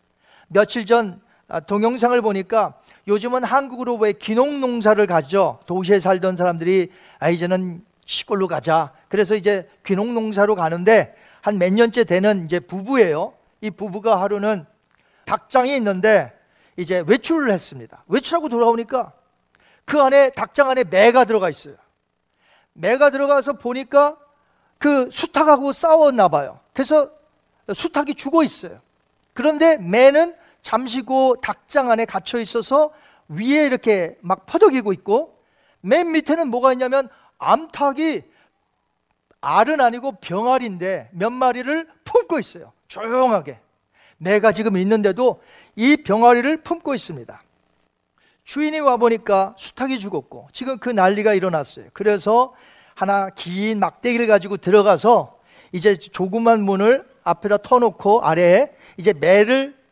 며칠 0.48 0.86
전 0.86 1.20
아, 1.20 1.23
동영상을 1.66 2.20
보니까 2.22 2.74
요즘은 3.06 3.44
한국으로 3.44 3.96
왜 3.96 4.12
기농 4.12 4.60
농사를 4.60 5.04
가죠. 5.06 5.60
도시에 5.66 6.00
살던 6.00 6.36
사람들이 6.36 6.90
아 7.18 7.30
이제는 7.30 7.84
시골로 8.06 8.48
가자. 8.48 8.92
그래서 9.08 9.34
이제 9.34 9.68
귀농 9.84 10.14
농사로 10.14 10.54
가는데 10.54 11.14
한 11.40 11.58
몇 11.58 11.72
년째 11.72 12.04
되는 12.04 12.44
이제 12.44 12.60
부부예요. 12.60 13.34
이 13.60 13.70
부부가 13.70 14.20
하루는 14.20 14.64
닭장이 15.26 15.74
있는데 15.76 16.32
이제 16.76 17.04
외출을 17.06 17.52
했습니다. 17.52 18.04
외출하고 18.08 18.48
돌아오니까 18.48 19.12
그 19.84 20.00
안에 20.00 20.30
닭장 20.30 20.70
안에 20.70 20.84
매가 20.84 21.24
들어가 21.24 21.50
있어요. 21.50 21.76
매가 22.72 23.10
들어가서 23.10 23.54
보니까 23.54 24.16
그 24.78 25.08
수탉하고 25.10 25.72
싸웠나 25.72 26.28
봐요. 26.28 26.60
그래서 26.72 27.10
수탉이 27.72 28.14
죽어 28.14 28.42
있어요. 28.42 28.80
그런데 29.34 29.76
매는 29.78 30.34
잠시고 30.64 31.36
닭장 31.42 31.90
안에 31.90 32.06
갇혀 32.06 32.40
있어서 32.40 32.90
위에 33.28 33.66
이렇게 33.66 34.18
막 34.22 34.46
퍼덕이고 34.46 34.92
있고 34.94 35.38
맨 35.80 36.10
밑에는 36.12 36.48
뭐가 36.48 36.72
있냐면 36.72 37.08
암탉이 37.38 38.22
알은 39.42 39.80
아니고 39.80 40.12
병아리인데 40.20 41.10
몇 41.12 41.30
마리를 41.30 41.86
품고 42.04 42.38
있어요. 42.38 42.72
조용하게. 42.88 43.60
내가 44.16 44.52
지금 44.52 44.78
있는데도 44.78 45.42
이 45.76 45.98
병아리를 45.98 46.62
품고 46.62 46.94
있습니다. 46.94 47.42
주인이 48.44 48.80
와 48.80 48.96
보니까 48.96 49.54
수탉이 49.58 49.98
죽었고 49.98 50.48
지금 50.52 50.78
그 50.78 50.88
난리가 50.88 51.34
일어났어요. 51.34 51.86
그래서 51.92 52.54
하나 52.94 53.28
긴 53.28 53.80
막대기를 53.80 54.26
가지고 54.26 54.56
들어가서 54.56 55.38
이제 55.72 55.96
조그만 55.96 56.62
문을 56.62 57.06
앞에다 57.22 57.58
터놓고 57.58 58.22
아래에 58.22 58.72
이제 58.96 59.12
매를 59.12 59.83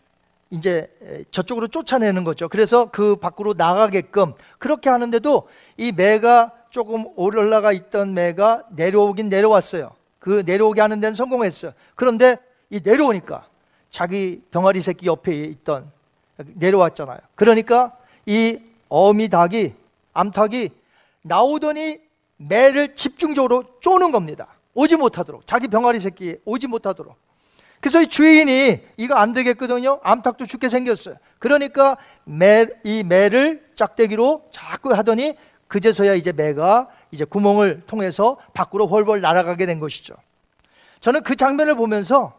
이제 0.53 0.87
저쪽으로 1.31 1.67
쫓아내는 1.67 2.25
거죠. 2.25 2.47
그래서 2.47 2.91
그 2.91 3.17
밖으로 3.17 3.55
나가게끔 3.57 4.35
그렇게 4.59 4.91
하는데도 4.91 5.49
이 5.79 5.93
매가 5.93 6.53
조금 6.69 7.07
올라가 7.17 7.73
있던 7.73 8.13
매가 8.13 8.65
내려오긴 8.71 9.31
내려왔어요. 9.31 9.93
그 10.19 10.43
내려오게 10.45 10.83
하는 10.83 11.01
데는 11.01 11.15
성공했어요. 11.15 11.73
그런데 11.95 12.37
이 12.69 12.81
내려오니까 12.85 13.47
자기 13.91 14.43
병아리 14.51 14.83
새끼 14.83 15.07
옆에 15.07 15.35
있던 15.35 15.91
내려왔잖아요. 16.37 17.19
그러니까 17.35 17.97
이 18.27 18.61
어미 18.89 19.31
닭이 19.31 19.73
암탉이 20.13 20.69
나오더니 21.23 21.99
매를 22.37 22.95
집중적으로 22.95 23.65
쪼는 23.81 24.13
겁니다. 24.13 24.49
오지 24.75 24.97
못하도록 24.97 25.47
자기 25.47 25.69
병아리 25.69 25.99
새끼 25.99 26.37
오지 26.45 26.67
못하도록. 26.67 27.17
그래서 27.83 28.01
이 28.01 28.07
주인이 28.07 28.79
이거 28.97 29.17
안 29.17 29.33
되겠거든요. 29.33 29.99
암탉도 30.05 30.47
죽게 30.47 30.69
생겼어요. 30.69 31.17
그러니까 31.41 31.97
매, 32.23 32.65
이 32.85 33.03
매를 33.03 33.69
짝대기로 33.75 34.45
자꾸 34.53 34.95
하더니 34.95 35.35
그제서야 35.67 36.15
이제 36.15 36.31
매가 36.31 36.87
이제 37.11 37.25
구멍을 37.25 37.83
통해서 37.89 38.39
밖으로 38.55 38.87
훨훨 38.87 39.21
날아가게 39.21 39.67
된 39.67 39.81
것이죠. 39.81 40.15
저는 41.01 41.25
그 41.25 41.35
장면을 41.35 41.75
보면서 41.75 42.39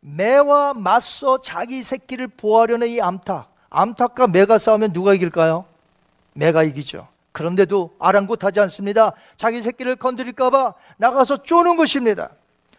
매와 0.00 0.72
맞서 0.72 1.42
자기 1.42 1.82
새끼를 1.82 2.28
보호하려는 2.28 2.88
이 2.88 3.02
암탉. 3.02 3.46
암탉과 3.68 4.28
매가 4.28 4.56
싸우면 4.56 4.94
누가 4.94 5.12
이길까요? 5.12 5.66
매가 6.32 6.62
이기죠. 6.62 7.06
그런데도 7.32 7.96
아랑곳하지 7.98 8.60
않습니다. 8.60 9.12
자기 9.36 9.60
새끼를 9.60 9.96
건드릴까봐 9.96 10.72
나가서 10.96 11.42
쪼는 11.42 11.76
것입니다. 11.76 12.30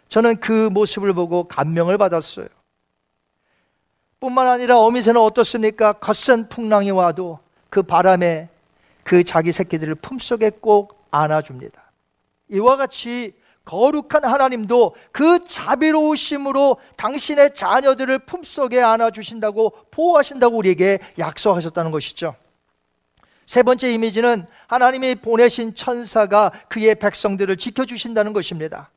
저는 0.09 0.37
그 0.39 0.69
모습을 0.69 1.13
보고 1.13 1.45
감명을 1.47 1.97
받았어요. 1.97 2.47
뿐만 4.19 4.47
아니라 4.47 4.79
어미새는 4.79 5.19
어떻습니까? 5.19 5.93
거센 5.93 6.49
풍랑이 6.49 6.91
와도 6.91 7.39
그 7.69 7.83
바람에 7.83 8.49
그 9.03 9.23
자기 9.23 9.51
새끼들을 9.51 9.95
품속에 9.95 10.51
꼭 10.61 11.05
안아줍니다. 11.11 11.91
이와 12.49 12.77
같이 12.77 13.33
거룩한 13.65 14.23
하나님도 14.23 14.95
그 15.11 15.43
자비로우심으로 15.47 16.77
당신의 16.95 17.55
자녀들을 17.55 18.19
품속에 18.19 18.79
안아주신다고 18.79 19.73
보호하신다고 19.91 20.57
우리에게 20.57 20.99
약속하셨다는 21.17 21.91
것이죠. 21.91 22.35
세 23.45 23.63
번째 23.63 23.91
이미지는 23.91 24.45
하나님이 24.67 25.15
보내신 25.15 25.75
천사가 25.75 26.51
그의 26.67 26.95
백성들을 26.95 27.57
지켜주신다는 27.57 28.33
것입니다. 28.33 28.89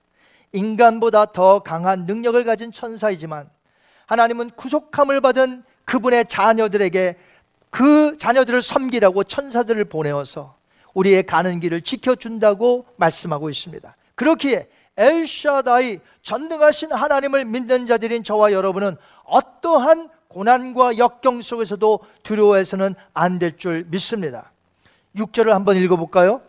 인간보다 0.53 1.27
더 1.27 1.61
강한 1.61 2.07
능력을 2.07 2.43
가진 2.45 2.73
천사이지만 2.73 3.49
하나님은 4.07 4.51
구속함을 4.51 5.21
받은 5.21 5.63
그분의 5.85 6.27
자녀들에게 6.29 7.17
그 7.71 8.17
자녀들을 8.19 8.63
섬기라고 8.63 9.25
천사들을 9.25 9.85
보내어서 9.87 10.57
우리의 10.95 11.25
가는 11.25 11.61
길을 11.61 11.83
지켜준다고 11.83 12.87
말씀하고 12.97 13.51
있습니다. 13.51 13.95
그렇기에 14.15 14.69
엘샤다이 14.97 16.01
전능하신 16.23 16.93
하나님을 16.93 17.45
믿는 17.45 17.87
자들인 17.87 18.25
저와 18.25 18.53
여러분은 18.53 18.97
어떠한 19.25 20.09
고난과 20.29 20.99
역경 20.99 21.41
속에서도 21.41 22.01
두려워해서는 22.23 22.95
안 23.15 23.39
될 23.39 23.57
줄 23.57 23.85
믿습니다. 23.89 24.51
6절을 25.17 25.51
한번 25.51 25.77
읽어볼까요? 25.77 26.43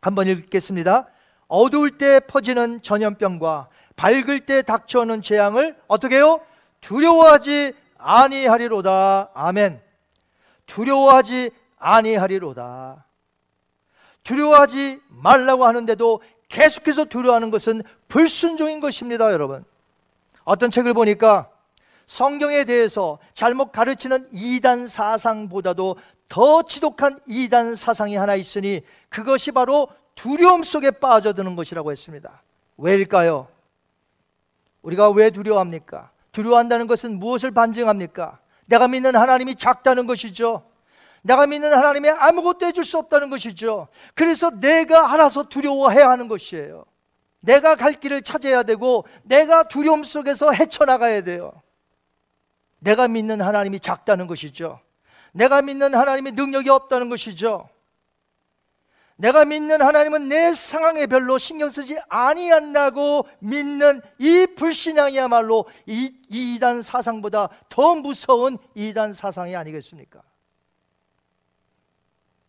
한번 0.00 0.26
읽겠습니다. 0.26 1.06
어두울 1.48 1.98
때 1.98 2.20
퍼지는 2.20 2.82
전염병과 2.82 3.68
밝을 3.96 4.40
때 4.40 4.62
닥쳐오는 4.62 5.22
재앙을 5.22 5.76
어떻게 5.86 6.16
해요? 6.16 6.40
두려워하지 6.80 7.72
아니하리로다. 7.98 9.30
아멘. 9.34 9.80
두려워하지 10.66 11.50
아니하리로다. 11.78 13.04
두려워하지 14.22 15.00
말라고 15.08 15.66
하는데도 15.66 16.20
계속해서 16.48 17.04
두려워하는 17.06 17.50
것은 17.50 17.82
불순종인 18.08 18.80
것입니다, 18.80 19.32
여러분. 19.32 19.64
어떤 20.44 20.70
책을 20.70 20.94
보니까 20.94 21.48
성경에 22.06 22.64
대해서 22.64 23.18
잘못 23.34 23.72
가르치는 23.72 24.28
이단 24.32 24.86
사상보다도 24.86 25.96
더 26.28 26.62
지독한 26.62 27.18
이단 27.26 27.74
사상이 27.74 28.16
하나 28.16 28.34
있으니 28.34 28.80
그것이 29.08 29.52
바로 29.52 29.88
두려움 30.16 30.64
속에 30.64 30.90
빠져드는 30.90 31.54
것이라고 31.54 31.92
했습니다. 31.92 32.42
왜일까요? 32.76 33.46
우리가 34.82 35.10
왜 35.10 35.30
두려워합니까? 35.30 36.10
두려워한다는 36.32 36.88
것은 36.88 37.20
무엇을 37.20 37.52
반증합니까? 37.52 38.40
내가 38.64 38.88
믿는 38.88 39.14
하나님이 39.14 39.54
작다는 39.54 40.06
것이죠. 40.06 40.64
내가 41.22 41.46
믿는 41.46 41.72
하나님이 41.72 42.10
아무것도 42.10 42.66
해줄 42.66 42.84
수 42.84 42.98
없다는 42.98 43.30
것이죠. 43.30 43.88
그래서 44.14 44.50
내가 44.50 45.12
알아서 45.12 45.48
두려워해야 45.48 46.08
하는 46.08 46.28
것이에요. 46.28 46.84
내가 47.40 47.76
갈 47.76 47.92
길을 47.92 48.22
찾아야 48.22 48.62
되고, 48.62 49.04
내가 49.22 49.64
두려움 49.68 50.02
속에서 50.02 50.52
헤쳐나가야 50.52 51.22
돼요. 51.22 51.52
내가 52.78 53.08
믿는 53.08 53.40
하나님이 53.40 53.80
작다는 53.80 54.26
것이죠. 54.26 54.80
내가 55.32 55.62
믿는 55.62 55.94
하나님이 55.94 56.32
능력이 56.32 56.70
없다는 56.70 57.08
것이죠. 57.08 57.68
내가 59.16 59.46
믿는 59.46 59.80
하나님은 59.80 60.28
내 60.28 60.54
상황에 60.54 61.06
별로 61.06 61.38
신경 61.38 61.70
쓰지 61.70 61.98
아니한다고 62.08 63.26
믿는 63.40 64.02
이 64.18 64.46
불신앙이야말로 64.56 65.64
이, 65.86 66.12
이단 66.28 66.82
사상보다 66.82 67.48
더 67.68 67.94
무서운 67.94 68.58
이단 68.74 69.14
사상이 69.14 69.56
아니겠습니까? 69.56 70.22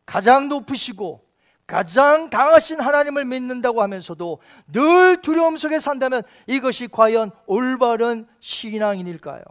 가장 0.06 0.50
높으시고 0.50 1.26
가장 1.66 2.30
강하신 2.30 2.80
하나님을 2.80 3.26
믿는다고 3.26 3.82
하면서도 3.82 4.40
늘 4.72 5.22
두려움 5.22 5.58
속에 5.58 5.80
산다면 5.80 6.24
이것이 6.48 6.88
과연 6.88 7.32
올바른 7.46 8.28
신앙인일까요? 8.40 9.44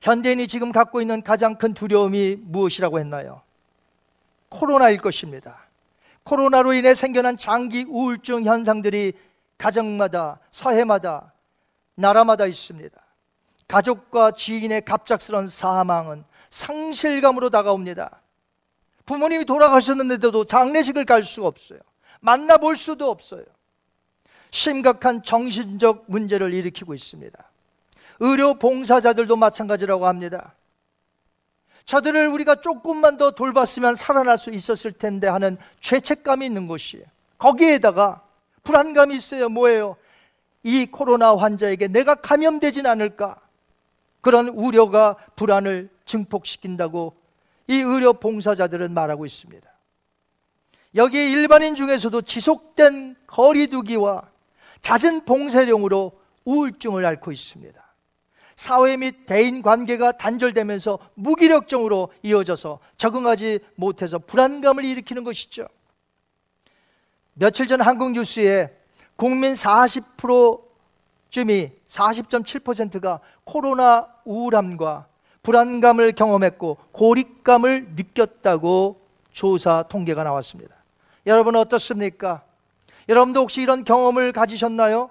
현대인이 0.00 0.46
지금 0.46 0.72
갖고 0.72 1.00
있는 1.00 1.22
가장 1.22 1.56
큰 1.56 1.74
두려움이 1.74 2.36
무엇이라고 2.42 2.98
했나요? 2.98 3.42
코로나일 4.48 4.98
것입니다. 4.98 5.68
코로나로 6.24 6.74
인해 6.74 6.94
생겨난 6.94 7.36
장기 7.36 7.84
우울증 7.88 8.44
현상들이 8.44 9.12
가정마다, 9.56 10.38
사회마다, 10.50 11.32
나라마다 11.94 12.46
있습니다. 12.46 12.96
가족과 13.66 14.32
지인의 14.32 14.84
갑작스런 14.84 15.48
사망은 15.48 16.24
상실감으로 16.50 17.50
다가옵니다. 17.50 18.22
부모님이 19.04 19.44
돌아가셨는데도 19.44 20.44
장례식을 20.44 21.04
갈 21.04 21.22
수가 21.22 21.46
없어요. 21.46 21.78
만나볼 22.20 22.76
수도 22.76 23.10
없어요. 23.10 23.44
심각한 24.50 25.22
정신적 25.22 26.04
문제를 26.08 26.54
일으키고 26.54 26.94
있습니다. 26.94 27.38
의료 28.20 28.54
봉사자들도 28.54 29.36
마찬가지라고 29.36 30.06
합니다. 30.06 30.54
저들을 31.88 32.28
우리가 32.28 32.56
조금만 32.56 33.16
더 33.16 33.30
돌봤으면 33.30 33.94
살아날 33.94 34.36
수 34.36 34.50
있었을 34.50 34.92
텐데 34.92 35.26
하는 35.26 35.56
죄책감이 35.80 36.44
있는 36.44 36.66
것이에요. 36.66 37.06
거기에다가 37.38 38.22
불안감이 38.62 39.16
있어요. 39.16 39.48
뭐예요? 39.48 39.96
이 40.62 40.84
코로나 40.84 41.34
환자에게 41.34 41.88
내가 41.88 42.14
감염되진 42.14 42.84
않을까? 42.84 43.36
그런 44.20 44.48
우려가 44.48 45.16
불안을 45.34 45.88
증폭시킨다고 46.04 47.16
이 47.68 47.76
의료 47.76 48.12
봉사자들은 48.12 48.92
말하고 48.92 49.24
있습니다. 49.24 49.66
여기에 50.94 51.30
일반인 51.30 51.74
중에서도 51.74 52.20
지속된 52.20 53.16
거리두기와 53.26 54.28
잦은 54.82 55.24
봉쇄령으로 55.24 56.20
우울증을 56.44 57.06
앓고 57.06 57.32
있습니다. 57.32 57.87
사회 58.58 58.96
및 58.96 59.24
대인 59.24 59.62
관계가 59.62 60.12
단절되면서 60.12 60.98
무기력증으로 61.14 62.12
이어져서 62.24 62.80
적응하지 62.96 63.60
못해서 63.76 64.18
불안감을 64.18 64.84
일으키는 64.84 65.22
것이죠. 65.22 65.68
며칠 67.34 67.68
전 67.68 67.80
한국 67.80 68.10
뉴스에 68.10 68.76
국민 69.14 69.52
40%쯤이 69.52 71.70
40.7%가 71.86 73.20
코로나 73.44 74.08
우울함과 74.24 75.06
불안감을 75.44 76.10
경험했고 76.10 76.78
고립감을 76.90 77.90
느꼈다고 77.94 79.00
조사 79.30 79.84
통계가 79.84 80.24
나왔습니다. 80.24 80.74
여러분 81.26 81.54
어떻습니까? 81.54 82.42
여러분도 83.08 83.42
혹시 83.42 83.62
이런 83.62 83.84
경험을 83.84 84.32
가지셨나요? 84.32 85.10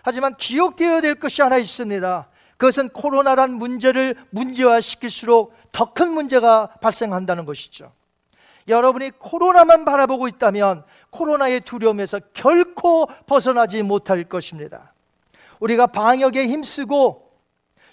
하지만 0.00 0.34
기억되어야 0.36 1.02
될 1.02 1.16
것이 1.16 1.42
하나 1.42 1.58
있습니다. 1.58 2.28
그것은 2.58 2.90
코로나란 2.90 3.54
문제를 3.54 4.14
문제화시킬수록 4.30 5.54
더 5.72 5.94
큰 5.94 6.12
문제가 6.12 6.66
발생한다는 6.80 7.44
것이죠. 7.46 7.92
여러분이 8.66 9.12
코로나만 9.18 9.84
바라보고 9.84 10.28
있다면 10.28 10.84
코로나의 11.10 11.60
두려움에서 11.60 12.20
결코 12.34 13.06
벗어나지 13.26 13.82
못할 13.82 14.24
것입니다. 14.24 14.92
우리가 15.60 15.86
방역에 15.86 16.46
힘쓰고 16.46 17.28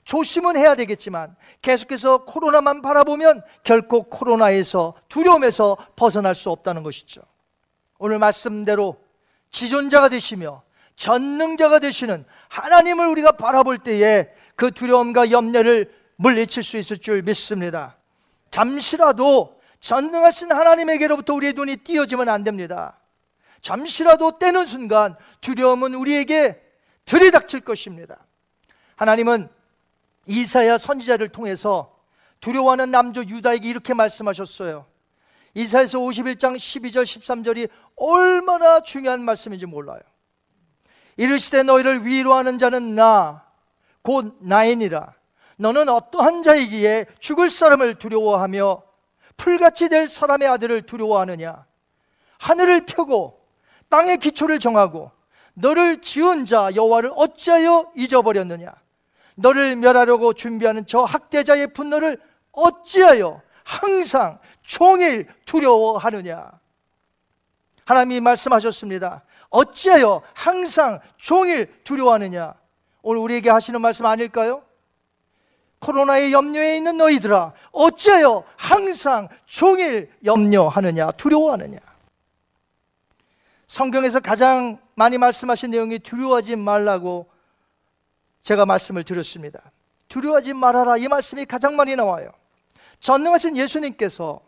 조심은 0.04 0.58
해야 0.58 0.76
되겠지만 0.76 1.36
계속해서 1.62 2.26
코로나만 2.26 2.82
바라보면 2.82 3.42
결코 3.64 4.04
코로나에서 4.04 4.94
두려움에서 5.10 5.78
벗어날 5.96 6.36
수 6.36 6.50
없다는 6.52 6.84
것이죠. 6.84 7.22
오늘 7.98 8.20
말씀대로 8.20 8.98
지존자가 9.50 10.10
되시며 10.10 10.62
전능자가 10.96 11.80
되시는 11.80 12.26
하나님을 12.50 13.08
우리가 13.08 13.34
바라볼 13.34 13.80
때에 13.80 14.30
그 14.56 14.72
두려움과 14.72 15.32
염려를 15.32 15.92
물리칠 16.16 16.64
수 16.64 16.78
있을 16.78 16.98
줄 16.98 17.22
믿습니다. 17.22 17.98
잠시라도 18.52 19.60
전능하신 19.80 20.52
하나님에게로부터 20.52 21.34
우리의 21.34 21.54
눈이 21.54 21.78
띄어지면 21.78 22.30
안 22.30 22.44
됩니다. 22.44 23.00
잠시라도 23.62 24.40
떼는 24.40 24.66
순간 24.66 25.16
두려움은 25.42 25.94
우리에게 25.94 26.62
들이닥칠 27.06 27.62
것입니다. 27.62 28.18
하나님은 28.96 29.50
이사야 30.28 30.78
선지자를 30.78 31.30
통해서 31.30 31.96
두려워하는 32.40 32.92
남조 32.92 33.26
유다에게 33.26 33.68
이렇게 33.68 33.94
말씀하셨어요. 33.94 34.86
이사에서 35.54 36.00
51장 36.00 36.56
12절 36.56 37.04
13절이 37.04 37.70
얼마나 37.96 38.82
중요한 38.82 39.22
말씀인지 39.22 39.66
몰라요. 39.66 40.02
이르시되 41.18 41.64
너희를 41.64 42.06
위로하는 42.06 42.58
자는 42.60 42.96
나, 42.96 43.45
곧 44.06 44.38
나이니라. 44.40 45.14
너는 45.58 45.90
어떠한 45.90 46.44
자이기에 46.44 47.08
죽을 47.20 47.50
사람을 47.50 47.96
두려워하며 47.96 48.84
풀같이 49.36 49.90
될 49.90 50.08
사람의 50.08 50.48
아들을 50.48 50.84
두려워하느냐? 50.84 51.66
하늘을 52.38 52.86
펴고 52.86 53.44
땅의 53.90 54.18
기초를 54.18 54.60
정하고 54.60 55.12
너를 55.56 56.02
지은 56.02 56.46
자 56.46 56.70
여호와를 56.76 57.14
어찌하여 57.16 57.92
잊어버렸느냐? 57.96 58.72
너를 59.38 59.76
멸하려고 59.76 60.34
준비하는 60.34 60.86
저 60.86 61.02
학대자의 61.04 61.74
분노를 61.74 62.22
어찌하여 62.52 63.42
항상 63.64 64.38
종일 64.62 65.28
두려워하느냐? 65.46 66.52
하나님이 67.86 68.20
말씀하셨습니다. 68.20 69.24
어찌하여 69.50 70.22
항상 70.34 71.00
종일 71.18 71.74
두려워하느냐? 71.84 72.54
오늘 73.08 73.22
우리에게 73.22 73.52
하시는 73.52 73.80
말씀 73.80 74.04
아닐까요? 74.08 74.64
코로나의 75.78 76.34
염려에 76.34 76.76
있는 76.76 76.98
너희들아, 76.98 77.54
어찌하여 77.72 78.44
항상 78.58 79.28
종일 79.46 80.12
염려하느냐, 80.26 81.12
두려워하느냐? 81.12 81.78
성경에서 83.68 84.22
가장 84.22 84.80
많이 84.96 85.20
말씀하신 85.20 85.70
내용이 85.70 86.00
두려워하지 86.00 86.56
말라고 86.56 87.28
제가 88.42 88.66
말씀을 88.66 89.04
드렸습니다. 89.04 89.62
두려워하지 90.08 90.54
말아라. 90.54 90.98
이 90.98 91.08
말씀이 91.08 91.46
가장 91.46 91.76
많이 91.76 91.96
나와요. 91.96 92.32
전능하신 93.02 93.56
예수님께서 93.56 94.42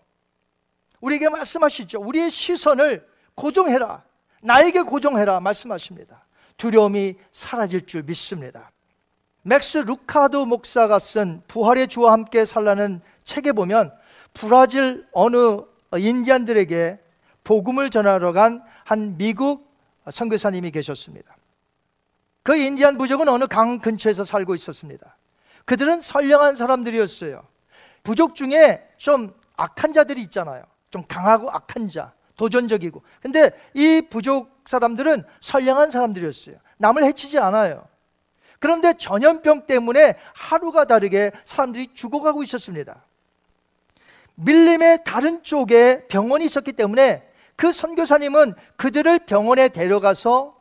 우리에게 1.00 1.30
말씀하시죠. 1.30 2.02
우리의 2.02 2.32
시선을 2.32 3.08
고정해라. 3.36 4.04
나에게 4.42 4.82
고정해라. 4.82 5.42
말씀하십니다. 5.42 6.26
두려움이 6.58 7.16
사라질 7.32 7.86
줄 7.86 8.04
믿습니다. 8.04 8.72
맥스 9.44 9.78
루카도 9.78 10.46
목사가 10.46 11.00
쓴 11.00 11.42
부활의 11.48 11.88
주와 11.88 12.12
함께 12.12 12.44
살라는 12.46 13.02
책에 13.24 13.52
보면 13.54 13.94
브라질 14.34 15.08
어느 15.14 15.62
인디안들에게 15.96 17.00
복음을 17.44 17.90
전하러 17.90 18.34
간 18.34 18.62
한 18.88 19.18
미국 19.18 19.70
선교사님이 20.10 20.72
계셨습니다. 20.72 21.36
그 22.42 22.56
인디안 22.56 22.98
부족은 22.98 23.28
어느 23.28 23.48
강 23.48 23.80
근처에서 23.80 24.24
살고 24.24 24.56
있었습니다. 24.56 25.18
그들은 25.66 26.00
선량한 26.00 26.56
사람들이었어요. 26.56 27.46
부족 28.04 28.36
중에 28.36 28.88
좀 28.96 29.34
악한 29.58 29.92
자들이 29.92 30.22
있잖아요. 30.22 30.64
좀 30.90 31.04
강하고 31.06 31.52
악한 31.52 31.90
자, 31.90 32.14
도전적이고. 32.38 33.02
근데 33.22 33.52
이 33.74 34.02
부족 34.10 34.62
사람들은 34.66 35.24
선량한 35.42 35.92
사람들이었어요. 35.92 36.56
남을 36.78 37.04
해치지 37.04 37.40
않아요. 37.40 37.86
그런데 38.60 38.94
전염병 38.94 39.66
때문에 39.66 40.16
하루가 40.34 40.86
다르게 40.86 41.32
사람들이 41.44 41.90
죽어가고 41.94 42.44
있었습니다. 42.44 43.04
밀림의 44.36 45.04
다른 45.04 45.44
쪽에 45.44 46.08
병원이 46.08 46.46
있었기 46.46 46.74
때문에 46.74 47.28
그 47.56 47.72
선교사님은 47.72 48.54
그들을 48.78 49.20
병원에 49.20 49.68
데려가서 49.68 50.56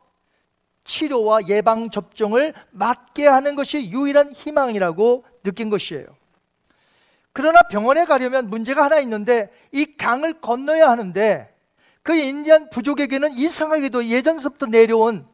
치료와 0.85 1.41
예방 1.49 1.91
접종을 1.91 2.55
맞게 2.71 3.27
하는 3.27 3.55
것이 3.55 3.91
유일한 3.91 4.33
희망이라고 4.33 5.25
느낀 5.43 5.69
것이에요. 5.69 6.07
그러나 7.33 7.63
병원에 7.65 8.07
가려면 8.07 8.49
문제가 8.49 8.85
하나 8.85 8.99
있는데 9.01 9.51
이 9.73 9.97
강을 9.97 10.41
건너야 10.41 10.89
하는데 10.89 11.55
그 12.07 12.15
인디안 12.15 12.71
부족에게는 12.71 13.33
이상하게도 13.33 14.07
예전서부터 14.07 14.67
내려온 14.67 15.27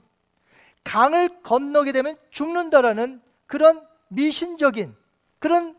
강을 0.84 1.42
건너게 1.42 1.92
되면 1.92 2.16
죽는다라는 2.30 3.20
그런 3.46 3.86
미신적인 4.08 4.96
그런 5.38 5.76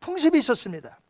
풍습이 0.00 0.36
있었습니다. 0.36 1.00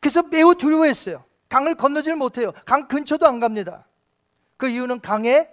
그래서 0.00 0.24
매우 0.24 0.56
두려워했어요. 0.56 1.24
강을 1.48 1.76
건너지를 1.76 2.16
못해요. 2.16 2.52
강 2.66 2.88
근처도 2.88 3.24
안 3.24 3.38
갑니다. 3.38 3.86
그 4.56 4.68
이유는 4.68 5.00
강에 5.00 5.48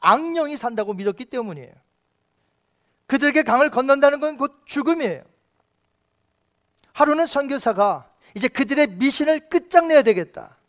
악령이 0.00 0.58
산다고 0.58 0.92
믿었기 0.92 1.24
때문이에요. 1.24 1.72
그들에게 3.06 3.44
강을 3.44 3.70
건넌다는 3.70 4.20
건 4.20 4.36
곧 4.36 4.60
죽음이에요. 4.66 5.22
하루는 6.92 7.24
선교사가 7.24 8.10
이제 8.34 8.46
그들의 8.46 8.88
미신을 8.88 9.48
끝장내야 9.48 10.02
되겠다. 10.02 10.59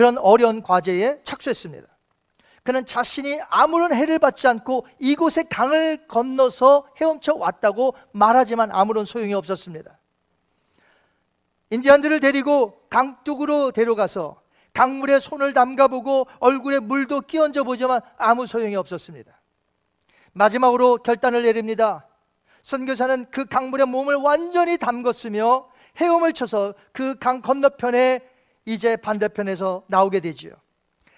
그런 0.00 0.16
어려운 0.16 0.62
과제에 0.62 1.20
착수했습니다. 1.24 1.86
그는 2.62 2.86
자신이 2.86 3.38
아무런 3.50 3.92
해를 3.92 4.18
받지 4.18 4.48
않고 4.48 4.86
이곳에 4.98 5.42
강을 5.42 6.06
건너서 6.08 6.86
헤엄쳐 6.98 7.34
왔다고 7.34 7.92
말하지만 8.12 8.70
아무런 8.72 9.04
소용이 9.04 9.34
없었습니다. 9.34 9.98
인디안들을 11.68 12.18
데리고 12.20 12.80
강둑으로 12.88 13.72
데려가서 13.72 14.40
강물에 14.72 15.20
손을 15.20 15.52
담가보고 15.52 16.28
얼굴에 16.38 16.78
물도 16.78 17.20
끼얹어 17.20 17.64
보지만 17.64 18.00
아무 18.16 18.46
소용이 18.46 18.76
없었습니다. 18.76 19.38
마지막으로 20.32 20.96
결단을 20.96 21.42
내립니다. 21.42 22.06
선교사는 22.62 23.26
그 23.30 23.44
강물에 23.44 23.84
몸을 23.84 24.14
완전히 24.14 24.78
담궜으며 24.78 25.66
헤엄을 26.00 26.32
쳐서 26.32 26.72
그 26.94 27.16
강 27.16 27.42
건너편에 27.42 28.29
이제 28.72 28.96
반대편에서 28.96 29.84
나오게 29.88 30.20
되지요. 30.20 30.52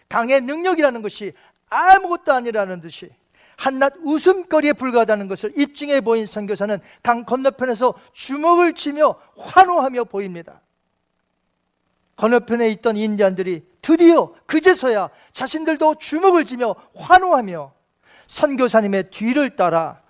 강의 0.09 0.41
능력이라는 0.41 1.03
것이 1.03 1.33
아무것도 1.69 2.33
아니라는 2.33 2.81
듯이 2.81 3.11
한낱 3.57 3.95
웃음거리에 4.03 4.73
불과하다는 4.73 5.29
것을 5.29 5.53
입증해 5.57 6.01
보인 6.01 6.27
선교사는 6.27 6.79
강 7.03 7.25
건너편에서 7.25 7.95
주먹을 8.13 8.73
치며 8.73 9.17
환호하며 9.37 10.05
보입니다. 10.05 10.61
건너편에 12.17 12.69
있던 12.71 12.97
인디안들이 12.97 13.67
드디어 13.83 14.33
그제서야 14.47 15.11
자신들도 15.33 15.97
주먹을 15.97 16.45
쥐며 16.45 16.75
환호하며 16.95 17.73
선교사님의 18.27 19.11
뒤를 19.11 19.57
따라 19.57 20.01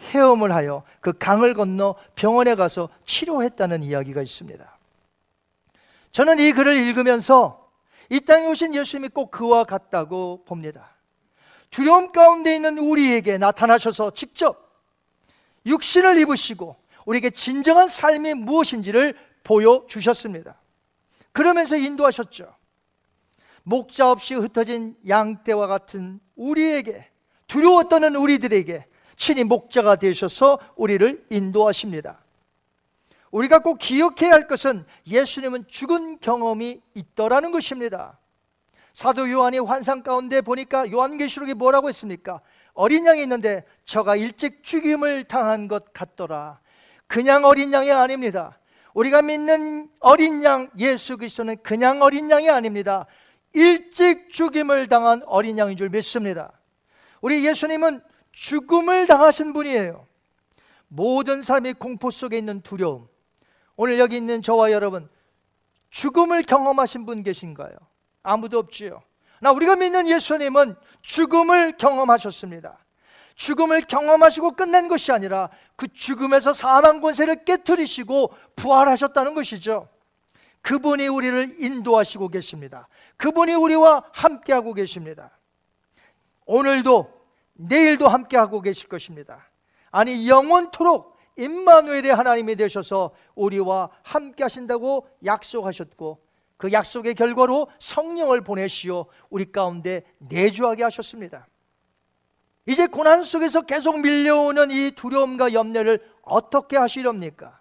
헤엄을 0.00 0.52
하여 0.52 0.82
그 1.00 1.12
강을 1.12 1.54
건너 1.54 1.94
병원에 2.14 2.54
가서 2.54 2.88
치료했다는 3.04 3.82
이야기가 3.82 4.22
있습니다. 4.22 4.79
저는 6.12 6.38
이 6.38 6.52
글을 6.52 6.76
읽으면서 6.76 7.70
이 8.08 8.20
땅에 8.20 8.46
오신 8.46 8.74
예수님이 8.74 9.08
꼭 9.10 9.30
그와 9.30 9.64
같다고 9.64 10.44
봅니다. 10.44 10.96
두려움 11.70 12.10
가운데 12.10 12.54
있는 12.56 12.78
우리에게 12.78 13.38
나타나셔서 13.38 14.10
직접 14.10 14.70
육신을 15.66 16.18
입으시고 16.20 16.76
우리에게 17.06 17.30
진정한 17.30 17.86
삶이 17.86 18.34
무엇인지를 18.34 19.16
보여주셨습니다. 19.44 20.56
그러면서 21.32 21.76
인도하셨죠. 21.76 22.52
목자 23.62 24.10
없이 24.10 24.34
흩어진 24.34 24.96
양떼와 25.08 25.66
같은 25.66 26.18
우리에게 26.34 27.08
두려워 27.46 27.84
떠는 27.84 28.16
우리들에게 28.16 28.86
친히 29.16 29.44
목자가 29.44 29.96
되셔서 29.96 30.58
우리를 30.76 31.26
인도하십니다. 31.30 32.22
우리가 33.30 33.60
꼭 33.60 33.78
기억해야 33.78 34.32
할 34.32 34.46
것은 34.46 34.84
예수님은 35.06 35.66
죽은 35.68 36.18
경험이 36.20 36.80
있더라는 36.94 37.52
것입니다. 37.52 38.18
사도 38.92 39.30
요한이 39.30 39.60
환상 39.60 40.02
가운데 40.02 40.40
보니까 40.40 40.90
요한계시록이 40.90 41.54
뭐라고 41.54 41.88
했습니까? 41.88 42.40
어린 42.72 43.06
양이 43.06 43.22
있는데 43.22 43.64
저가 43.84 44.16
일찍 44.16 44.62
죽임을 44.62 45.24
당한 45.24 45.68
것 45.68 45.92
같더라. 45.92 46.60
그냥 47.06 47.44
어린 47.44 47.72
양이 47.72 47.90
아닙니다. 47.90 48.58
우리가 48.94 49.22
믿는 49.22 49.88
어린 50.00 50.42
양 50.42 50.68
예수 50.78 51.16
그리스도는 51.16 51.58
그냥 51.62 52.02
어린 52.02 52.30
양이 52.30 52.50
아닙니다. 52.50 53.06
일찍 53.52 54.30
죽임을 54.30 54.88
당한 54.88 55.22
어린 55.26 55.58
양인 55.58 55.76
줄 55.76 55.88
믿습니다. 55.88 56.52
우리 57.20 57.44
예수님은 57.46 58.00
죽음을 58.32 59.06
당하신 59.06 59.52
분이에요. 59.52 60.06
모든 60.88 61.42
사람이 61.42 61.74
공포 61.74 62.10
속에 62.10 62.38
있는 62.38 62.60
두려움, 62.62 63.08
오늘 63.82 63.98
여기 63.98 64.18
있는 64.18 64.42
저와 64.42 64.72
여러분 64.72 65.08
죽음을 65.88 66.42
경험하신 66.42 67.06
분 67.06 67.22
계신가요? 67.22 67.72
아무도 68.22 68.58
없지요. 68.58 69.02
나 69.40 69.52
우리가 69.52 69.74
믿는 69.76 70.06
예수님은 70.06 70.76
죽음을 71.00 71.78
경험하셨습니다. 71.78 72.76
죽음을 73.36 73.80
경험하시고 73.80 74.50
끝낸 74.50 74.86
것이 74.86 75.12
아니라 75.12 75.48
그 75.76 75.88
죽음에서 75.88 76.52
사망 76.52 77.00
권세를 77.00 77.46
깨뜨리시고 77.46 78.34
부활하셨다는 78.54 79.32
것이죠. 79.32 79.88
그분이 80.60 81.08
우리를 81.08 81.56
인도하시고 81.58 82.28
계십니다. 82.28 82.86
그분이 83.16 83.54
우리와 83.54 84.04
함께하고 84.12 84.74
계십니다. 84.74 85.38
오늘도 86.44 87.10
내일도 87.54 88.08
함께하고 88.08 88.60
계실 88.60 88.90
것입니다. 88.90 89.48
아니 89.90 90.28
영원토록 90.28 91.16
임마누엘의 91.40 92.14
하나님이 92.14 92.56
되셔서 92.56 93.12
우리와 93.34 93.90
함께 94.02 94.42
하신다고 94.42 95.08
약속하셨고 95.24 96.20
그 96.56 96.72
약속의 96.72 97.14
결과로 97.14 97.68
성령을 97.78 98.42
보내시어 98.42 99.06
우리 99.30 99.50
가운데 99.50 100.02
내주하게 100.18 100.84
하셨습니다. 100.84 101.46
이제 102.66 102.86
고난 102.86 103.22
속에서 103.22 103.62
계속 103.62 104.00
밀려오는 104.00 104.70
이 104.70 104.90
두려움과 104.90 105.54
염려를 105.54 106.00
어떻게 106.22 106.76
하시렵니까? 106.76 107.58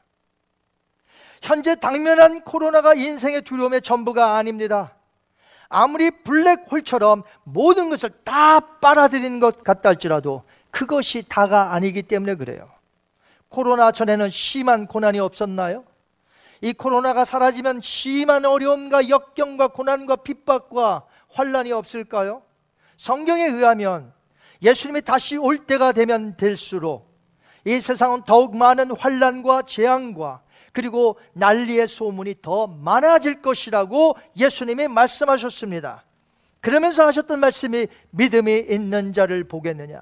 현재 1.41 1.75
당면한 1.75 2.41
코로나가 2.41 2.93
인생의 2.93 3.43
두려움의 3.43 3.81
전부가 3.81 4.35
아닙니다. 4.35 4.95
아무리 5.69 6.11
블랙홀처럼 6.11 7.23
모든 7.43 7.89
것을 7.89 8.09
다 8.25 8.59
빨아들이는 8.59 9.39
것 9.39 9.63
같다 9.63 9.89
할지라도 9.89 10.43
그것이 10.71 11.23
다가 11.27 11.73
아니기 11.73 12.03
때문에 12.03 12.35
그래요. 12.35 12.69
코로나 13.49 13.91
전에는 13.91 14.29
심한 14.29 14.87
고난이 14.87 15.19
없었나요? 15.19 15.83
이 16.61 16.73
코로나가 16.73 17.25
사라지면 17.25 17.81
심한 17.81 18.45
어려움과 18.45 19.09
역경과 19.09 19.69
고난과 19.69 20.17
핍박과 20.17 21.05
환란이 21.29 21.71
없을까요? 21.71 22.43
성경에 22.97 23.45
의하면 23.45 24.13
예수님이 24.61 25.01
다시 25.01 25.37
올 25.37 25.65
때가 25.65 25.93
되면 25.93 26.35
될수록 26.35 27.09
이 27.65 27.79
세상은 27.79 28.21
더욱 28.25 28.57
많은 28.57 28.91
환란과 28.95 29.63
재앙과 29.63 30.41
그리고 30.73 31.17
난리의 31.33 31.87
소문이 31.87 32.35
더 32.41 32.67
많아질 32.67 33.41
것이라고 33.41 34.15
예수님이 34.37 34.87
말씀하셨습니다. 34.87 36.03
그러면서 36.61 37.05
하셨던 37.05 37.39
말씀이 37.39 37.87
믿음이 38.11 38.65
있는 38.69 39.13
자를 39.13 39.45
보겠느냐. 39.45 40.01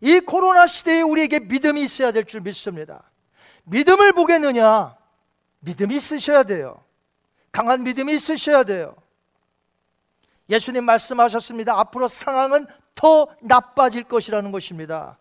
이 0.00 0.20
코로나 0.20 0.66
시대에 0.66 1.00
우리에게 1.02 1.40
믿음이 1.40 1.82
있어야 1.82 2.12
될 2.12 2.24
줄 2.24 2.40
믿습니다. 2.40 3.02
믿음을 3.64 4.12
보겠느냐? 4.12 4.96
믿음이 5.60 5.96
있으셔야 5.96 6.42
돼요. 6.42 6.82
강한 7.52 7.82
믿음이 7.84 8.12
있으셔야 8.14 8.64
돼요. 8.64 8.94
예수님 10.50 10.84
말씀하셨습니다. 10.84 11.78
앞으로 11.78 12.08
상황은 12.08 12.66
더 12.94 13.28
나빠질 13.40 14.04
것이라는 14.04 14.52
것입니다. 14.52 15.16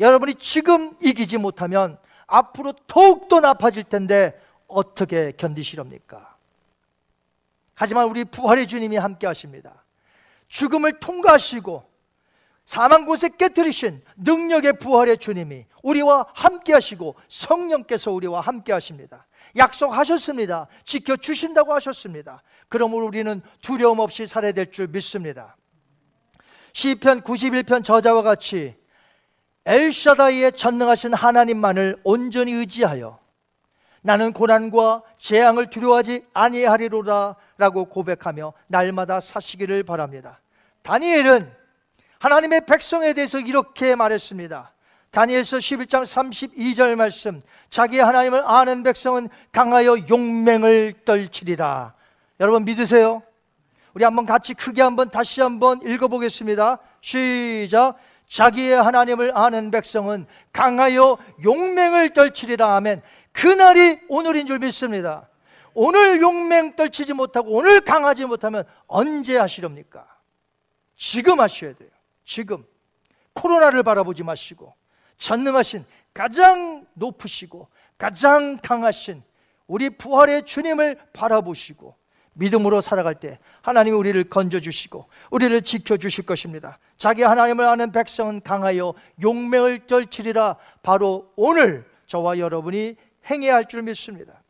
여러분이 0.00 0.34
지금 0.34 0.96
이기지 1.00 1.38
못하면 1.38 1.96
앞으로 2.26 2.72
더욱더 2.88 3.40
나빠질 3.40 3.84
텐데 3.84 4.40
어떻게 4.66 5.32
견디시렵니까? 5.36 6.34
하지만 7.74 8.06
우리 8.06 8.24
부활의 8.24 8.66
주님이 8.66 8.96
함께 8.96 9.26
하십니다. 9.26 9.84
죽음을 10.48 10.98
통과하시고 10.98 11.84
사망 12.64 13.04
곳에 13.04 13.28
깨뜨리신 13.28 14.02
능력의 14.16 14.78
부활의 14.78 15.18
주님이 15.18 15.66
우리와 15.82 16.26
함께 16.34 16.72
하시고 16.72 17.14
성령께서 17.28 18.10
우리와 18.10 18.40
함께 18.40 18.72
하십니다. 18.72 19.26
약속하셨습니다. 19.56 20.66
지켜 20.84 21.16
주신다고 21.16 21.74
하셨습니다. 21.74 22.42
그러므로 22.68 23.06
우리는 23.06 23.42
두려움 23.60 23.98
없이 23.98 24.26
살아야 24.26 24.52
될 24.52 24.70
줄 24.70 24.88
믿습니다. 24.88 25.56
시편 26.72 27.20
91편 27.20 27.84
저자와 27.84 28.22
같이 28.22 28.74
엘샤다이의 29.66 30.52
전능하신 30.52 31.14
하나님만을 31.14 32.00
온전히 32.02 32.52
의지하여 32.52 33.18
나는 34.02 34.32
고난과 34.32 35.02
재앙을 35.18 35.70
두려워하지 35.70 36.26
아니하리로다 36.34 37.36
라고 37.56 37.84
고백하며 37.86 38.52
날마다 38.66 39.20
사시기를 39.20 39.82
바랍니다. 39.84 40.40
다니엘은 40.82 41.63
하나님의 42.24 42.64
백성에 42.64 43.12
대해서 43.12 43.38
이렇게 43.38 43.94
말했습니다. 43.94 44.72
다니엘서 45.10 45.58
11장 45.58 46.04
32절 46.04 46.94
말씀. 46.94 47.42
자기 47.68 47.98
하나님을 47.98 48.42
아는 48.46 48.82
백성은 48.82 49.28
강하여 49.52 49.96
용맹을 50.08 51.04
떨치리라. 51.04 51.92
여러분 52.40 52.64
믿으세요? 52.64 53.22
우리 53.92 54.04
한번 54.04 54.24
같이 54.24 54.54
크게 54.54 54.80
한번 54.80 55.10
다시 55.10 55.42
한번 55.42 55.82
읽어보겠습니다. 55.86 56.78
시작. 57.02 57.96
자기의 58.26 58.82
하나님을 58.82 59.36
아는 59.36 59.70
백성은 59.70 60.24
강하여 60.50 61.18
용맹을 61.44 62.14
떨치리라 62.14 62.74
하면 62.76 63.02
그날이 63.32 64.00
오늘인 64.08 64.46
줄 64.46 64.60
믿습니다. 64.60 65.28
오늘 65.74 66.22
용맹 66.22 66.74
떨치지 66.74 67.12
못하고 67.12 67.50
오늘 67.50 67.82
강하지 67.82 68.24
못하면 68.24 68.64
언제 68.86 69.36
하시렵니까? 69.36 70.06
지금 70.96 71.40
하셔야 71.40 71.74
돼요. 71.74 71.90
지금 72.24 72.64
코로나를 73.34 73.82
바라보지 73.82 74.22
마시고 74.22 74.72
전능하신 75.18 75.84
가장 76.12 76.86
높으시고 76.94 77.68
가장 77.98 78.56
강하신 78.56 79.22
우리 79.66 79.90
부활의 79.90 80.44
주님을 80.44 80.98
바라보시고 81.12 81.94
믿음으로 82.34 82.80
살아갈 82.80 83.14
때 83.14 83.38
하나님이 83.62 83.96
우리를 83.96 84.24
건져주시고 84.24 85.06
우리를 85.30 85.62
지켜주실 85.62 86.26
것입니다. 86.26 86.78
자기 86.96 87.22
하나님을 87.22 87.64
아는 87.64 87.92
백성은 87.92 88.42
강하여 88.42 88.94
용맹을 89.22 89.86
떨치리라 89.86 90.56
바로 90.82 91.32
오늘 91.36 91.88
저와 92.06 92.38
여러분이 92.38 92.96
행해야 93.30 93.54
할 93.54 93.64
줄 93.66 93.82
믿습니다. 93.82 94.42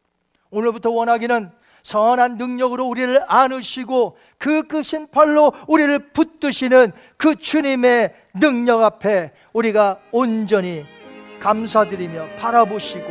오늘부터 0.50 0.90
원하기는 0.90 1.50
선한 1.84 2.38
능력으로 2.38 2.86
우리를 2.86 3.20
안으시고 3.28 4.16
그 4.38 4.64
크신 4.64 5.06
팔로 5.12 5.52
우리를 5.68 6.10
붙드시는 6.12 6.90
그 7.16 7.36
주님의 7.36 8.14
능력 8.40 8.82
앞에 8.82 9.32
우리가 9.52 10.00
온전히 10.10 10.84
감사드리며 11.38 12.24
바라보시고 12.38 13.06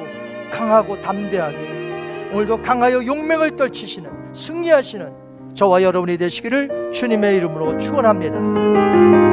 강하고 0.51 0.99
담대하게 1.01 2.31
오늘도 2.33 2.63
강하여 2.63 3.05
용맹을 3.05 3.55
떨치시는 3.55 4.33
승리하시는 4.33 5.53
저와 5.53 5.83
여러분이 5.83 6.17
되시기를 6.17 6.91
주님의 6.91 7.35
이름으로 7.37 7.77
축원합니다. 7.77 9.32